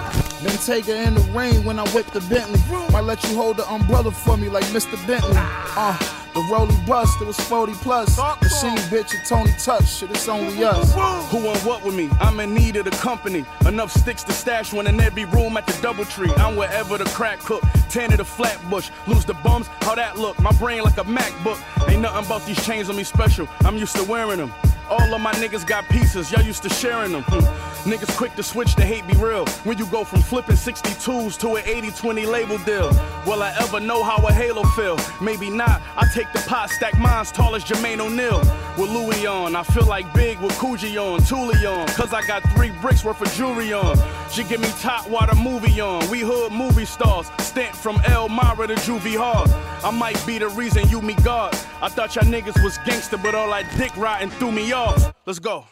Then 0.43 0.57
take 0.59 0.87
her 0.87 0.95
in 0.95 1.15
the 1.15 1.21
rain 1.33 1.65
when 1.65 1.79
I 1.79 1.89
whip 1.91 2.07
the 2.09 2.21
Bentley. 2.23 2.61
Might 2.93 3.05
let 3.05 3.23
you 3.25 3.37
hold 3.37 3.57
the 3.57 3.71
umbrella 3.71 4.11
for 4.11 4.37
me 4.37 4.49
like 4.49 4.65
Mr. 4.67 4.95
Bentley. 5.07 5.37
Uh, 5.37 6.24
the 6.35 6.41
rolling 6.51 6.85
bust, 6.85 7.21
it 7.21 7.27
was 7.27 7.39
40 7.39 7.73
plus. 7.75 8.19
Machine 8.19 8.77
bitch 8.91 9.15
and 9.15 9.25
Tony 9.25 9.53
Touch, 9.59 9.87
shit, 9.87 10.11
it's 10.11 10.29
only 10.29 10.63
us. 10.65 10.93
Who 11.31 11.39
and 11.39 11.59
what 11.61 11.83
with 11.85 11.95
me? 11.95 12.11
I'm 12.21 12.41
in 12.41 12.55
need 12.55 12.77
of 12.77 12.85
the 12.85 12.91
company. 12.91 13.45
Enough 13.67 13.93
sticks 13.93 14.25
to 14.25 14.33
stash 14.33 14.73
one 14.73 14.87
in 14.87 15.01
every 15.01 15.25
room 15.27 15.57
at 15.57 15.67
the 15.67 15.81
double 15.81 16.05
tree. 16.05 16.33
I'm 16.37 16.57
wherever 16.57 16.99
the 16.99 17.05
crack 17.05 17.39
cook. 17.39 17.63
Ten 17.89 18.13
of 18.13 18.19
the 18.19 18.25
flatbush. 18.25 18.91
Lose 19.07 19.25
the 19.25 19.35
bums, 19.35 19.69
how 19.81 19.95
that 19.95 20.19
look? 20.19 20.39
My 20.41 20.53
brain 20.53 20.83
like 20.83 20.99
a 20.99 21.05
MacBook. 21.05 21.59
Ain't 21.89 22.03
nothing 22.03 22.27
about 22.27 22.45
these 22.47 22.63
chains 22.65 22.91
on 22.91 22.97
me 22.97 23.05
special. 23.05 23.49
I'm 23.61 23.77
used 23.77 23.97
to 23.97 24.05
wearing 24.05 24.39
them. 24.39 24.53
All 24.89 25.15
of 25.15 25.21
my 25.21 25.33
niggas 25.35 25.67
got 25.67 25.89
pieces, 25.89 26.31
y'all 26.31 26.43
used 26.43 26.63
to 26.63 26.69
sharing 26.69 27.13
them. 27.13 27.23
Hmm. 27.23 27.91
Niggas 27.91 28.17
quick 28.17 28.35
to 28.37 28.43
switch 28.43 28.75
to 28.77 28.83
hate 28.83 29.07
be 29.07 29.15
real. 29.15 29.47
When 29.65 29.79
you 29.79 29.87
go 29.87 30.05
from 30.05 30.23
flipping 30.23 30.57
62s 30.57 31.39
to 31.41 31.57
an 31.57 31.63
80 31.67 31.91
20 31.91 32.27
label 32.27 32.59
deal. 32.59 32.89
Will 33.27 33.43
I 33.43 33.55
ever 33.61 33.81
know 33.81 34.03
how 34.03 34.17
a 34.27 34.33
halo 34.33 34.63
feel? 34.71 34.99
Maybe 35.21 35.51
not. 35.51 35.83
I 35.97 36.07
take 36.13 36.33
the 36.33 36.41
pot, 36.41 36.71
stack 36.71 36.99
mines 36.99 37.31
tall 37.33 37.55
as 37.55 37.65
Jermaine 37.65 38.01
O'Neal. 38.01 38.43
With 38.77 38.91
Louis 38.91 39.25
on, 39.25 39.55
I 39.55 39.63
feel 39.63 39.87
like 39.87 40.13
big 40.15 40.41
with 40.41 40.53
Coogee 40.55 40.97
on, 40.97 41.21
Thule 41.21 41.55
on. 41.69 41.87
Cause 41.89 42.13
I 42.13 42.27
got 42.27 42.43
three 42.55 42.71
bricks 42.81 43.05
worth 43.05 43.21
of 43.21 43.33
jewelry 43.35 43.73
on. 43.73 43.97
She 44.31 44.43
give 44.43 44.61
me 44.61 44.69
top 44.81 45.07
the 45.07 45.37
movie 45.37 45.81
on. 45.81 46.11
We 46.11 46.21
hood 46.21 46.53
movie 46.53 46.85
stars, 46.85 47.31
stamped 47.39 47.77
from 47.77 48.01
Elmira 48.09 48.67
to 48.67 48.75
Juvie 48.75 49.17
Hall. 49.17 49.47
I 49.85 49.93
might 49.93 50.21
be 50.27 50.39
the 50.39 50.49
reason 50.49 50.89
you 50.89 51.01
me 51.01 51.15
God. 51.23 51.55
I 51.81 51.89
thought 51.89 52.17
y'all 52.17 52.25
niggas 52.25 52.63
was 52.65 52.79
gangster, 52.79 53.17
but 53.17 53.37
all 53.37 53.49
that 53.51 53.65
dick 53.77 53.97
riding 53.97 54.31
threw 54.31 54.51
me 54.51 54.73
off. 54.73 55.15
Let's 55.25 55.39
go. 55.39 55.67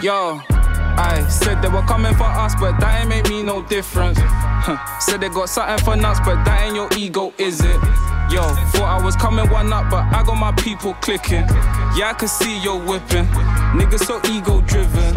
Yo, 0.00 0.40
I 0.98 1.24
said 1.28 1.62
they 1.62 1.68
were 1.68 1.86
coming 1.86 2.14
for 2.14 2.26
us, 2.26 2.54
but 2.58 2.80
that 2.80 3.00
ain't 3.00 3.08
make 3.08 3.28
me 3.28 3.44
no 3.44 3.62
difference. 3.62 4.18
Said 4.98 5.20
they 5.20 5.28
got 5.28 5.48
something 5.48 5.78
for 5.84 5.96
nuts, 5.96 6.18
but 6.26 6.42
that 6.42 6.66
ain't 6.66 6.74
your 6.74 6.90
ego, 6.98 7.32
is 7.38 7.60
it? 7.60 7.80
Yo, 8.34 8.42
thought 8.74 8.98
I 8.98 9.04
was 9.04 9.14
coming 9.14 9.48
one 9.48 9.72
up, 9.72 9.88
but 9.90 10.02
I 10.12 10.24
got 10.26 10.34
my 10.34 10.50
people 10.58 10.94
clicking. 10.94 11.46
Yeah, 11.94 12.10
I 12.10 12.14
can 12.18 12.26
see 12.26 12.58
you 12.60 12.74
whipping. 12.74 13.26
Niggas 13.78 14.10
so 14.10 14.20
ego 14.28 14.60
driven. 14.62 15.14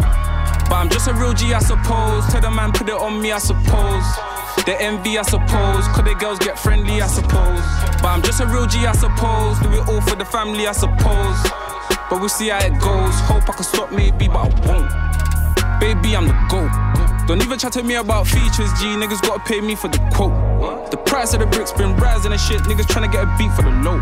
But 0.70 0.78
I'm 0.78 0.88
just 0.88 1.08
a 1.08 1.14
real 1.14 1.34
G, 1.34 1.52
I 1.52 1.58
suppose. 1.58 2.30
Tell 2.30 2.40
the 2.40 2.50
man, 2.50 2.70
put 2.70 2.88
it 2.88 2.94
on 2.94 3.20
me, 3.20 3.32
I 3.32 3.38
suppose. 3.38 4.06
The 4.64 4.76
envy, 4.80 5.18
I 5.18 5.22
suppose. 5.22 5.88
Cause 5.90 6.04
the 6.04 6.14
girls 6.14 6.38
get 6.38 6.58
friendly, 6.58 7.02
I 7.02 7.08
suppose. 7.08 7.60
But 8.00 8.06
I'm 8.06 8.22
just 8.22 8.40
a 8.40 8.46
real 8.46 8.66
G, 8.66 8.86
I 8.86 8.92
suppose. 8.92 9.58
Do 9.58 9.72
it 9.74 9.88
all 9.88 10.00
for 10.00 10.14
the 10.14 10.24
family, 10.24 10.68
I 10.68 10.72
suppose. 10.72 11.42
But 12.08 12.20
we'll 12.20 12.28
see 12.28 12.48
how 12.48 12.64
it 12.64 12.78
goes. 12.78 13.18
Hope 13.26 13.50
I 13.50 13.52
can 13.52 13.64
stop 13.64 13.90
maybe, 13.90 14.28
but 14.28 14.46
I 14.46 14.48
won't. 14.64 15.21
Baby, 15.82 16.14
I'm 16.14 16.28
the 16.28 16.46
GOAT. 16.48 16.70
Don't 17.26 17.42
even 17.42 17.58
chat 17.58 17.72
to 17.72 17.82
me 17.82 17.96
about 17.96 18.28
features, 18.28 18.70
G. 18.78 18.94
Niggas 18.94 19.20
gotta 19.20 19.42
pay 19.42 19.60
me 19.60 19.74
for 19.74 19.88
the 19.88 19.98
quote. 20.14 20.30
The 20.92 20.96
price 20.96 21.34
of 21.34 21.40
the 21.40 21.46
bricks 21.46 21.72
been 21.72 21.96
rising 21.96 22.30
and 22.30 22.40
shit. 22.40 22.60
Niggas 22.60 22.86
tryna 22.86 23.10
get 23.10 23.24
a 23.24 23.36
beat 23.36 23.50
for 23.50 23.62
the 23.62 23.70
low. 23.82 23.98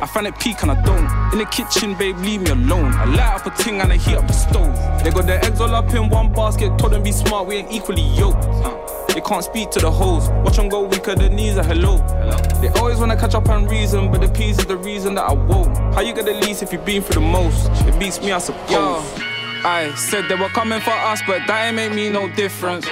I 0.00 0.06
find 0.06 0.28
it 0.28 0.38
peak 0.38 0.62
and 0.62 0.70
I 0.70 0.80
don't. 0.80 1.32
In 1.32 1.40
the 1.40 1.46
kitchen, 1.46 1.96
babe, 1.98 2.16
leave 2.18 2.42
me 2.42 2.52
alone. 2.52 2.92
I 2.94 3.06
light 3.06 3.34
up 3.34 3.46
a 3.46 3.50
ting 3.50 3.80
and 3.80 3.92
I 3.92 3.96
heat 3.96 4.14
up 4.14 4.28
the 4.28 4.32
stove. 4.32 4.76
They 5.02 5.10
got 5.10 5.26
their 5.26 5.44
eggs 5.44 5.60
all 5.60 5.74
up 5.74 5.92
in 5.92 6.08
one 6.08 6.32
basket. 6.32 6.78
Told 6.78 6.92
them 6.92 7.02
be 7.02 7.10
smart, 7.10 7.48
we 7.48 7.56
ain't 7.56 7.72
equally 7.72 8.06
yoked. 8.14 8.46
They 9.12 9.22
can't 9.22 9.42
speak 9.42 9.72
to 9.72 9.80
the 9.80 9.90
hoes. 9.90 10.28
Watch 10.44 10.54
them 10.54 10.68
go 10.68 10.84
weaker, 10.84 11.16
the 11.16 11.28
knees 11.28 11.56
are 11.56 11.62
uh, 11.62 11.64
hello. 11.64 11.96
They 12.60 12.68
always 12.78 12.98
wanna 12.98 13.16
catch 13.16 13.34
up 13.34 13.48
on 13.48 13.66
reason, 13.66 14.12
but 14.12 14.20
the 14.20 14.28
peas 14.28 14.56
is 14.56 14.66
the 14.66 14.76
reason 14.76 15.16
that 15.16 15.24
I 15.24 15.32
won't. 15.32 15.76
How 15.96 16.00
you 16.00 16.14
get 16.14 16.26
the 16.26 16.34
least 16.34 16.62
if 16.62 16.72
you've 16.72 16.84
been 16.84 17.02
through 17.02 17.22
the 17.22 17.28
most? 17.28 17.70
It 17.88 17.98
beats 17.98 18.20
me, 18.20 18.30
I 18.30 18.38
suppose. 18.38 18.70
Yo, 18.70 19.31
I 19.64 19.94
said 19.94 20.28
they 20.28 20.34
were 20.34 20.48
coming 20.48 20.80
for 20.80 20.90
us, 20.90 21.20
but 21.26 21.46
that 21.46 21.66
ain't 21.66 21.76
make 21.76 21.94
me 21.94 22.10
no 22.10 22.28
difference. 22.34 22.86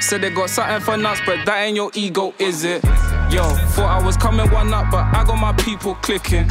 Said 0.00 0.20
they 0.20 0.30
got 0.30 0.50
something 0.50 0.80
for 0.80 0.96
nuts, 0.96 1.20
but 1.24 1.44
that 1.46 1.64
ain't 1.64 1.76
your 1.76 1.90
ego, 1.94 2.34
is 2.38 2.64
it? 2.64 2.84
Yo, 3.32 3.48
thought 3.72 4.00
I 4.00 4.04
was 4.04 4.16
coming 4.16 4.50
one 4.50 4.72
up, 4.74 4.90
but 4.90 5.04
I 5.04 5.24
got 5.24 5.40
my 5.40 5.52
people 5.54 5.94
clicking. 5.96 6.46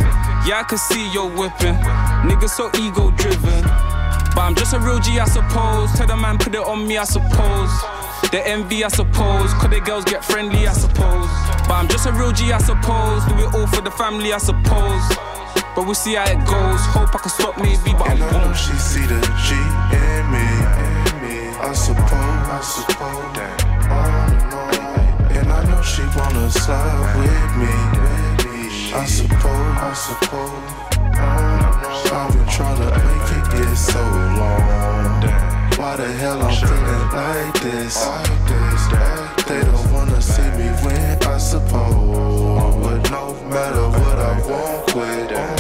Yeah, 0.50 0.60
I 0.60 0.66
can 0.68 0.80
see 0.80 1.12
you 1.14 1.28
whipping. 1.30 1.78
Niggas 2.26 2.58
so 2.58 2.72
ego 2.76 3.12
driven. 3.12 3.62
But 4.34 4.42
I'm 4.42 4.56
just 4.56 4.74
a 4.74 4.80
real 4.80 5.00
G, 5.00 5.20
I 5.20 5.26
suppose. 5.26 5.94
Tell 5.94 6.08
the 6.08 6.18
man, 6.18 6.38
put 6.38 6.56
it 6.56 6.66
on 6.66 6.88
me, 6.88 6.98
I 6.98 7.06
suppose. 7.06 7.72
The 8.32 8.42
envy, 8.46 8.84
I 8.84 8.90
suppose. 8.90 9.54
Cause 9.54 9.70
the 9.70 9.80
girls 9.80 10.06
get 10.06 10.26
friendly, 10.26 10.68
I 10.68 10.74
suppose. 10.74 11.30
But 11.70 11.76
I'm 11.80 11.88
just 11.88 12.08
a 12.08 12.12
real 12.12 12.32
G, 12.32 12.52
I 12.52 12.58
suppose. 12.58 13.24
Do 13.26 13.36
it 13.46 13.54
all 13.54 13.68
for 13.68 13.82
the 13.82 13.92
family, 13.92 14.34
I 14.34 14.40
suppose. 14.40 15.35
But 15.76 15.86
we'll 15.86 15.94
see 15.94 16.16
how 16.16 16.24
it 16.24 16.40
goes. 16.48 16.80
Hope 16.96 17.14
I 17.14 17.20
can 17.20 17.30
stop 17.30 17.58
maybe, 17.58 17.92
but 18.00 18.08
And 18.08 18.24
I 18.24 18.32
won't. 18.32 18.56
she 18.56 18.72
see 18.78 19.06
the 19.06 19.20
G 19.44 19.56
in 19.92 20.24
me. 20.32 20.48
I 21.60 21.74
suppose, 21.74 22.08
I 22.16 22.62
suppose 22.64 23.36
that. 23.36 23.58
And 25.36 25.52
I 25.52 25.64
know 25.66 25.82
she 25.82 26.04
wanna 26.16 26.50
slide 26.50 27.16
with 27.20 27.52
me. 27.60 27.76
I 28.96 29.04
suppose, 29.06 29.76
I 29.90 29.94
suppose. 29.94 30.64
I've 32.16 32.32
been 32.34 32.48
trying 32.48 32.80
to 32.80 32.90
make 32.96 33.32
it 33.36 33.46
get 33.52 33.76
so 33.76 34.00
long. 34.40 35.22
Why 35.78 35.96
the 35.98 36.08
hell 36.22 36.42
I'm 36.42 36.56
feeling 36.56 37.10
like 37.12 37.60
this? 37.62 37.96
They 39.48 39.62
don't 39.62 39.92
wanna 39.92 40.22
see 40.22 40.50
me 40.58 40.70
win, 40.86 41.18
I 41.24 41.38
suppose. 41.38 42.76
But 42.84 43.12
no 43.12 43.34
matter 43.50 43.90
what 44.00 44.18
I 44.20 44.40
won't 44.48 44.88
quit. 44.92 45.55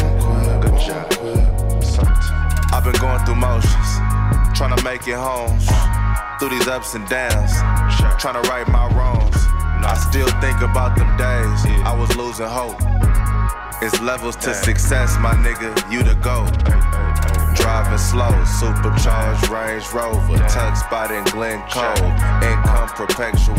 I've 0.87 2.83
been 2.83 2.93
going 3.01 3.25
through 3.25 3.35
motions, 3.35 3.89
trying 4.53 4.75
to 4.75 4.83
make 4.83 5.07
it 5.07 5.15
home. 5.15 5.57
Through 6.37 6.49
these 6.49 6.67
ups 6.67 6.93
and 6.93 7.07
downs, 7.09 7.51
trying 8.19 8.41
to 8.41 8.47
right 8.49 8.67
my 8.67 8.87
wrongs. 8.95 9.35
I 9.83 9.95
still 10.09 10.27
think 10.41 10.61
about 10.61 10.95
them 10.95 11.17
days 11.17 11.65
I 11.85 11.95
was 11.97 12.15
losing 12.15 12.45
hope. 12.45 12.77
It's 13.81 13.99
levels 14.01 14.35
to 14.37 14.53
success, 14.53 15.17
my 15.19 15.33
nigga, 15.33 15.91
you 15.91 16.03
the 16.03 16.13
go. 16.15 16.45
Driving 17.55 17.97
slow, 17.97 18.43
supercharged 18.45 19.49
Range 19.49 19.83
Rover, 19.93 20.37
tuck 20.47 20.75
spot 20.75 21.11
in 21.11 21.23
Glen 21.25 21.61
Cove. 21.69 21.97
Income 22.43 22.89
perpetual, 22.89 23.55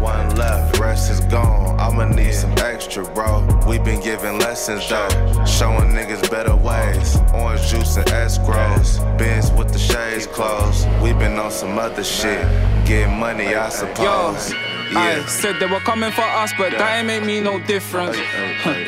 one 0.00 0.36
left, 0.36 0.78
rest 0.78 1.10
is 1.10 1.20
gone. 1.20 1.78
I'ma 1.78 2.06
need 2.06 2.34
some 2.34 2.52
extra, 2.58 3.04
bro. 3.04 3.46
We 3.66 3.78
been 3.78 4.00
giving 4.02 4.38
lessons 4.38 4.88
though, 4.88 5.08
showing 5.44 5.90
niggas 5.90 6.30
better 6.30 6.56
ways. 6.56 7.16
Orange 7.34 7.66
juice 7.68 7.96
and 7.96 8.06
escrows, 8.06 8.98
Benz 9.18 9.52
with 9.52 9.72
the 9.72 9.78
shades 9.78 10.26
closed. 10.26 10.86
We 11.02 11.12
been 11.12 11.38
on 11.38 11.50
some 11.50 11.78
other 11.78 12.04
shit, 12.04 12.42
get 12.86 13.08
money, 13.08 13.54
I 13.54 13.68
suppose. 13.68 14.52
I 14.88 15.24
said 15.26 15.58
they 15.58 15.66
were 15.66 15.80
coming 15.80 16.12
for 16.12 16.22
us, 16.22 16.52
but 16.56 16.70
that 16.72 16.98
ain't 16.98 17.06
make 17.06 17.24
me 17.24 17.40
no 17.40 17.58
difference. 17.66 18.16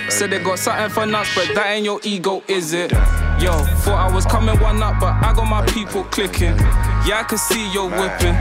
Said 0.08 0.30
they 0.30 0.42
got 0.42 0.58
something 0.58 0.90
for 0.90 1.06
nuts, 1.06 1.34
but 1.34 1.54
that 1.54 1.66
ain't 1.70 1.84
your 1.84 2.00
ego, 2.04 2.42
is 2.46 2.72
it? 2.72 2.92
Yo, 3.40 3.52
thought 3.86 4.10
I 4.10 4.12
was 4.12 4.26
coming 4.26 4.58
one 4.60 4.82
up, 4.82 4.98
but 4.98 5.14
I 5.22 5.32
got 5.32 5.46
my 5.46 5.64
people 5.66 6.02
clicking. 6.04 6.58
Yeah, 7.06 7.22
I 7.22 7.24
can 7.28 7.38
see 7.38 7.70
you 7.72 7.84
whipping. 7.86 8.34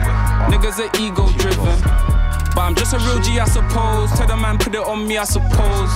Niggas 0.50 0.82
are 0.82 0.90
ego 0.98 1.30
driven. 1.38 1.78
But 2.58 2.62
I'm 2.62 2.74
just 2.74 2.92
a 2.92 2.98
real 2.98 3.20
G, 3.20 3.38
I 3.38 3.44
suppose. 3.44 4.10
Tell 4.18 4.26
the 4.26 4.36
man, 4.36 4.58
put 4.58 4.74
it 4.74 4.82
on 4.82 5.06
me, 5.06 5.16
I 5.16 5.22
suppose. 5.22 5.94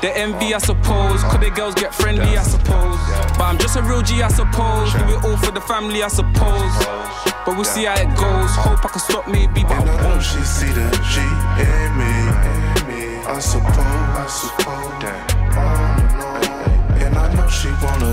The 0.00 0.10
envy, 0.16 0.54
I 0.54 0.58
suppose. 0.58 1.22
Cause 1.22 1.40
the 1.40 1.50
girls 1.50 1.74
get 1.74 1.94
friendly, 1.94 2.38
I 2.38 2.42
suppose. 2.42 2.96
But 3.36 3.44
I'm 3.44 3.58
just 3.58 3.76
a 3.76 3.82
real 3.82 4.00
G, 4.00 4.22
I 4.22 4.28
suppose. 4.28 4.92
Do 4.94 5.04
it 5.04 5.24
all 5.24 5.36
for 5.36 5.52
the 5.52 5.60
family, 5.60 6.02
I 6.02 6.08
suppose. 6.08 6.72
But 7.44 7.56
we'll 7.56 7.64
see 7.64 7.84
how 7.84 8.00
it 8.00 8.08
goes. 8.16 8.50
Hope 8.56 8.82
I 8.82 8.88
can 8.88 9.00
stop 9.00 9.28
maybe, 9.28 9.62
but 9.62 9.72
I 9.72 10.08
won't. 10.08 10.22
she 10.22 10.40
see 10.40 10.72
the 10.72 10.88
G 11.12 11.20
in 11.60 11.90
me. 12.00 12.08
I 13.28 13.38
suppose, 13.40 13.76
I 13.76 14.26
suppose 14.26 15.17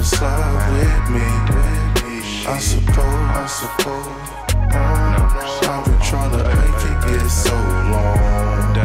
slide 0.06 0.70
with 0.72 1.10
me. 1.16 1.28
I 2.48 2.60
suppose, 2.60 2.98
I 2.98 3.46
suppose. 3.48 4.26
I've 5.68 5.86
been 5.86 6.00
trying 6.02 6.32
to 6.32 6.44
make 6.44 6.82
it 6.90 6.98
get 7.08 7.28
so 7.30 7.56
long. 7.94 8.76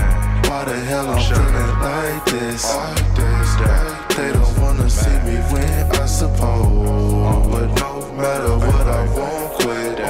Why 0.48 0.64
the 0.64 0.78
hell 0.88 1.10
I'm 1.10 1.20
feeling 1.20 1.74
like 1.84 2.24
this? 2.24 2.64
They 4.16 4.32
don't 4.32 4.58
wanna 4.58 4.88
see 4.88 5.18
me 5.28 5.36
win, 5.52 5.90
I 5.92 6.06
suppose. 6.06 7.46
But 7.52 7.68
no 7.82 7.90
matter 8.16 8.56
what, 8.66 8.86
I 8.88 9.02
won't 9.14 9.52
quit. 9.60 10.00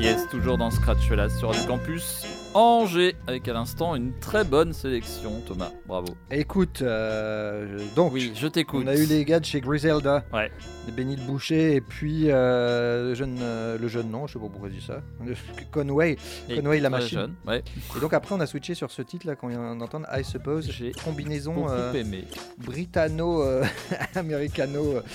Yes, 0.00 0.26
toujours 0.30 0.56
dans 0.56 0.70
Scratch 0.70 1.08
sur 1.28 1.50
du 1.50 1.66
campus 1.66 2.37
Angers, 2.54 3.14
avec 3.26 3.46
à 3.46 3.52
l'instant 3.52 3.94
une 3.94 4.18
très 4.18 4.42
bonne 4.42 4.72
sélection, 4.72 5.42
Thomas. 5.46 5.70
Bravo. 5.86 6.16
Écoute, 6.30 6.80
euh, 6.82 7.78
donc, 7.94 8.12
Oui, 8.14 8.32
je 8.34 8.46
t'écoute. 8.48 8.82
on 8.84 8.88
a 8.88 8.96
eu 8.96 9.04
les 9.04 9.24
gars 9.26 9.38
de 9.38 9.44
chez 9.44 9.60
Griselda, 9.60 10.24
Ouais. 10.32 10.50
de 10.86 10.92
Benny 10.92 11.14
le 11.16 11.22
Boucher, 11.22 11.74
et 11.76 11.80
puis 11.82 12.24
euh, 12.30 13.10
le, 13.10 13.14
jeune, 13.14 13.36
euh, 13.40 13.76
le 13.78 13.86
jeune 13.88 14.10
non, 14.10 14.26
je 14.26 14.32
sais 14.32 14.38
pas 14.38 14.46
pourquoi 14.48 14.70
je 14.70 14.74
dis 14.74 14.80
ça, 14.84 15.02
le- 15.24 15.34
Conway, 15.70 16.16
Et 16.48 16.56
Conway 16.60 16.80
la 16.80 16.88
machine. 16.90 17.18
jeune, 17.18 17.34
ouais. 17.46 17.62
Et 17.96 18.00
donc 18.00 18.12
après 18.14 18.34
on 18.34 18.40
a 18.40 18.46
switché 18.46 18.74
sur 18.74 18.90
ce 18.90 19.02
titre 19.02 19.26
là 19.26 19.36
qu'on 19.36 19.48
vient 19.48 19.76
d'entendre, 19.76 20.06
I 20.12 20.24
Suppose, 20.24 20.70
J'ai 20.70 20.92
combinaison 20.92 21.52
beaucoup 21.54 21.68
euh, 21.70 21.92
aimé. 21.92 22.24
britanno-américano 22.58 25.02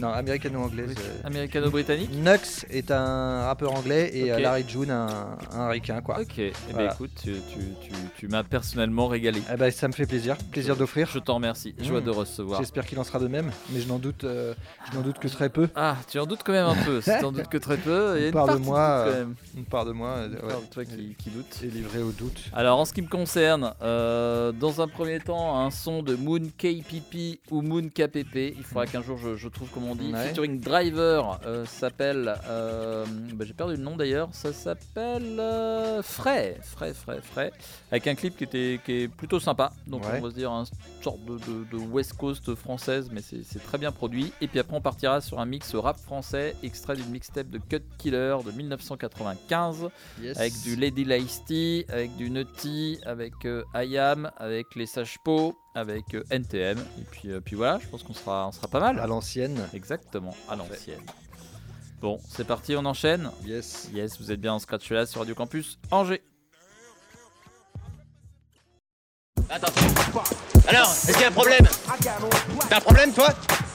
Non, 0.00 0.08
américano-anglaise. 0.12 0.94
euh, 0.98 1.20
Américano-britannique 1.24 2.10
Nux 2.14 2.64
est 2.70 2.90
un 2.92 3.42
rappeur 3.46 3.72
anglais 3.74 4.10
et 4.14 4.24
Ok. 4.32 4.38
euh, 4.38 4.38
Larry 4.40 4.64
June 4.68 4.90
un, 4.92 5.36
un 5.52 5.68
ricain 5.68 6.00
quoi. 6.00 6.20
Ok, 6.20 6.38
eh 6.38 6.50
ben 6.50 6.72
Voilà. 6.72 6.92
écoute, 6.94 7.10
tu, 7.20 7.32
tu, 7.52 7.58
tu, 7.82 7.92
tu 8.16 8.28
m'as 8.28 8.44
personnellement 8.44 9.08
régalé. 9.08 9.42
Eh 9.52 9.56
ben, 9.56 9.70
ça 9.72 9.88
me 9.88 9.92
fait 9.92 10.06
plaisir, 10.06 10.36
plaisir 10.52 10.76
d'offrir. 10.76 11.08
Je 11.12 11.18
t'en 11.18 11.34
remercie, 11.36 11.74
joie 11.80 12.00
Mmh. 12.00 12.04
de 12.04 12.10
recevoir. 12.10 12.60
J'espère 12.60 12.86
qu'il 12.86 12.98
en 13.00 13.04
sera 13.04 13.18
de 13.18 13.26
même, 13.26 13.50
mais 13.70 13.80
je 13.80 13.88
n'en 13.88 13.98
doute, 13.98 14.22
euh, 14.22 14.54
je 14.90 14.96
n'en 14.96 15.02
doute 15.02 15.18
que 15.18 15.26
très 15.26 15.48
peu. 15.48 15.68
Ah, 15.74 15.96
tu 16.08 16.18
en 16.20 16.26
doutes 16.26 16.42
quand 16.44 16.52
même 16.52 16.66
un 16.66 16.76
peu. 16.84 17.00
Si 17.00 17.10
t'en 17.20 17.32
doutes 17.32 17.48
que 17.48 17.58
très 17.58 17.76
peu, 17.76 18.14
il 18.16 18.20
y 18.22 18.24
a 18.24 18.26
une 18.28 18.32
part 18.32 18.46
de 18.46 18.50
partie 18.52 18.62
qui 18.62 18.68
moi, 18.68 19.04
doute 19.04 19.12
quand 19.12 19.18
euh, 19.18 19.24
même. 19.24 19.34
une 19.56 19.64
part 19.64 19.84
de 19.84 19.92
moi, 19.92 20.08
euh, 20.10 20.28
Une 20.28 20.34
ouais. 20.34 20.40
part 20.52 20.60
de 20.60 20.66
toi 20.66 20.84
qui, 20.84 21.16
qui 21.18 21.30
doute. 21.30 21.58
Et 21.64 21.66
livré 21.66 22.02
au 22.02 22.12
doute. 22.12 22.40
Alors 22.52 22.78
en 22.78 22.84
ce 22.84 22.92
qui 22.92 23.02
me 23.02 23.08
concerne, 23.08 23.74
euh, 23.82 24.52
dans 24.52 24.80
un 24.80 24.86
premier 24.86 25.18
temps, 25.18 25.58
un 25.58 25.70
son 25.72 26.02
de 26.04 26.14
Moon 26.14 26.38
KPP 26.56 27.40
ou 27.50 27.62
Moon 27.62 27.88
KPP, 27.88 28.54
il 28.56 28.62
faudra 28.62 28.86
qu'un 28.86 29.02
jour 29.02 29.18
je, 29.18 29.34
je 29.36 29.48
trouve 29.48 29.68
comment 29.74 29.87
on 29.90 29.94
dit. 29.94 30.12
Ouais. 30.12 30.28
Featuring 30.28 30.60
Driver 30.60 31.40
euh, 31.46 31.64
s'appelle, 31.66 32.34
euh, 32.48 33.04
bah, 33.34 33.44
j'ai 33.46 33.52
perdu 33.54 33.76
le 33.76 33.82
nom 33.82 33.96
d'ailleurs, 33.96 34.28
ça 34.32 34.52
s'appelle 34.52 35.38
euh, 35.40 36.02
Fray, 36.02 36.56
Fray, 36.62 36.92
Fray, 36.94 37.20
Fray, 37.22 37.50
avec 37.90 38.06
un 38.06 38.14
clip 38.14 38.36
qui, 38.36 38.44
était, 38.44 38.80
qui 38.84 38.92
est 39.02 39.08
plutôt 39.08 39.40
sympa. 39.40 39.72
Donc 39.86 40.02
Ouais. 40.04 40.18
on 40.18 40.22
va 40.22 40.30
se 40.30 40.34
dire 40.34 40.50
un 40.52 40.64
sorte 41.02 41.24
de, 41.24 41.34
de- 41.38 41.64
de 41.72 41.76
West 41.76 42.14
Coast 42.14 42.54
française, 42.54 43.08
mais 43.12 43.20
c'est 43.22 43.62
très 43.64 43.78
bien 43.78 43.92
produit. 43.92 44.32
Et 44.40 44.48
puis 44.48 44.58
après 44.58 44.76
on 44.76 44.80
partira 44.80 45.20
sur 45.20 45.40
un 45.40 45.46
mix 45.46 45.74
rap 45.74 45.98
français, 45.98 46.54
extrait 46.62 46.96
d'une 46.96 47.10
mixtape 47.10 47.48
de 47.50 47.58
Cut 47.58 47.82
Killer 47.98 48.36
de 48.44 48.50
1995 48.52 49.88
Yes. 50.20 50.38
avec 50.38 50.52
du 50.62 50.76
Lady 50.76 51.04
Lacey, 51.04 51.84
avec 51.88 52.14
du 52.16 52.30
Nutty, 52.30 52.98
avec 53.04 53.32
euh, 53.44 53.62
IAM, 53.74 54.30
avec 54.36 54.74
les 54.76 54.86
Sages 54.86 55.18
Po, 55.24 55.56
avec 55.74 56.14
euh, 56.14 56.24
NTM. 56.30 56.78
Et 56.98 57.04
puis, 57.10 57.30
euh, 57.30 57.40
puis 57.40 57.56
voilà, 57.56 57.78
je 57.80 57.86
pense 57.88 58.02
qu'on 58.02 58.14
sera, 58.14 58.48
on 58.48 58.52
sera 58.52 58.68
pas 58.68 58.80
mal. 58.80 58.98
À 58.98 59.06
l'ancienne. 59.06 59.68
Exactement, 59.74 60.34
à 60.48 60.56
l'ancienne. 60.56 61.00
Bon, 62.00 62.20
c'est 62.28 62.46
parti, 62.46 62.76
on 62.76 62.84
enchaîne 62.84 63.30
Yes. 63.44 63.88
Yes, 63.92 64.20
vous 64.20 64.30
êtes 64.30 64.40
bien 64.40 64.52
en 64.54 64.58
scratch 64.58 64.90
là 64.90 65.04
sur 65.06 65.20
Radio 65.20 65.34
Campus 65.34 65.78
Angers. 65.90 66.22
Attends. 69.50 69.72
Alors, 70.68 70.90
est-ce 70.90 71.12
qu'il 71.12 71.20
y 71.22 71.24
a 71.24 71.28
un 71.28 71.32
problème? 71.32 71.66
T'as 72.68 72.76
un 72.76 72.80
problème, 72.80 73.12
toi? 73.12 73.28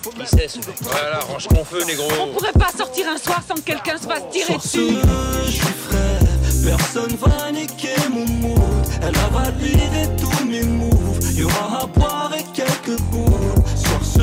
Ce 0.04 0.58
mec 0.58 0.78
Voilà, 0.82 1.20
range 1.20 1.48
ton 1.48 1.64
feu, 1.66 1.84
négro. 1.86 2.08
On 2.22 2.34
pourrait 2.34 2.52
pas 2.54 2.70
sortir 2.70 3.08
un 3.10 3.18
soir 3.18 3.42
sans 3.48 3.56
que 3.56 3.62
quelqu'un 3.62 3.98
se 3.98 4.06
fasse 4.06 4.30
tirer 4.32 4.58
dessus. 4.58 4.98
je 5.46 5.52
suis 5.52 5.62
frais, 5.64 6.20
personne 6.66 7.16
va 7.16 7.52
niquer 7.52 7.96
mon. 8.10 8.53
Elle 9.06 9.18
a 9.18 9.28
validé 9.28 10.08
tous 10.20 10.46
mes 10.46 10.64
moves. 10.64 11.20
Y'aura 11.36 11.84
à 11.84 11.86
boire 11.88 12.32
et 12.38 12.44
quelques 12.54 13.00
boules. 13.12 13.64
Soir 13.76 14.00
ce, 14.02 14.22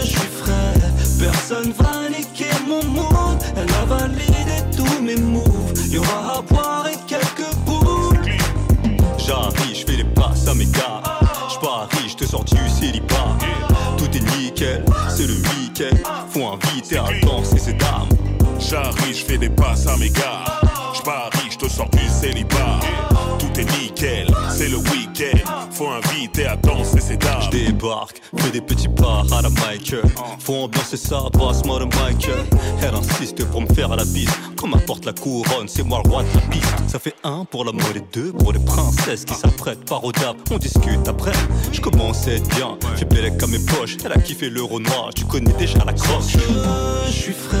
je 0.00 0.06
suis 0.06 0.18
frais, 0.18 0.74
personne 1.18 1.72
va 1.72 2.08
niquer 2.08 2.50
mon 2.66 2.82
mood. 2.84 3.38
Elle 3.56 3.68
a 3.74 3.84
validé 3.84 4.56
tous 4.76 5.02
mes 5.02 5.16
moves. 5.16 5.72
Y'aura 5.90 6.38
à 6.38 6.42
boire 6.42 6.86
et 6.88 6.96
quelques 7.06 7.54
boules. 7.66 8.20
J'arrive, 9.18 9.74
je 9.74 9.84
fais 9.84 9.96
les 9.98 10.04
passes 10.04 10.48
à 10.48 10.54
mes 10.54 10.66
gars. 10.66 11.02
J'parie, 11.50 12.08
je 12.08 12.16
te 12.16 12.24
sors 12.24 12.44
du 12.44 12.56
célibat. 12.68 13.36
Tout 13.98 14.10
est 14.16 14.38
nickel, 14.38 14.84
c'est 15.14 15.26
le 15.26 15.34
week-end. 15.34 15.96
Faut 16.30 16.46
inviter 16.46 16.98
à 16.98 17.06
danser 17.22 17.58
ces 17.58 17.74
dames. 17.74 18.08
J'arrive, 18.58 19.14
je 19.14 19.24
fais 19.24 19.38
des 19.38 19.50
passes 19.50 19.86
à 19.86 19.96
mes 19.96 20.10
gars. 20.10 20.44
Je 27.40 27.50
débarque, 27.50 28.20
fais 28.36 28.50
des 28.50 28.60
petits 28.60 28.88
pas 28.88 29.22
à 29.32 29.42
la 29.42 29.50
Michael. 29.50 30.02
Faut 30.38 30.54
ambiancer 30.54 30.96
ça, 30.96 31.24
brasse-moi 31.32 31.80
le 31.80 31.86
Michael. 31.86 32.44
Elle 32.82 32.94
insiste 32.94 33.44
pour 33.46 33.60
me 33.60 33.66
faire 33.74 33.92
à 33.92 33.96
la 33.96 34.04
bise. 34.04 34.30
Comme 34.56 34.74
apporte 34.74 35.04
la 35.04 35.12
couronne, 35.12 35.68
c'est 35.68 35.82
moi 35.82 36.00
le 36.04 36.10
roi 36.10 36.22
de 36.22 36.34
la 36.34 36.40
piste. 36.48 36.74
Ça 36.88 36.98
fait 36.98 37.14
un 37.24 37.44
pour 37.44 37.64
la 37.64 37.72
mode 37.72 37.96
et 37.96 38.04
deux 38.12 38.32
pour 38.32 38.52
les 38.52 38.58
princesses 38.58 39.24
qui 39.24 39.34
s'apprêtent 39.34 39.84
parodable. 39.84 40.40
On 40.50 40.58
discute 40.58 41.06
après, 41.06 41.32
je 41.72 41.80
commence 41.80 42.26
à 42.28 42.32
être 42.32 42.48
bien. 42.56 42.76
J'ai 42.96 43.04
bellec 43.04 43.42
à 43.42 43.46
mes 43.46 43.58
poches, 43.58 43.96
elle 44.04 44.12
a 44.12 44.18
kiffé 44.18 44.48
l'euro 44.48 44.80
noir. 44.80 45.10
Tu 45.14 45.24
connais 45.24 45.52
déjà 45.52 45.78
la 45.84 45.92
croche. 45.92 46.36
Je 47.06 47.12
suis 47.12 47.32
frais, 47.32 47.56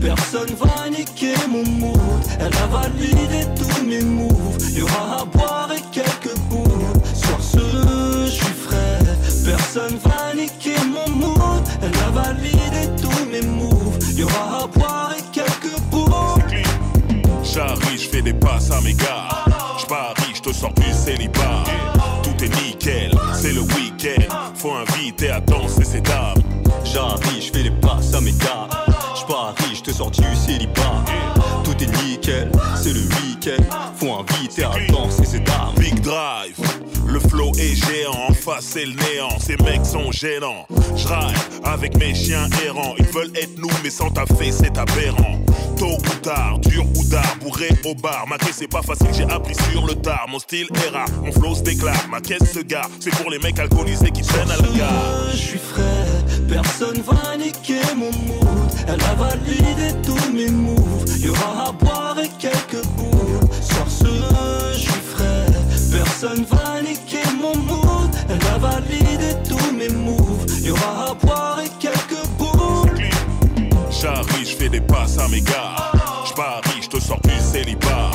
personne 0.00 0.50
va 0.58 0.88
niquer 0.90 1.34
mon 1.48 1.64
mood. 1.64 1.98
Elle 2.38 2.54
a 2.56 2.66
validé 2.66 3.46
tous 3.56 3.84
mes 3.84 4.02
moves. 4.02 4.58
Y'aura 4.74 5.22
à 5.22 5.24
boire 5.24 5.70
et 5.72 5.82
quelques 5.92 6.13
personne 9.74 9.98
va 9.98 10.34
niquer 10.34 10.76
mon 10.86 11.10
mood. 11.16 11.64
Elle 11.82 11.92
a 12.06 12.10
validé 12.10 12.90
tous 13.00 13.24
mes 13.30 13.42
moves. 13.42 13.98
Y'aura 14.16 14.64
à 14.64 14.66
boire 14.66 15.12
et 15.16 15.22
quelques 15.32 15.80
boules. 15.90 16.62
J'arrive, 17.42 18.00
je 18.00 18.08
fais 18.08 18.22
des 18.22 18.34
passes 18.34 18.70
à 18.70 18.80
mes 18.80 18.94
gars. 18.94 19.28
J'parie, 19.80 20.34
je 20.34 20.42
te 20.42 20.52
sors 20.52 20.72
du 20.74 20.92
célibat. 20.92 21.64
Tout 22.22 22.44
est 22.44 22.64
nickel, 22.64 23.10
c'est 23.34 23.52
le 23.52 23.60
week-end. 23.60 24.52
Faut 24.54 24.72
inviter 24.72 25.30
à 25.30 25.40
danser 25.40 25.84
ces 25.84 26.00
dames. 26.00 26.42
J'arrive, 26.84 27.42
je 27.42 27.52
fais 27.52 27.64
les 27.64 27.70
passes 27.70 28.14
à 28.14 28.20
mes 28.20 28.32
gars. 28.32 28.68
J'parie, 29.16 29.74
je 29.74 29.82
te 29.82 29.90
sors 29.90 30.10
du 30.10 30.22
célibat. 30.36 31.04
Tout 31.64 31.76
est 31.82 32.04
nickel, 32.04 32.50
c'est 32.76 32.92
le 32.92 33.00
week-end. 33.00 33.62
Faut 33.96 34.12
inviter 34.12 34.64
à 34.64 34.92
danser 34.92 35.24
ces 35.24 35.40
dames. 35.40 35.74
Big 35.78 36.00
Drive, 36.00 36.54
le 37.14 37.20
flow 37.20 37.52
est 37.58 37.76
géant, 37.76 38.28
en 38.28 38.34
face 38.34 38.64
c'est 38.72 38.84
le 38.84 38.94
néant, 38.94 39.38
ces 39.38 39.56
mecs 39.62 39.86
sont 39.86 40.10
gênants. 40.10 40.66
J'ride 40.96 41.36
avec 41.62 41.96
mes 41.96 42.12
chiens 42.12 42.48
errants, 42.66 42.94
ils 42.98 43.06
veulent 43.06 43.30
être 43.36 43.56
nous, 43.56 43.70
mais 43.84 43.90
sans 43.90 44.10
taffer 44.10 44.50
c'est 44.50 44.76
aberrant. 44.76 45.38
Tôt 45.78 45.96
ou 45.96 46.14
tard, 46.22 46.58
dur 46.58 46.84
ou 46.84 47.04
tard, 47.08 47.36
bourré 47.40 47.68
au 47.84 47.94
bar. 47.94 48.26
Ma 48.28 48.36
caisse 48.36 48.56
c'est 48.58 48.68
pas 48.68 48.82
facile, 48.82 49.10
j'ai 49.12 49.24
appris 49.24 49.54
sur 49.70 49.86
le 49.86 49.94
tard. 49.94 50.26
Mon 50.28 50.40
style 50.40 50.66
est 50.74 50.88
rare, 50.88 51.08
mon 51.22 51.30
flow 51.30 51.54
se 51.54 51.62
déclare, 51.62 52.08
ma 52.10 52.20
caisse 52.20 52.52
se 52.52 52.60
gare. 52.60 52.90
C'est 52.98 53.14
pour 53.14 53.30
les 53.30 53.38
mecs 53.38 53.60
alcoolisés 53.60 54.10
qui 54.10 54.22
traînent 54.22 54.50
à 54.50 54.56
la 54.56 54.76
gare. 54.76 55.30
Je 55.30 55.36
suis 55.36 55.58
frais, 55.58 56.42
personne 56.48 57.00
va 57.02 57.36
niquer 57.36 57.82
mon 57.96 58.10
mood. 58.10 58.70
Elle 58.88 59.02
a 59.04 59.14
validé 59.14 59.94
tous 60.04 60.32
mes 60.32 60.50
moves. 60.50 61.04
Y'aura 61.20 61.68
à 61.68 61.72
boire 61.72 62.18
et 62.18 62.28
quelques 62.40 62.63
personne 66.24 66.44
va 66.44 66.80
niquer 66.80 67.22
mon. 67.40 67.52
Elle 68.28 69.42
tous 69.46 69.72
mes 69.72 69.88
moves. 69.88 70.46
Y'aura 70.62 71.10
à 71.10 71.14
boire 71.14 71.60
et 71.60 71.68
quelques 71.78 72.26
boules. 72.38 73.08
J'arrive, 73.90 74.48
je 74.48 74.56
fais 74.56 74.68
des 74.68 74.80
passes 74.80 75.18
à 75.18 75.28
mes 75.28 75.40
gars. 75.40 75.92
J'parie, 76.26 76.82
je 76.82 76.88
te 76.88 77.00
sors 77.00 77.20
du 77.20 77.38
célibat. 77.40 78.10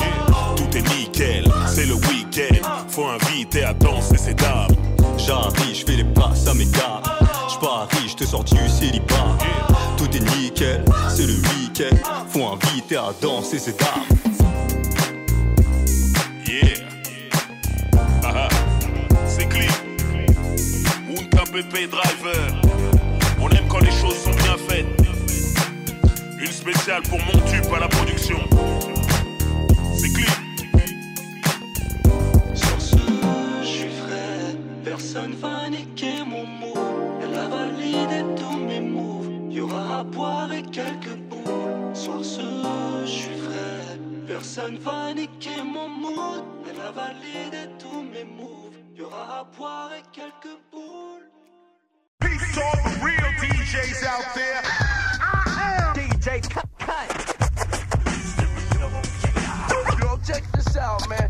Tout 0.56 0.76
est 0.76 0.96
nickel, 0.96 1.50
c'est 1.66 1.86
le 1.86 1.94
week-end. 1.94 2.84
Faut 2.88 3.06
inviter 3.06 3.64
à 3.64 3.74
danser 3.74 4.16
ces 4.16 4.34
dames. 4.34 4.74
J'arrive, 5.16 5.74
je 5.74 5.84
fais 5.84 5.96
les 5.96 6.04
passes 6.04 6.46
à 6.46 6.54
mes 6.54 6.66
gars. 6.66 7.02
J'parie, 7.48 8.08
je 8.08 8.16
te 8.16 8.24
sors 8.24 8.44
du 8.44 8.68
célibat. 8.68 9.38
Tout 9.96 10.10
est 10.16 10.36
nickel, 10.36 10.84
c'est 11.08 11.26
le 11.26 11.34
week-end. 11.34 11.96
Faut 12.28 12.46
inviter 12.46 12.96
à 12.96 13.12
danser 13.20 13.58
ces 13.58 13.72
dames. 13.72 14.29
PP 21.52 21.90
Driver. 21.90 22.60
On 23.40 23.48
aime 23.50 23.66
quand 23.68 23.80
les 23.80 23.90
choses 23.90 24.16
sont 24.22 24.30
bien 24.30 24.56
faites. 24.68 24.86
Une 26.38 26.46
spéciale 26.46 27.02
pour 27.02 27.18
mon 27.18 27.40
tube 27.50 27.64
à 27.74 27.80
la 27.80 27.88
production. 27.88 28.38
C'est 29.96 30.12
clean. 30.12 30.32
Sur 32.54 32.80
ce, 32.80 32.96
je 33.62 33.66
suis 33.66 33.90
frais, 33.90 34.56
personne 34.84 35.32
va 35.34 35.68
niquer 35.68 36.22
mon 36.24 36.46
mood. 36.46 36.78
Elle 37.22 37.36
a 37.36 37.48
validé 37.48 38.24
tous 38.36 38.56
mes 38.56 38.80
moves. 38.80 39.28
Y'aura 39.50 40.00
à 40.00 40.04
boire 40.04 40.52
et 40.52 40.62
quelques 40.62 41.16
boules. 41.28 41.94
Soir 41.94 42.24
ce, 42.24 42.42
je 43.04 43.10
suis 43.10 43.38
frais, 43.38 43.98
personne 44.28 44.78
va 44.78 45.12
niquer 45.14 45.62
mon 45.64 45.88
mood. 45.88 46.44
Elle 46.68 46.80
a 46.80 46.92
validé 46.92 47.72
tous 47.80 48.02
mes 48.02 48.24
moves. 48.24 48.76
Y'aura 48.94 49.40
à 49.40 49.44
boire 49.56 49.90
et 49.98 50.02
quelques 50.12 50.56
boules. 50.70 51.39
Peace 52.50 52.58
to 52.58 52.64
all 52.64 52.76
the 52.82 53.04
real 53.04 53.30
DJs 53.38 54.04
out 54.06 54.34
there. 54.34 54.62
I 55.20 55.76
am 55.78 55.94
DJ 55.94 56.42
Cut 56.50 56.66
Yo, 60.00 60.18
check 60.26 60.42
this 60.52 60.76
out, 60.76 61.08
man. 61.08 61.28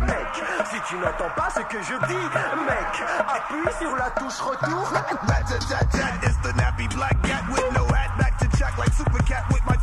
Mec, 0.00 0.34
si 0.70 0.80
tu 0.88 0.96
n'entends 0.96 1.30
pas 1.36 1.50
ce 1.54 1.60
que 1.60 1.82
je 1.82 1.94
dis, 2.08 2.26
mec, 2.66 3.02
appuie 3.26 3.72
sur 3.78 3.96
la 3.96 4.10
touche 4.10 4.40
retour. 4.40 4.86
Rat-a-tat-tat, 4.92 6.20
it's 6.22 6.36
the 6.42 6.52
nappy 6.52 6.88
black 6.94 7.22
cat 7.22 7.44
with 7.50 7.72
no 7.72 7.86
hat. 7.86 8.18
Back 8.18 8.38
to 8.38 8.48
check 8.58 8.76
like 8.78 8.92
Super 8.92 9.22
Cat 9.24 9.44
with 9.50 9.64
my 9.66 9.75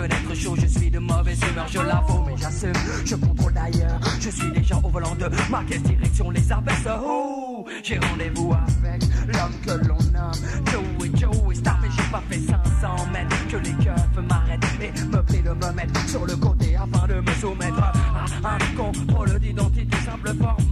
Je 0.00 0.66
suis 0.66 0.90
de 0.90 0.98
mauvaise 0.98 1.40
humeur, 1.50 1.66
je 1.68 1.80
l'avoue 1.80 2.24
Mais 2.24 2.36
j'assume, 2.36 2.72
je 3.04 3.16
contrôle 3.16 3.52
d'ailleurs 3.52 4.00
Je 4.20 4.30
suis 4.30 4.50
déjà 4.52 4.76
au 4.76 4.88
volant 4.88 5.14
de 5.16 5.28
ma 5.50 5.64
caisse 5.64 5.82
direction 5.82 6.30
les 6.30 6.52
abaisse 6.52 6.86
Oh, 7.04 7.64
j'ai 7.82 7.98
rendez-vous 7.98 8.52
avec 8.54 9.02
l'homme 9.26 9.52
que 9.64 9.86
l'on 9.86 9.98
nomme 10.12 10.32
Joey. 10.70 11.10
Joey 11.14 11.54
Star 11.56 11.78
Mais 11.82 11.88
j'ai 11.96 12.10
pas 12.10 12.22
fait 12.30 12.38
500 12.38 13.06
mètres 13.12 13.48
Que 13.48 13.56
les 13.56 13.84
keufs 13.84 14.24
m'arrêtent 14.28 14.64
et 14.80 15.04
me 15.04 15.22
prient 15.22 15.42
de 15.42 15.50
me 15.50 15.72
mettre 15.72 16.08
sur 16.08 16.24
le 16.24 16.36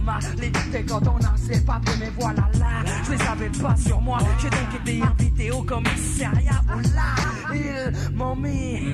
Formalité 0.07 0.85
quand 0.87 1.01
on 1.05 1.17
a 1.17 1.35
ses 1.35 1.65
papiers 1.65 1.93
Mais 1.99 2.11
voilà 2.17 2.47
là, 2.57 2.89
je 3.03 3.11
les 3.11 3.21
avais 3.23 3.49
pas 3.49 3.75
sur 3.75 3.99
moi. 3.99 4.19
J'ai 4.39 4.49
donc 4.49 4.81
été 4.81 5.01
invité 5.01 5.51
au 5.51 5.63
commissariat. 5.63 6.61
Où 6.73 6.79
là, 6.79 7.53
ils 7.53 8.15
m'ont 8.15 8.35
mis 8.35 8.93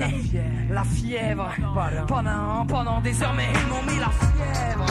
la 0.70 0.82
fièvre. 0.82 1.48
Pendant, 2.08 2.66
pendant 2.66 3.00
des 3.00 3.22
heures 3.22 3.34
Mais 3.36 3.46
ils 3.54 3.68
m'ont 3.68 3.92
mis 3.92 4.00
la 4.00 4.10
fièvre 4.10 4.86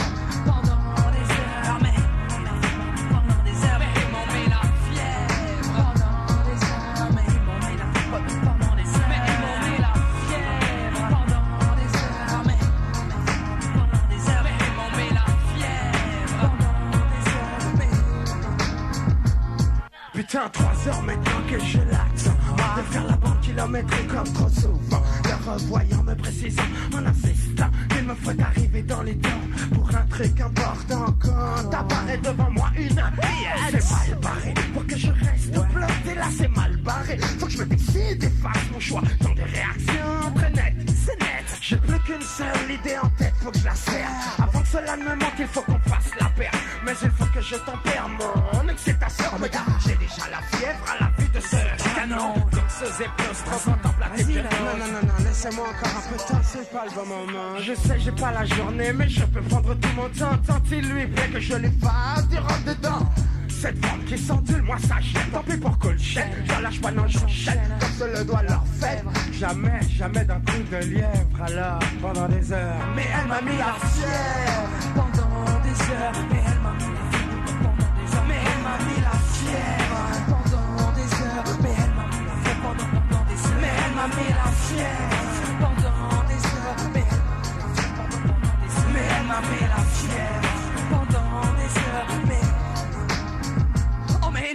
Putain, 20.34 20.48
trois 20.48 20.88
heures 20.88 21.02
maintenant 21.02 21.42
que 21.48 21.60
je 21.60 21.78
l'accent 21.78 22.36
De 22.76 22.82
faire 22.92 23.06
la 23.06 23.16
bande 23.16 23.40
kilométrique 23.40 24.08
comme 24.08 24.32
trop 24.32 24.48
souvent. 24.48 25.02
Le 25.22 25.50
revoyant 25.52 26.02
me 26.02 26.14
précisant 26.16 26.62
en 26.92 27.06
insistant 27.06 27.70
Il 27.96 28.04
me 28.04 28.14
faut 28.16 28.42
arriver 28.42 28.82
dans 28.82 29.02
les 29.02 29.16
temps 29.16 29.28
Pour 29.72 29.88
un 29.94 30.04
truc 30.06 30.40
important 30.40 31.06
Quand 31.20 31.72
apparaît 31.72 32.18
devant 32.18 32.50
moi 32.50 32.68
une 32.76 32.88
C'est 32.88 33.90
mal 33.92 34.18
barré 34.20 34.54
Pour 34.72 34.84
que 34.88 34.96
je 34.96 35.06
reste 35.06 35.52
bloqué 35.52 36.14
là 36.16 36.26
c'est 36.36 36.48
mal 36.48 36.76
barré. 36.78 37.16
Faut 37.38 37.46
que 37.46 37.52
je 37.52 37.58
me 37.58 37.66
décide 37.66 38.24
et 38.24 38.30
fasse 38.42 38.70
mon 38.72 38.80
choix. 38.80 39.02
Dans 39.20 39.34
des 39.34 39.44
réactions 39.44 40.32
très 40.34 40.50
nettes 40.50 40.90
C'est 41.06 41.20
net. 41.20 41.58
J'ai 41.60 41.76
plus 41.76 42.00
qu'une 42.00 42.22
seule 42.22 42.70
idée 42.72 42.98
en 43.00 43.08
tête 43.10 43.34
Faut 43.40 43.52
que 43.52 43.58
je 43.60 43.64
la 43.66 43.74
serre. 43.76 44.08
Avant 44.42 44.62
que 44.62 44.66
cela 44.66 44.96
ne 44.96 45.04
me 45.04 45.14
manque 45.14 45.38
il 45.38 45.46
faut 45.46 45.62
qu'on 45.62 45.78
fasse 45.78 46.10
la 46.18 46.26
paire 46.30 46.50
Mais 46.84 46.92
il 47.02 47.10
faut 47.10 47.24
que 47.26 47.40
je 47.40 47.56
tempère 47.56 48.08
mon 48.08 48.68
excitation 48.68 49.24
Regarde, 49.40 49.72
j'ai 49.86 49.94
déjà 49.96 50.28
la 50.30 50.58
fièvre 50.58 50.84
à 50.92 51.04
la 51.04 51.10
vue 51.18 51.28
de 51.28 51.40
ce 51.40 51.94
canon 51.94 52.34
ce 52.80 52.86
zéplos 52.86 53.44
transcendant 53.44 53.94
là. 54.00 54.08
Non, 54.16 54.78
non, 54.78 54.92
non, 54.92 55.06
non, 55.06 55.24
laissez-moi 55.24 55.64
encore 55.68 55.96
un 55.96 56.10
peu 56.10 56.16
de 56.16 56.28
temps, 56.28 56.40
c'est 56.42 56.70
pas 56.72 56.84
le 56.86 56.90
bon 56.90 57.06
moment. 57.06 57.58
Je 57.60 57.74
sais, 57.74 58.00
j'ai 58.00 58.12
pas 58.12 58.32
la 58.32 58.44
journée, 58.44 58.92
mais 58.92 59.08
je 59.08 59.24
peux 59.24 59.42
prendre 59.42 59.74
tout 59.74 59.88
mon 59.96 60.08
temps. 60.08 60.36
Tant 60.46 60.62
il 60.70 60.88
lui 60.88 61.06
plaît 61.06 61.28
que 61.32 61.40
je 61.40 61.54
les 61.54 61.70
fasse 61.70 62.28
du 62.28 62.38
rentre 62.38 62.64
dedans. 62.64 63.08
Cette 63.48 63.84
femme 63.84 64.04
qui 64.04 64.18
s'endule, 64.18 64.62
moi 64.62 64.76
ça 64.78 65.00
gêne. 65.00 65.30
Tant 65.32 65.42
pis 65.42 65.56
pour 65.56 65.78
Colchette, 65.78 66.26
je 66.44 66.62
lâche 66.62 66.80
pas, 66.80 66.90
non, 66.90 67.06
j'enchaîne. 67.06 67.60
Comme 67.80 67.90
se 67.90 68.18
le 68.18 68.24
doit 68.24 68.42
leur 68.42 68.64
faire. 68.80 69.04
Jamais, 69.32 69.80
jamais 69.96 70.24
d'un 70.24 70.40
coup 70.40 70.62
de 70.70 70.76
lièvre. 70.76 71.42
Alors, 71.46 71.78
pendant 72.02 72.28
des 72.28 72.52
heures. 72.52 72.86
Mais 72.96 73.06
elle 73.20 73.28
m'a 73.28 73.40
mis 73.40 73.56
la 73.56 73.74
fièvre. 73.88 74.94
pendant 74.94 75.60
des 75.60 75.92
heures 75.92 76.12
Mais 76.30 76.40
elle 76.46 76.53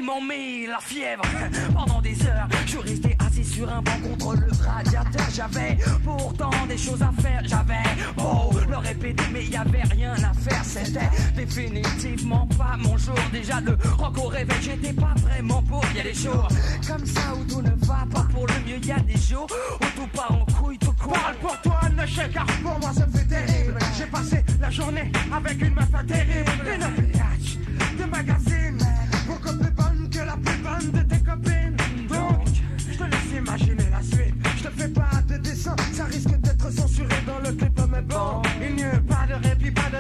m'ont 0.10 0.22
mis 0.22 0.66
la 0.66 0.80
fièvre. 0.80 1.24
Pendant 1.74 2.02
des 2.02 2.18
heures 2.26 2.48
Je 2.66 2.78
resté 2.78 3.16
assis 3.26 3.44
sur 3.44 3.70
un 3.70 3.82
banc 3.82 4.00
contre 4.04 4.36
le 4.36 4.48
radiateur. 4.64 5.28
J'avais 5.34 5.78
pourtant 6.04 6.52
des 6.68 6.78
choses 6.78 7.02
à 7.02 7.12
faire. 7.22 7.42
J'avais 7.46 7.88
beau 8.18 8.52
le 8.68 8.78
répéter 8.78 9.24
mais 9.32 9.46
y 9.46 9.56
avait 9.56 9.84
rien 9.84 10.14
à 10.14 10.34
faire. 10.34 10.64
C'était 10.64 11.10
définitivement 11.36 12.48
pas 12.58 12.76
mon 12.78 12.98
jour. 12.98 13.20
Déjà 13.32 13.62
le 13.62 13.78
rock 13.98 14.18
au 14.18 14.28
réveil 14.28 14.62
j'étais 14.62 14.94
pas 14.94 15.14
vraiment 15.18 15.62
pour. 15.64 15.84
Y 15.96 16.00
a 16.00 16.04
des 16.04 16.14
jours 16.14 16.48
comme 16.88 17.06
ça 17.06 17.22
où 17.36 17.44
tout 17.46 17.62
ne 17.62 17.86
va 17.86 18.06
pas 18.12 18.26
pour 18.34 18.48
le 18.48 18.54
mieux. 18.66 18.84
Y 18.84 18.92
a 18.92 19.00
des 19.00 19.18
jours 19.18 19.48
où 19.82 19.86
tout 19.96 20.08
part 20.16 20.32
en 20.32 20.46
couille 20.54 20.78
tout 20.80 20.94
court. 20.94 21.14
Parle 21.14 21.36
pour 21.38 21.62
toi, 21.62 21.80
ne 21.96 22.06
chèque, 22.06 22.34
car 22.34 22.46
pour 22.46 22.80
moi 22.80 22.92
ça 22.94 23.06
fait 23.14 23.26
terrible. 23.26 23.78
J'ai 23.98 24.06
passé 24.06 24.44
la 24.60 24.70
journée 24.70 25.12
avec 25.32 25.62
une 25.62 25.74
meuf 25.74 25.90
terrible. 26.08 26.52
Une 26.66 27.98
de 28.00 28.06
magazine, 28.06 28.69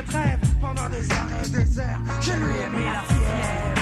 trêve. 0.09 0.39
Pendant 0.61 0.89
des 0.89 1.11
heures 1.11 1.27
et 1.43 1.49
des 1.49 1.79
heures, 1.79 1.99
je 2.21 2.31
lui 2.31 2.55
ai 2.57 2.69
mis 2.69 2.85
la 2.85 3.01
fièvre. 3.01 3.81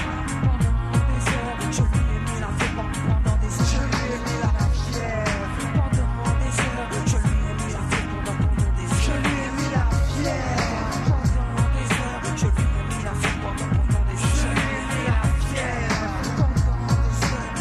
Je 1.69 1.81
lui 1.81 1.99
ai 2.15 2.19
mis 2.19 2.39
la 2.39 2.47
fièvre 2.57 2.85
pendant 3.07 3.37
des 3.37 3.53
heures 3.59 3.71
Je 3.71 3.81
lui 3.83 4.03
ai 4.07 4.19
mis 4.25 4.37
la 4.41 4.51
fièvre. 4.77 5.51
Pendant 5.73 6.35
des 6.39 6.55
heures 6.63 6.91
Je 7.05 7.17
lui 7.17 7.35
ai 7.47 7.53
mis 7.57 7.71
la 7.73 7.83
fièvre 7.89 8.15
pendant, 8.25 8.37
pendant 8.47 8.71
des 8.77 8.87
heures 8.87 9.03
Je 9.05 9.11
lui 9.11 9.35
ai 9.37 9.49
mis 9.57 9.69
la 9.73 9.85
fièvre. 10.15 11.07
Pendant 11.07 11.67
des 11.75 11.89
heures 11.97 12.23
Je 12.37 12.47
lui 12.47 12.65
ai 12.67 12.83
mis 12.87 13.01
la 13.03 13.13
fièvre 13.21 13.39
pendant, 13.43 13.69
pendant 13.77 14.03
des 14.07 14.19
heures 14.23 14.37
Je 14.37 14.47
lui 14.47 14.67
ai 14.67 14.83
mis 14.93 15.03
la 15.07 15.19
fièvre. 15.47 16.09
Pendant 16.37 17.01
des 17.03 17.21
heures 17.33 17.57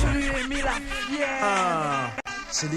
Je 0.00 0.06
lui 0.16 0.26
ai 0.26 0.44
mis 0.48 0.62
la 0.62 0.76
fièvre. 1.06 1.42
Ah, 1.42 2.10
c'est 2.50 2.70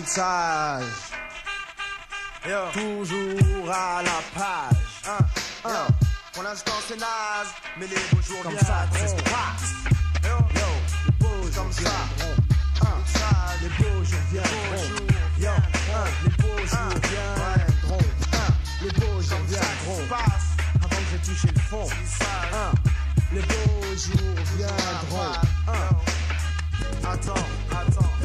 l'Ixage. 2.43 2.73
Toujours 2.73 3.71
à 3.71 4.01
la 4.03 4.21
page. 4.33 4.77
Hein, 5.07 5.25
hein. 5.65 5.87
Pour 6.33 6.43
l'instant 6.43 6.73
c'est 6.87 6.99
naze, 6.99 7.53
mais 7.77 7.87
les 7.87 7.95
beaux 7.95 8.21
jours 8.21 8.41
Comme 8.43 8.53
viendront. 8.53 8.67
ça, 8.67 9.15
qui 9.15 9.23
passe. 9.23 9.73
Yo, 10.23 10.37
yo, 10.55 10.67
les 11.05 11.11
beaux 11.19 11.51
jours 11.51 11.63
comme 11.63 11.71
ça. 11.71 11.89
Hein, 12.81 12.97
ça, 13.05 13.29
les 13.61 13.69
beaux 13.69 14.03
jours 14.03 14.19
viendront. 14.31 15.05
Yo, 15.39 15.49
hein, 15.49 16.05
les 16.23 16.29
beaux 16.41 16.57
jours 16.57 16.95
viendront. 17.09 18.05
Hein, 18.33 18.53
les 18.81 18.91
beaux 18.91 19.21
jours 19.21 19.45
viendront. 19.47 20.15
Avant 20.75 20.89
que 20.89 20.95
j'ai 21.11 21.31
touché 21.31 21.47
le 21.53 21.61
fond. 21.61 21.87
Hein, 22.53 22.71
les 23.33 23.41
beaux 23.41 23.95
jours 23.95 24.35
viendront. 24.57 25.33
Hein. 25.67 25.89
Attends, 27.03 27.45
attends. 27.71 28.20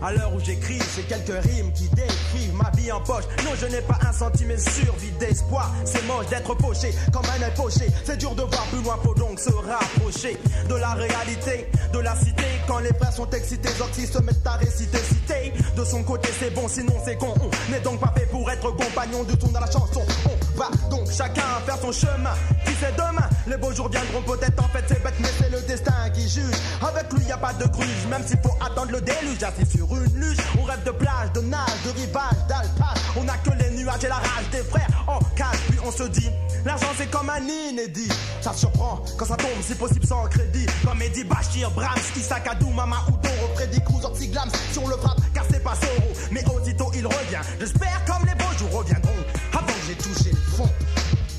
À 0.00 0.12
l'heure 0.12 0.32
où 0.32 0.40
j'écris, 0.40 0.78
j'ai 0.94 1.02
quelques 1.02 1.44
rimes 1.44 1.72
qui 1.72 1.88
décrivent 1.88 2.54
ma 2.54 2.70
vie 2.76 2.92
en 2.92 3.00
poche. 3.00 3.24
Non, 3.44 3.50
je 3.60 3.66
n'ai 3.66 3.80
pas 3.80 3.98
un 4.08 4.12
centimètre 4.12 4.62
survie 4.70 5.10
d'espoir. 5.18 5.72
C'est 5.84 6.06
moche 6.06 6.26
d'être 6.28 6.54
poché 6.54 6.94
comme 7.12 7.24
un 7.24 7.42
œil 7.42 7.52
poché. 7.56 7.86
C'est 8.04 8.16
dur 8.16 8.34
de 8.34 8.42
voir 8.42 8.64
plus 8.66 8.82
loin, 8.82 8.98
faut 9.02 9.14
donc 9.14 9.40
se 9.40 9.50
rapprocher 9.50 10.36
de 10.68 10.74
la 10.74 10.94
réalité, 10.94 11.68
de 11.92 11.98
la 11.98 12.14
cité. 12.16 12.44
Quand 12.68 12.78
les 12.78 12.92
frères 12.94 13.12
sont 13.12 13.30
excités, 13.30 13.70
Zorxy 13.76 14.06
se 14.06 14.18
mettent 14.18 14.46
à 14.46 14.56
réciter, 14.56 14.98
citer. 14.98 15.52
De 15.76 15.84
son 15.84 16.04
côté, 16.04 16.28
c'est 16.38 16.54
bon, 16.54 16.68
sinon 16.68 16.94
c'est 17.04 17.16
con. 17.16 17.34
On 17.40 17.72
n'est 17.72 17.80
donc 17.80 17.98
pas 18.00 18.12
fait 18.16 18.26
pour 18.26 18.48
être 18.50 18.70
compagnon 18.70 19.24
du 19.24 19.36
ton 19.36 19.48
dans 19.48 19.60
la 19.60 19.70
chanson. 19.70 20.02
On 20.26 20.47
donc 20.90 21.10
chacun 21.10 21.42
faire 21.64 21.78
son 21.80 21.92
chemin. 21.92 22.34
Qui 22.64 22.72
sait 22.74 22.92
demain, 22.96 23.28
les 23.46 23.56
beaux 23.56 23.72
jours 23.72 23.88
viendront 23.88 24.22
peut-être. 24.22 24.62
En 24.62 24.68
fait, 24.68 24.84
c'est 24.88 25.02
bête, 25.02 25.14
mais 25.20 25.28
c'est 25.38 25.50
le 25.50 25.60
destin. 25.62 25.92
juge. 26.14 26.56
Avec 26.82 27.12
lui, 27.12 27.24
y 27.24 27.32
a 27.32 27.36
pas 27.36 27.52
de 27.52 27.66
gruge, 27.66 28.06
même 28.10 28.26
s'il 28.26 28.38
faut 28.38 28.54
attendre 28.60 28.92
le 28.92 29.00
déluge. 29.00 29.42
Assis 29.42 29.76
sur 29.76 29.86
une 29.94 30.20
luge, 30.20 30.36
on 30.58 30.64
rêve 30.64 30.82
de 30.84 30.90
plage, 30.90 31.32
de 31.34 31.40
nage, 31.40 31.82
de 31.84 31.90
rivage, 31.90 32.46
d'alpage. 32.48 32.98
On 33.16 33.28
a 33.28 33.36
que 33.38 33.50
les 33.62 33.70
nuages 33.70 34.04
et 34.04 34.08
la 34.08 34.16
rage 34.16 34.50
des 34.50 34.62
frères 34.62 34.88
en 35.06 35.18
cage. 35.36 35.58
Puis 35.68 35.78
on 35.84 35.90
se 35.92 36.04
dit, 36.04 36.30
l'argent 36.64 36.92
c'est 36.96 37.10
comme 37.10 37.30
un 37.30 37.40
inédit. 37.40 38.10
Ça 38.40 38.52
surprend 38.52 39.02
quand 39.16 39.26
ça 39.26 39.36
tombe, 39.36 39.62
si 39.62 39.74
possible 39.74 40.06
sans 40.06 40.24
crédit. 40.26 40.66
Comme 40.84 41.00
Eddie 41.02 41.24
Bachir, 41.24 41.70
Brahms, 41.70 42.00
Isaac 42.16 42.48
Adou, 42.50 42.70
Mama 42.70 42.96
Udoro, 43.08 43.54
Freddy 43.54 43.80
Cruz, 43.82 44.04
Ortiglams. 44.04 44.50
Si 44.72 44.78
on 44.78 44.88
le 44.88 44.96
frappe, 44.96 45.20
car 45.32 45.44
c'est 45.50 45.62
pas 45.62 45.74
Soro. 45.74 46.08
Mais 46.30 46.44
aussitôt 46.50 46.90
il 46.94 47.06
revient. 47.06 47.40
J'espère 47.60 48.04
comme 48.06 48.26
les 48.26 48.34
beaux 48.34 48.58
jours 48.58 48.78
reviendront. 48.80 49.12
Avant 49.52 49.66
que 49.66 49.72
j'ai 49.86 49.94
touché 49.94 50.37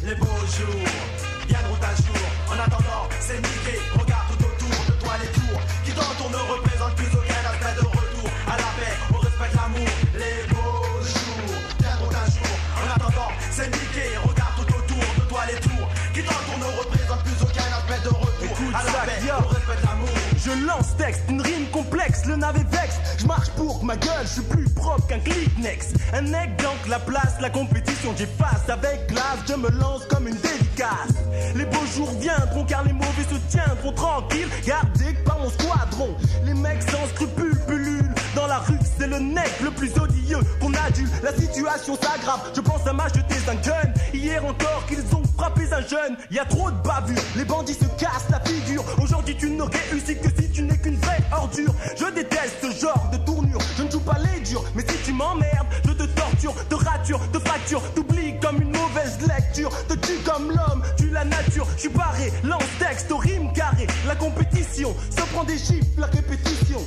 Les 0.05 0.15
beaux 0.15 0.25
jours 0.25 0.87
viendront 1.45 1.75
un 1.75 1.95
jour. 1.95 2.15
En 2.47 2.53
attendant, 2.53 3.09
c'est 3.19 3.35
niqué. 3.35 3.77
Regarde 3.99 4.27
tout 4.29 4.45
autour 4.45 4.85
de 4.85 4.91
toi 5.01 5.13
les 5.21 5.27
tours. 5.27 5.61
Qui 5.83 5.91
t'entourent 5.91 6.29
ne 6.29 6.53
représente 6.53 6.95
plus 6.95 7.17
aucun 7.17 7.28
Je 20.49 20.65
lance 20.65 20.97
texte, 20.97 21.21
une 21.29 21.41
rime 21.41 21.67
complexe, 21.71 22.25
le 22.25 22.35
navet 22.35 22.65
vexe. 22.71 22.95
Je 23.19 23.25
marche 23.27 23.49
pour 23.51 23.83
ma 23.83 23.95
gueule, 23.95 24.23
je 24.23 24.29
suis 24.29 24.41
plus 24.41 24.67
propre 24.69 25.05
qu'un 25.05 25.19
Kleenex. 25.19 25.93
Un 26.11 26.21
mec 26.21 26.57
donc 26.57 26.87
la 26.87 26.97
place, 26.97 27.35
la 27.39 27.51
compétition, 27.51 28.15
j'efface 28.17 28.67
avec 28.67 29.07
classe, 29.07 29.39
je 29.47 29.53
me 29.53 29.69
lance 29.69 30.05
comme 30.05 30.27
une 30.27 30.37
dédicace. 30.37 31.13
Les 31.55 31.65
beaux 31.65 31.85
jours 31.95 32.09
viendront 32.19 32.65
car 32.65 32.83
les 32.83 32.93
mauvais 32.93 33.25
se 33.29 33.35
tiendront 33.55 33.91
tranquilles, 33.91 34.49
gardés 34.65 35.13
par 35.23 35.37
mon 35.37 35.49
squadron. 35.51 36.15
Les 36.45 36.55
mecs 36.55 36.81
sans 36.81 37.05
scrupules 37.09 37.59
pullulent 37.67 38.08
dans 38.39 38.47
la 38.47 38.59
rue, 38.59 38.79
c'est 38.97 39.07
le 39.07 39.19
nec 39.19 39.51
le 39.61 39.71
plus 39.71 39.91
odieux 39.97 40.39
qu'on 40.61 40.73
a 40.73 40.89
dû. 40.91 41.05
La 41.23 41.33
situation 41.33 41.95
s'aggrave, 41.95 42.39
je 42.55 42.61
pense 42.61 42.87
à 42.87 42.93
m'acheter 42.93 43.35
un 43.49 43.55
gun. 43.55 43.93
Hier 44.13 44.43
encore 44.45 44.85
qu'ils 44.87 45.03
ont 45.13 45.23
frappé 45.37 45.63
un 45.71 45.81
jeune, 45.81 46.15
y 46.31 46.39
a 46.39 46.45
trop 46.45 46.71
de 46.71 46.77
bavures, 46.77 47.21
les 47.35 47.43
bandits 47.43 47.73
se 47.73 47.85
cassent 48.01 48.29
la 48.29 48.39
figure. 48.39 48.83
Aujourd'hui 49.01 49.35
tu 49.35 49.49
ne 49.49 49.63
réussis 49.63 50.15
que 50.15 50.29
si 50.41 50.49
tu 50.51 50.61
n'es 50.61 50.77
qu'une 50.77 50.95
vraie 50.97 51.21
ordure. 51.31 51.73
Je 51.97 52.05
déteste 52.13 52.57
ce 52.61 52.85
genre 52.85 53.09
de 53.11 53.17
tournure, 53.17 53.59
je 53.77 53.83
ne 53.83 53.91
joue 53.91 53.99
pas 53.99 54.17
les 54.19 54.39
durs, 54.41 54.63
mais 54.73 54.83
si 54.87 54.97
tu 55.03 55.11
m'emmerdes, 55.11 55.67
je 55.85 55.91
te 55.91 56.03
torture, 56.03 56.55
te 56.69 56.75
rature, 56.75 57.19
te 57.31 57.39
fracture, 57.39 57.81
t'oublies 57.93 58.39
comme 58.39 58.61
une 58.61 58.71
mauvaise 58.71 59.19
lecture, 59.27 59.71
te 59.87 59.95
tue 59.95 60.19
comme 60.25 60.49
l'homme, 60.49 60.81
tue 60.97 61.09
la 61.09 61.25
nature. 61.25 61.67
Je 61.75 61.81
suis 61.81 61.89
barré, 61.89 62.31
lance 62.43 62.63
texte, 62.79 63.11
rime 63.11 63.51
carré, 63.53 63.87
la 64.07 64.15
compétition 64.15 64.95
se 65.09 65.21
prend 65.33 65.43
des 65.43 65.57
chiffres, 65.57 65.87
la 65.97 66.07
répétition. 66.07 66.79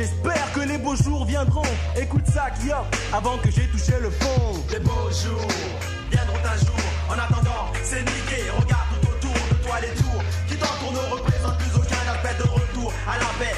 J'espère 0.00 0.50
que 0.54 0.60
les 0.60 0.78
beaux 0.78 0.96
jours 0.96 1.26
viendront. 1.26 1.70
Écoute 1.94 2.26
ça, 2.26 2.46
Kyo, 2.58 2.74
avant 3.12 3.36
que 3.36 3.50
j'ai 3.50 3.66
touché 3.68 3.92
le 4.00 4.08
fond. 4.08 4.54
Les 4.72 4.78
beaux 4.80 5.10
jours 5.10 5.46
viendront 6.10 6.38
un 6.42 6.56
jour. 6.56 6.80
En 7.10 7.18
attendant, 7.18 7.66
c'est 7.84 8.00
niqué. 8.00 8.48
Regarde 8.58 8.88
tout 9.02 9.08
autour 9.08 9.34
de 9.50 9.62
toi 9.62 9.76
les 9.82 9.94
tours. 10.00 10.22
Qui 10.48 10.56
t'entoure 10.56 10.92
ne 10.92 11.14
représente 11.14 11.58
plus 11.58 11.76
aucun 11.76 12.12
appel 12.14 12.34
de 12.38 12.48
retour. 12.48 12.90
À 13.06 13.18
la 13.18 13.26
paix, 13.38 13.54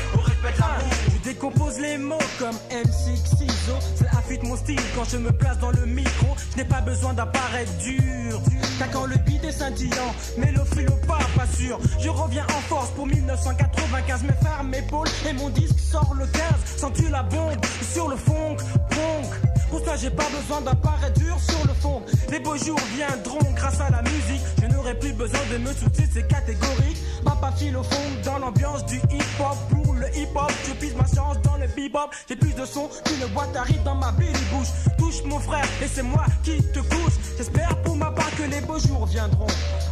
décompose 1.42 1.80
les 1.80 1.98
mots 1.98 2.18
comme 2.38 2.54
M6 2.70 3.16
ciseaux. 3.36 3.78
C'est 3.96 4.06
affûte 4.06 4.44
mon 4.44 4.56
style 4.56 4.80
quand 4.94 5.04
je 5.10 5.16
me 5.16 5.32
place 5.32 5.58
dans 5.58 5.72
le 5.72 5.86
micro. 5.86 6.28
Je 6.52 6.58
n'ai 6.58 6.64
pas 6.64 6.80
besoin 6.80 7.14
d'apparaître 7.14 7.72
dur. 7.78 8.40
Car 8.78 8.90
quand 8.92 9.06
le 9.06 9.16
beat 9.16 9.42
est 9.44 9.50
scintillant, 9.50 10.14
mélophile 10.38 10.88
ou 10.88 11.06
pas, 11.06 11.18
pas 11.36 11.46
sûr. 11.46 11.80
Je 11.98 12.08
reviens 12.08 12.44
en 12.44 12.60
force 12.68 12.90
pour 12.90 13.06
1995. 13.06 14.22
Mes 14.22 14.32
frères 14.34 14.62
m'épaulent 14.62 15.08
et 15.28 15.32
mon 15.32 15.48
disque 15.48 15.80
sort 15.80 16.14
le 16.16 16.26
15. 16.26 16.42
Sens-tu 16.76 17.08
la 17.10 17.24
bombe 17.24 17.58
sur 17.92 18.08
le 18.08 18.16
fond? 18.16 18.56
Ponk. 18.90 19.51
Pour 19.72 19.82
ça, 19.86 19.96
j'ai 19.96 20.10
pas 20.10 20.28
besoin 20.28 20.60
d'apparaître 20.60 21.18
dur 21.18 21.34
sur 21.40 21.66
le 21.66 21.72
fond. 21.72 22.02
Les 22.30 22.40
beaux 22.40 22.58
jours 22.58 22.78
viendront 22.94 23.38
grâce 23.56 23.80
à 23.80 23.88
la 23.88 24.02
musique. 24.02 24.42
Je 24.60 24.66
n'aurai 24.66 24.98
plus 24.98 25.14
besoin 25.14 25.40
de 25.50 25.56
me 25.56 25.72
soucier, 25.72 26.04
c'est 26.12 26.28
catégorique. 26.28 26.98
Papa 27.24 27.52
file 27.56 27.78
au 27.78 27.82
fond 27.82 28.10
dans 28.22 28.38
l'ambiance 28.38 28.84
du 28.84 28.96
hip-hop. 28.96 29.56
Pour 29.70 29.94
le 29.94 30.14
hip-hop, 30.14 30.52
je 30.68 30.74
pise 30.74 30.94
ma 30.94 31.06
chance 31.06 31.40
dans 31.42 31.56
le 31.56 31.68
bebop. 31.68 32.10
J'ai 32.28 32.36
plus 32.36 32.52
de 32.52 32.66
son 32.66 32.90
qu'une 33.06 33.26
boîte 33.32 33.56
à 33.56 33.62
rythme 33.62 33.84
dans 33.84 33.94
ma 33.94 34.12
billy 34.12 34.32
bouche. 34.52 34.68
Touche 34.98 35.24
mon 35.24 35.38
frère 35.38 35.64
et 35.82 35.88
c'est 35.88 36.02
moi 36.02 36.26
qui 36.44 36.58
te 36.58 36.80
couche. 36.80 37.14
J'espère 37.38 37.74
pour 37.82 37.96
ma 37.96 38.10
part 38.10 38.30
que 38.36 38.42
les 38.42 38.60
beaux 38.60 38.78
jours 38.78 39.06
viendront. 39.06 39.46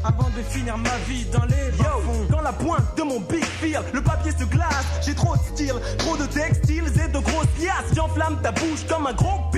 Avant 0.04 0.28
de 0.36 0.42
finir 0.42 0.76
ma 0.76 0.96
vie 1.08 1.24
dans 1.32 1.44
les 1.46 1.70
Yo, 1.78 2.26
dans 2.28 2.42
la 2.42 2.52
pointe 2.52 2.96
de 2.98 3.02
mon 3.02 3.20
big 3.20 3.44
feel, 3.44 3.80
le 3.94 4.02
papier 4.02 4.32
se 4.32 4.44
glace. 4.44 4.84
J'ai 5.06 5.14
trop 5.14 5.34
de 5.36 5.42
style, 5.54 5.74
trop 5.98 6.16
de 6.18 6.26
textiles 6.26 6.92
et 7.02 7.08
de 7.08 7.18
grosses 7.18 7.46
liasses. 7.58 7.94
J'enflamme 7.94 8.38
ta 8.42 8.52
bouche 8.52 8.84
comme 8.88 9.06
un 9.06 9.14
gros 9.14 9.50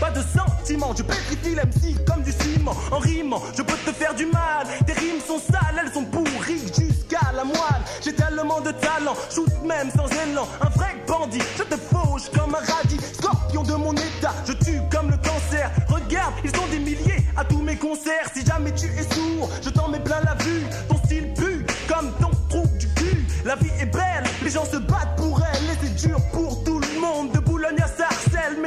Pas 0.00 0.10
de 0.10 0.20
sentiment, 0.22 0.94
je 0.96 1.02
pétrifie 1.02 1.54
l'MC 1.54 2.04
comme 2.06 2.22
du 2.22 2.32
ciment. 2.32 2.74
En 2.90 2.98
rimant, 2.98 3.42
je 3.56 3.62
peux 3.62 3.76
te 3.84 3.92
faire 3.92 4.14
du 4.14 4.26
mal. 4.26 4.66
Tes 4.86 4.92
rimes 4.92 5.20
sont 5.26 5.38
sales, 5.38 5.82
elles 5.82 5.92
sont 5.92 6.04
pourries 6.04 6.66
jusqu'à 6.66 7.32
la 7.34 7.44
moelle. 7.44 7.82
J'ai 8.02 8.14
tellement 8.14 8.60
de 8.60 8.72
talent, 8.72 9.14
shoot 9.34 9.50
même 9.64 9.90
sans 9.90 10.06
élan. 10.06 10.48
Un 10.60 10.68
vrai 10.70 10.96
bandit, 11.06 11.42
je 11.56 11.62
te 11.64 11.76
fauche 11.76 12.30
comme 12.34 12.54
un 12.54 12.58
radis. 12.58 12.98
Scorpion 13.14 13.62
de 13.62 13.74
mon 13.74 13.92
état, 13.92 14.34
je 14.46 14.52
tue 14.52 14.80
comme 14.90 15.10
le 15.10 15.16
cancer. 15.16 15.70
Regarde, 15.88 16.34
ils 16.44 16.54
sont 16.54 16.66
des 16.70 16.78
milliers 16.78 17.26
à 17.36 17.44
tous 17.44 17.60
mes 17.60 17.76
concerts. 17.76 18.30
Si 18.34 18.44
jamais 18.44 18.72
tu 18.72 18.86
es 18.86 19.02
sourd, 19.14 19.50
je 19.62 19.70
t'en 19.70 19.88
mets 19.88 20.00
plein 20.00 20.20
la 20.24 20.34
vue. 20.44 20.64
Ton 20.88 20.96
style 21.04 21.34
pue 21.34 21.66
comme 21.88 22.12
ton 22.20 22.30
trou 22.48 22.66
du 22.78 22.88
cul. 22.94 23.26
La 23.44 23.56
vie 23.56 23.70
est 23.80 23.86
belle, 23.86 24.24
les 24.42 24.50
gens 24.50 24.64
se 24.64 24.76
battent 24.76 25.16
pour 25.16 25.40
elle. 25.42 25.64
Et 25.64 25.76
c'est 25.82 26.08
dur 26.08 26.18
pour 26.32 26.64
tout 26.64 26.80
le 26.80 27.00
monde. 27.00 27.32
De 27.32 27.38
Boulogne 27.38 27.80
à 27.80 27.86
Sarcelles, 27.86 28.07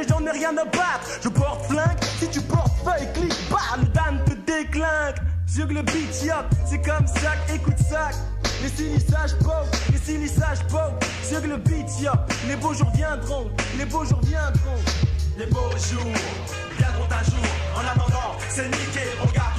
j'en 0.08 0.24
ai 0.26 0.30
rien 0.30 0.56
à 0.56 0.64
battre. 0.64 1.06
Je 1.22 1.28
porte 1.28 1.66
flingue, 1.66 1.98
si 2.18 2.28
tu 2.28 2.40
portes 2.40 2.72
feuille, 2.84 3.08
clic, 3.14 3.34
bah, 3.50 3.58
le 3.78 3.86
Dan 3.88 4.20
te 4.24 4.34
déclingue. 4.50 5.16
Sur 5.46 5.66
le 5.66 5.82
beat, 5.82 6.24
yop, 6.24 6.46
c'est 6.64 6.80
comme 6.80 7.06
ça, 7.06 7.32
écoute 7.54 7.78
ça. 7.90 8.10
Les 8.62 8.68
sinissages 8.68 9.36
pop, 9.42 9.66
les 9.92 9.98
sinissages 9.98 10.62
pop. 10.70 11.04
Sur 11.22 11.40
le 11.40 11.56
beat, 11.56 12.00
yop, 12.00 12.18
les 12.48 12.56
beaux 12.56 12.72
jours 12.72 12.90
viendront, 12.94 13.50
les 13.76 13.84
beaux 13.84 14.04
jours 14.04 14.20
viendront. 14.22 14.80
Les 15.38 15.46
beaux 15.46 15.70
jours 15.70 16.12
viendront 16.78 17.08
un 17.10 17.24
jour. 17.24 17.46
En 17.74 17.80
attendant, 17.80 18.36
c'est 18.48 18.66
niqué. 18.66 19.00
Regarde 19.20 19.51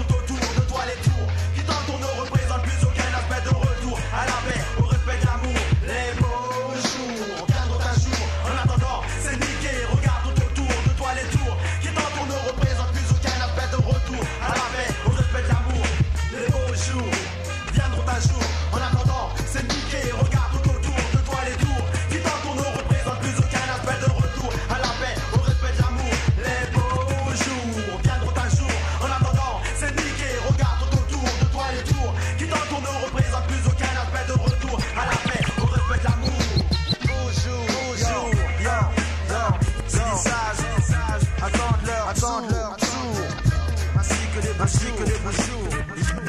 que 44.98 45.04
des 45.04 45.20
beaux 45.20 45.32
jours. 45.32 45.70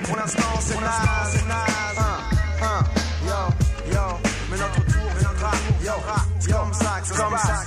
Pour 0.04 0.16
l'instant, 0.16 0.54
c'est 0.60 0.80
naze, 0.80 1.44
naze. 1.48 1.98
Un, 1.98 2.66
un, 2.66 2.80
yo, 3.26 3.92
yo, 3.92 4.18
mais 4.50 4.58
notre 4.58 4.84
tour 4.84 5.10
viendra, 5.18 5.52
yo, 5.82 5.92
c'est 6.38 6.52
comme 6.52 6.72
ça, 6.74 7.00
c'est 7.02 7.16
comme 7.16 7.38
ça, 7.38 7.62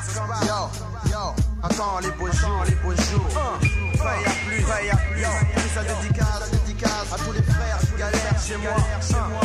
yo, 0.46 1.12
yo. 1.12 1.36
Attends 1.64 2.00
les 2.02 2.12
beaux 2.12 2.32
jours, 2.32 2.64
les 2.66 2.76
beaux 2.76 2.96
jours. 2.96 3.28
Veille 3.62 4.26
à 4.26 4.48
plus, 4.48 4.64
veille 4.64 4.90
à 4.92 4.96
plus. 4.96 5.22
Plus. 5.22 5.70
sa 5.74 5.84
dédicace, 5.84 6.52
dédicace 6.52 7.14
à 7.14 7.18
tous 7.18 7.32
les 7.34 7.44
frères 7.44 7.80
qui 7.80 7.98
galèrent 7.98 8.42
chez 8.46 8.58
moi, 8.58 8.78
chez 9.02 9.14
moi. 9.14 9.42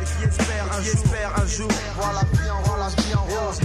Et 0.00 0.04
qui 0.04 0.28
espèrent, 0.28 0.80
qui 0.80 0.88
espèrent 0.88 1.32
un 1.42 1.46
jour. 1.46 1.68
Voir 1.96 2.12
la 2.12 2.20
vie 2.20 3.14
en 3.14 3.22
rose. 3.22 3.60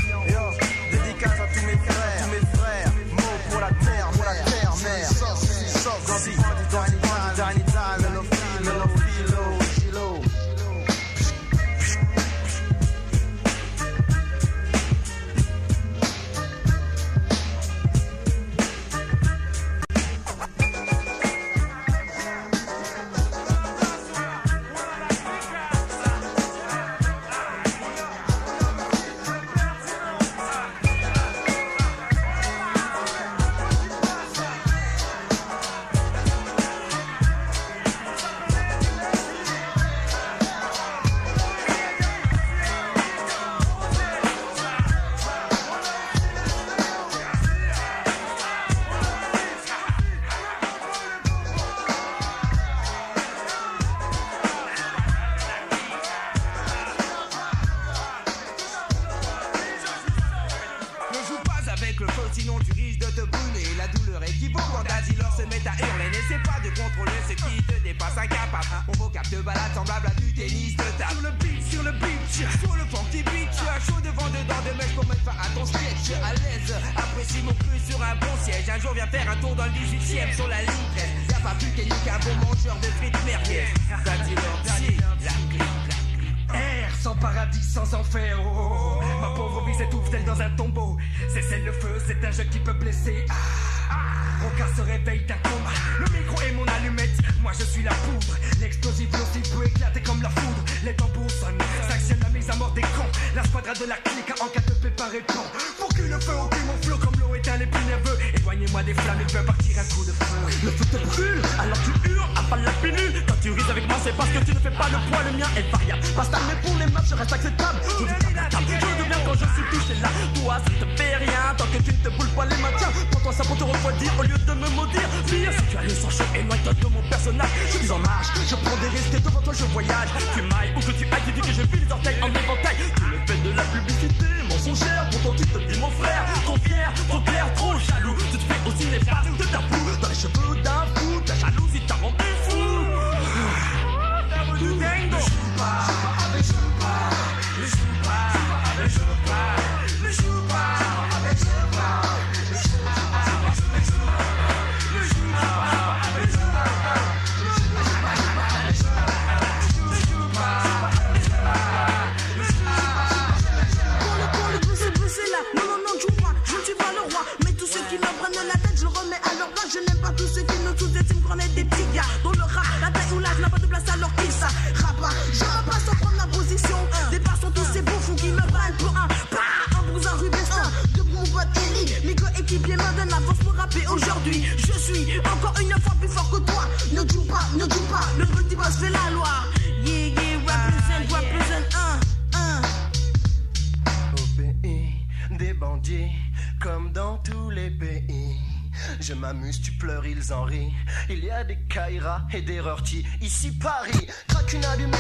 des 201.43 201.57
Kaira 201.69 202.27
et 202.33 202.41
des 202.41 202.59
Rorty. 202.59 203.05
Ici 203.21 203.51
Paris, 203.51 204.07
craque 204.27 204.53
une 204.53 204.65
allume 204.65 204.90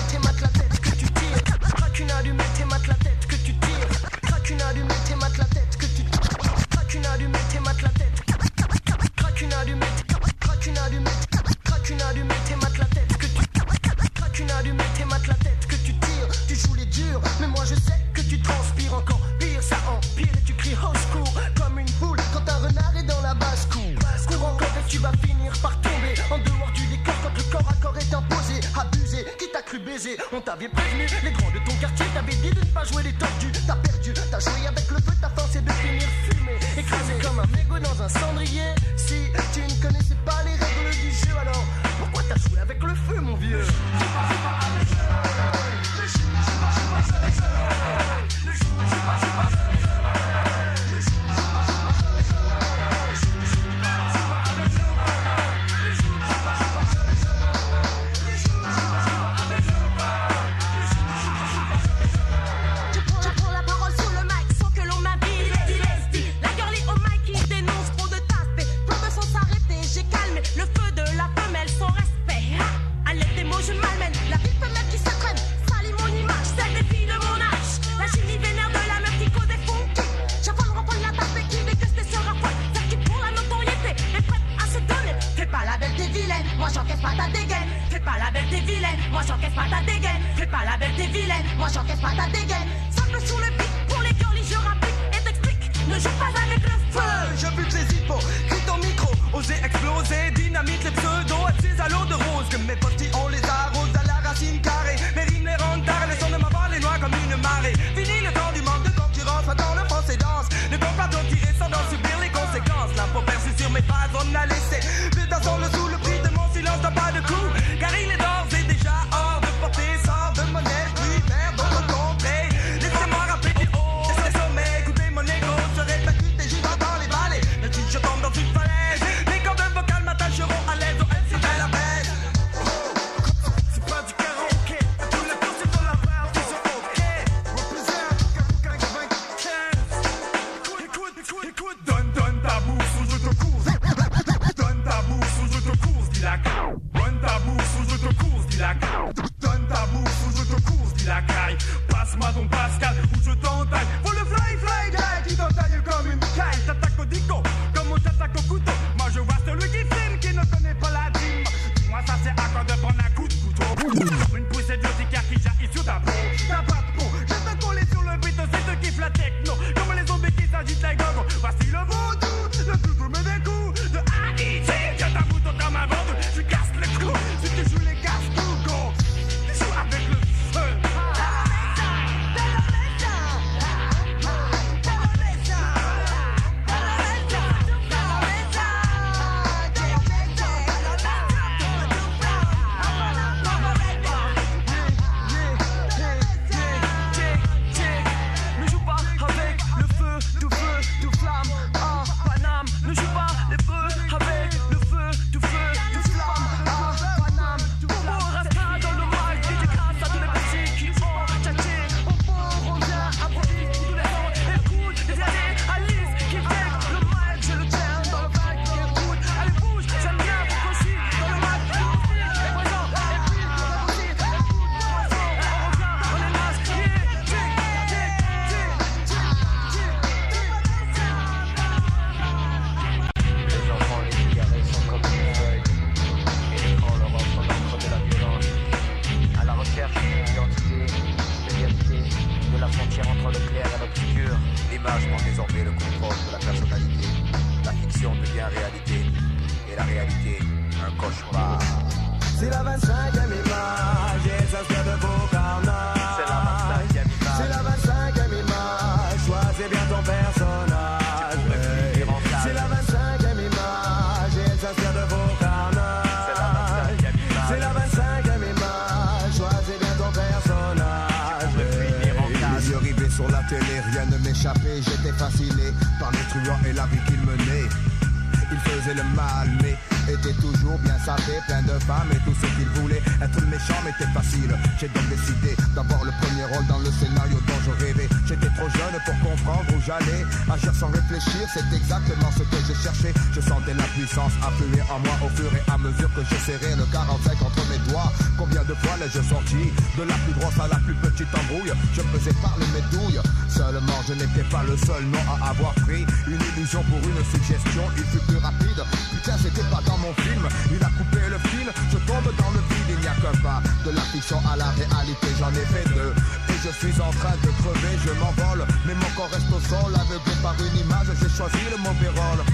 De 299.97 300.03
la 300.03 300.15
plus 300.23 300.33
grosse 300.39 300.57
à 300.57 300.67
la 300.69 300.79
plus 300.79 300.95
petite 300.95 301.27
embrouille. 301.35 301.73
Je 301.93 302.01
faisais 302.01 302.33
parler 302.41 302.65
mes 302.73 302.81
douilles. 302.95 303.19
Seulement, 303.49 303.99
je 304.07 304.13
n'étais 304.13 304.47
pas 304.49 304.63
le 304.63 304.77
seul 304.77 305.03
nom 305.11 305.19
à 305.27 305.49
avoir 305.49 305.73
pris 305.83 306.07
une 306.27 306.39
illusion 306.39 306.81
pour 306.83 306.99
une 306.99 307.23
suggestion. 307.27 307.83
Il 307.97 308.03
fut 308.05 308.23
plus 308.25 308.37
rapide. 308.37 308.79
Putain, 309.11 309.37
c'était 309.37 309.67
pas 309.67 309.81
dans 309.85 309.97
mon 309.97 310.13
film. 310.23 310.47
Il 310.71 310.81
a 310.81 310.89
coupé 310.95 311.19
le 311.27 311.37
fil. 311.49 311.67
Je 311.91 311.97
tombe 312.07 312.23
dans 312.23 312.51
le 312.55 312.61
vide. 312.71 312.87
Il 312.95 312.99
n'y 313.03 313.07
a 313.07 313.15
qu'un 313.19 313.35
pas 313.43 313.61
de 313.85 313.91
la 313.91 314.01
fiction 314.15 314.39
à 314.47 314.55
la 314.55 314.71
réalité. 314.71 315.27
J'en 315.37 315.51
ai 315.51 315.65
fait 315.67 315.87
deux. 315.93 316.13
Et 316.49 316.57
je 316.63 316.71
suis 316.71 317.01
en 317.01 317.11
train 317.11 317.35
de 317.43 317.51
crever. 317.59 317.93
Je 317.99 318.11
m'envole. 318.15 318.65
Mais 318.87 318.95
mon 318.95 319.11
corps 319.17 319.29
reste 319.29 319.51
au 319.51 319.59
sol. 319.59 319.91
Aveuglé 319.91 320.33
par 320.41 320.55
une 320.55 320.77
image. 320.87 321.07
J'ai 321.19 321.29
choisi 321.29 321.59
le 321.69 321.77
mauvais 321.83 322.09
rôle. 322.15 322.45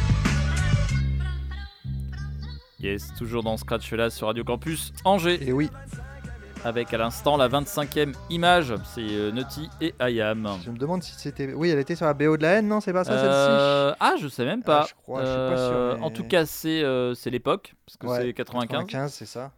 Yes, 2.80 3.14
toujours 3.18 3.44
dans 3.44 3.58
Scratch 3.58 3.92
là 3.94 4.10
sur 4.10 4.26
Radio 4.26 4.44
Campus 4.44 4.92
Angers. 5.06 5.48
Et 5.48 5.54
oui. 5.54 5.70
Avec 6.64 6.94
à 6.94 6.98
l'instant 6.98 7.38
la 7.38 7.48
25e 7.48 8.14
image, 8.30 8.74
c'est 8.94 9.02
euh, 9.02 9.32
Nutty 9.32 9.70
et 9.80 9.94
Ayam. 10.00 10.50
Je 10.66 10.70
me 10.72 10.78
demande 10.78 11.02
si 11.04 11.14
c'était. 11.14 11.54
Oui, 11.54 11.70
elle 11.70 11.80
était 11.80 11.96
sur 11.96 12.06
la 12.06 12.14
BO 12.14 12.36
de 12.36 12.42
la 12.42 12.54
haine, 12.56 12.68
non 12.68 12.82
C'est 12.82 12.92
pas 12.94 13.04
ça 13.04 13.14
Euh, 13.14 13.94
ah, 14.00 14.16
je 14.20 14.28
sais 14.28 14.44
même 14.44 14.64
pas. 14.64 14.82
Ah, 14.84 14.88
je 14.90 14.94
crois, 14.96 15.22
je 15.22 15.28
suis 15.28 15.36
pas 15.36 15.56
sûr, 15.58 15.76
Euh, 15.76 15.96
mais- 15.98 16.04
En 16.04 16.10
tout 16.12 16.24
cas, 16.26 16.46
c'est 16.46 16.84
euh, 16.84 17.14
c'est 17.14 17.30
l'époque, 17.30 17.74
parce 17.86 17.98
que 17.98 18.08
Ouais, 18.08 18.18
c'est 18.28 18.34
95. 18.34 18.68
95, 18.88 19.14
c'est 19.14 19.26
ça. 19.26 19.52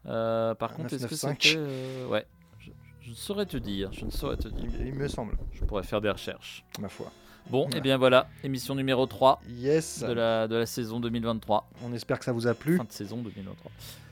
Par 0.59 0.73
contre, 0.73 0.93
est-ce 0.93 1.07
que 1.07 1.11
995. 1.13 1.51
c'était. 1.51 2.05
Ouais. 2.11 2.25
Je, 2.59 2.69
je 3.01 3.09
ne 3.09 3.15
saurais 3.15 3.45
te 3.45 3.57
dire. 3.57 3.89
Je 3.91 4.05
ne 4.05 4.11
saurais 4.11 4.37
te 4.37 4.47
dire. 4.47 4.69
Il, 4.79 4.93
me 4.93 5.07
semble. 5.07 5.33
Je 5.53 5.63
pourrais 5.65 5.83
faire 5.83 6.01
des 6.01 6.09
recherches. 6.11 6.63
Ma 6.79 6.89
foi. 6.89 7.11
Bon, 7.49 7.67
et 7.69 7.75
Ouais. 7.75 7.81
bien 7.81 7.97
voilà, 7.97 8.27
émission 8.43 8.75
numéro 8.75 9.07
3 9.07 9.41
Yes. 9.49 10.03
de, 10.03 10.11
la, 10.13 10.47
de 10.47 10.55
la 10.55 10.65
saison 10.67 10.99
2023. 10.99 11.67
On 11.83 11.93
espère 11.93 12.19
que 12.19 12.25
ça 12.25 12.31
vous 12.33 12.45
a 12.45 12.53
plu. 12.53 12.77
Fin 12.77 12.83
de 12.83 12.91
saison 12.91 13.17
2023. 13.17 13.71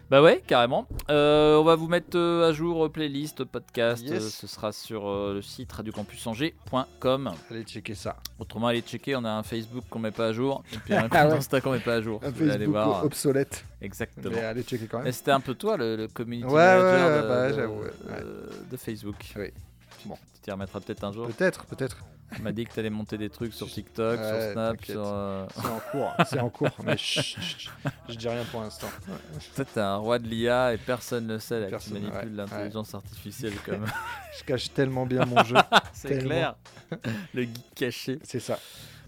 Bah 0.09 0.21
ouais, 0.21 0.41
carrément. 0.47 0.87
Euh, 1.09 1.57
on 1.57 1.65
va 1.65 1.75
vous 1.75 1.89
mettre 1.89 2.17
euh, 2.17 2.47
à 2.49 2.53
jour 2.53 2.85
euh, 2.85 2.89
playlist, 2.89 3.43
podcast. 3.43 4.07
Yes. 4.07 4.35
ce 4.35 4.47
sera 4.47 4.71
sur 4.71 5.03
le 5.33 5.41
site 5.41 5.69
radiocampusangers.com. 5.73 7.31
Allez 7.51 7.63
checker 7.63 7.93
ça. 7.93 8.15
Autrement, 8.39 8.67
allez 8.67 8.79
checker. 8.81 9.17
On 9.17 9.25
a 9.25 9.31
un 9.31 9.43
Facebook 9.43 9.83
qu'on 9.89 9.99
met 9.99 10.11
pas 10.11 10.27
à 10.27 10.31
jour. 10.33 10.63
Et 10.73 10.77
puis 10.77 10.93
un 10.95 11.03
compte 11.03 11.11
Ah 11.13 11.27
ouais. 11.27 11.33
Insta 11.33 11.59
qu'on 11.59 11.71
met 11.71 11.79
pas 11.79 11.95
à 11.95 12.01
jour. 12.01 12.21
Un 12.23 12.31
Facebook 12.31 12.67
voir. 12.69 13.03
obsolète. 13.03 13.65
Exactement. 13.81 14.29
Mais 14.33 14.43
allez 14.43 14.63
checker 14.63 14.87
quand 14.87 14.97
même. 14.99 15.05
Mais 15.07 15.11
c'était 15.11 15.31
un 15.31 15.41
peu 15.41 15.55
toi 15.55 15.75
le, 15.75 15.97
le 15.97 16.07
community 16.07 16.47
Ouais, 16.47 16.53
ouais, 16.53 16.77
manager 16.81 17.09
ouais, 17.09 17.21
de, 17.21 17.27
bah, 17.27 17.49
de- 17.49 17.53
j'avoue, 17.55 17.81
ouais. 17.81 18.21
de- 18.21 18.71
de 18.71 18.77
Facebook. 18.77 19.33
Oui. 19.35 19.51
Bon. 20.05 20.15
Tu 20.35 20.41
t'y 20.41 20.51
remettras 20.51 20.79
peut-être 20.79 21.03
un 21.03 21.11
jour. 21.11 21.27
Peut-être, 21.27 21.65
peut-être. 21.65 21.97
Tu 22.35 22.41
m'as 22.41 22.51
dit 22.51 22.65
que 22.65 22.73
t'allais 22.73 22.89
monter 22.89 23.17
des 23.17 23.29
trucs 23.29 23.53
sur 23.53 23.67
TikTok, 23.69 24.19
sur 24.19 24.51
Snap, 24.51 24.83
sur. 24.85 25.01
euh, 25.05 25.45
C'est 25.55 25.67
en 25.69 25.79
cours, 25.91 26.13
c'est 26.29 26.39
en 26.39 26.49
cours. 26.49 26.69
Mais 26.83 26.97
chut, 26.97 27.23
chut, 27.23 27.41
chut. 27.59 27.71
je 28.09 28.15
dis 28.15 28.27
rien 28.27 28.43
pour 28.51 28.61
l'instant. 28.61 28.87
Toi, 29.55 29.65
t'es 29.65 29.79
un 29.79 29.95
roi 29.95 30.19
de 30.19 30.27
l'IA 30.27 30.73
et 30.73 30.77
personne 30.77 31.25
ne 31.27 31.37
sait 31.39 31.59
là, 31.61 31.65
que 31.67 31.69
tu 31.69 31.89
Personne, 31.89 31.93
manipules 32.03 32.31
ouais, 32.31 32.35
l'intelligence 32.35 32.93
artificielle 32.93 33.53
comme. 33.65 33.85
Je 34.39 34.43
cache 34.43 34.71
tellement 34.73 35.05
bien 35.05 35.25
mon 35.25 35.41
jeu. 35.45 35.55
C'est 35.93 36.17
clair. 36.19 36.55
Le 37.33 37.43
geek 37.43 37.73
caché. 37.75 38.19
C'est 38.23 38.41
ça. 38.41 38.59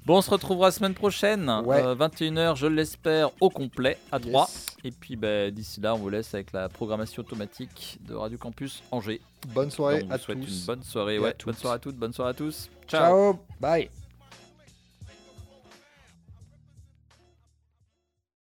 Bon, 0.06 0.18
on 0.18 0.22
se 0.22 0.30
retrouvera 0.30 0.68
la 0.68 0.72
semaine 0.72 0.94
prochaine. 0.94 1.50
Ouais. 1.66 1.82
euh, 1.84 1.96
21h, 1.96 2.56
je 2.56 2.68
l'espère, 2.68 3.30
au 3.42 3.50
complet, 3.50 3.98
à 4.12 4.18
Yes. 4.20 4.28
3. 4.32 4.50
Et 4.86 4.92
puis 4.92 5.16
bah, 5.16 5.52
d'ici 5.52 5.82
là, 5.82 5.94
on 5.94 5.98
vous 5.98 6.10
laisse 6.10 6.34
avec 6.34 6.52
la 6.54 6.70
programmation 6.70 7.22
automatique 7.22 8.00
de 8.08 8.16
Radio 8.16 8.38
Campus 8.38 8.82
Angers. 8.92 9.22
Bonne 9.50 9.70
soirée 9.72 10.06
à 10.10 10.18
tous. 10.18 10.32
une 10.34 10.66
bonne 10.66 10.84
soirée. 10.84 11.18
À 11.18 11.22
Ouais, 11.22 11.36
bonne 11.46 11.56
soirée 11.56 11.76
à 11.76 11.80
toutes, 11.80 11.96
bonne 11.96 12.14
soirée 12.14 12.32
à 12.32 12.34
tous. 12.34 12.70
Ciao. 12.88 13.40
Bye. 13.60 13.90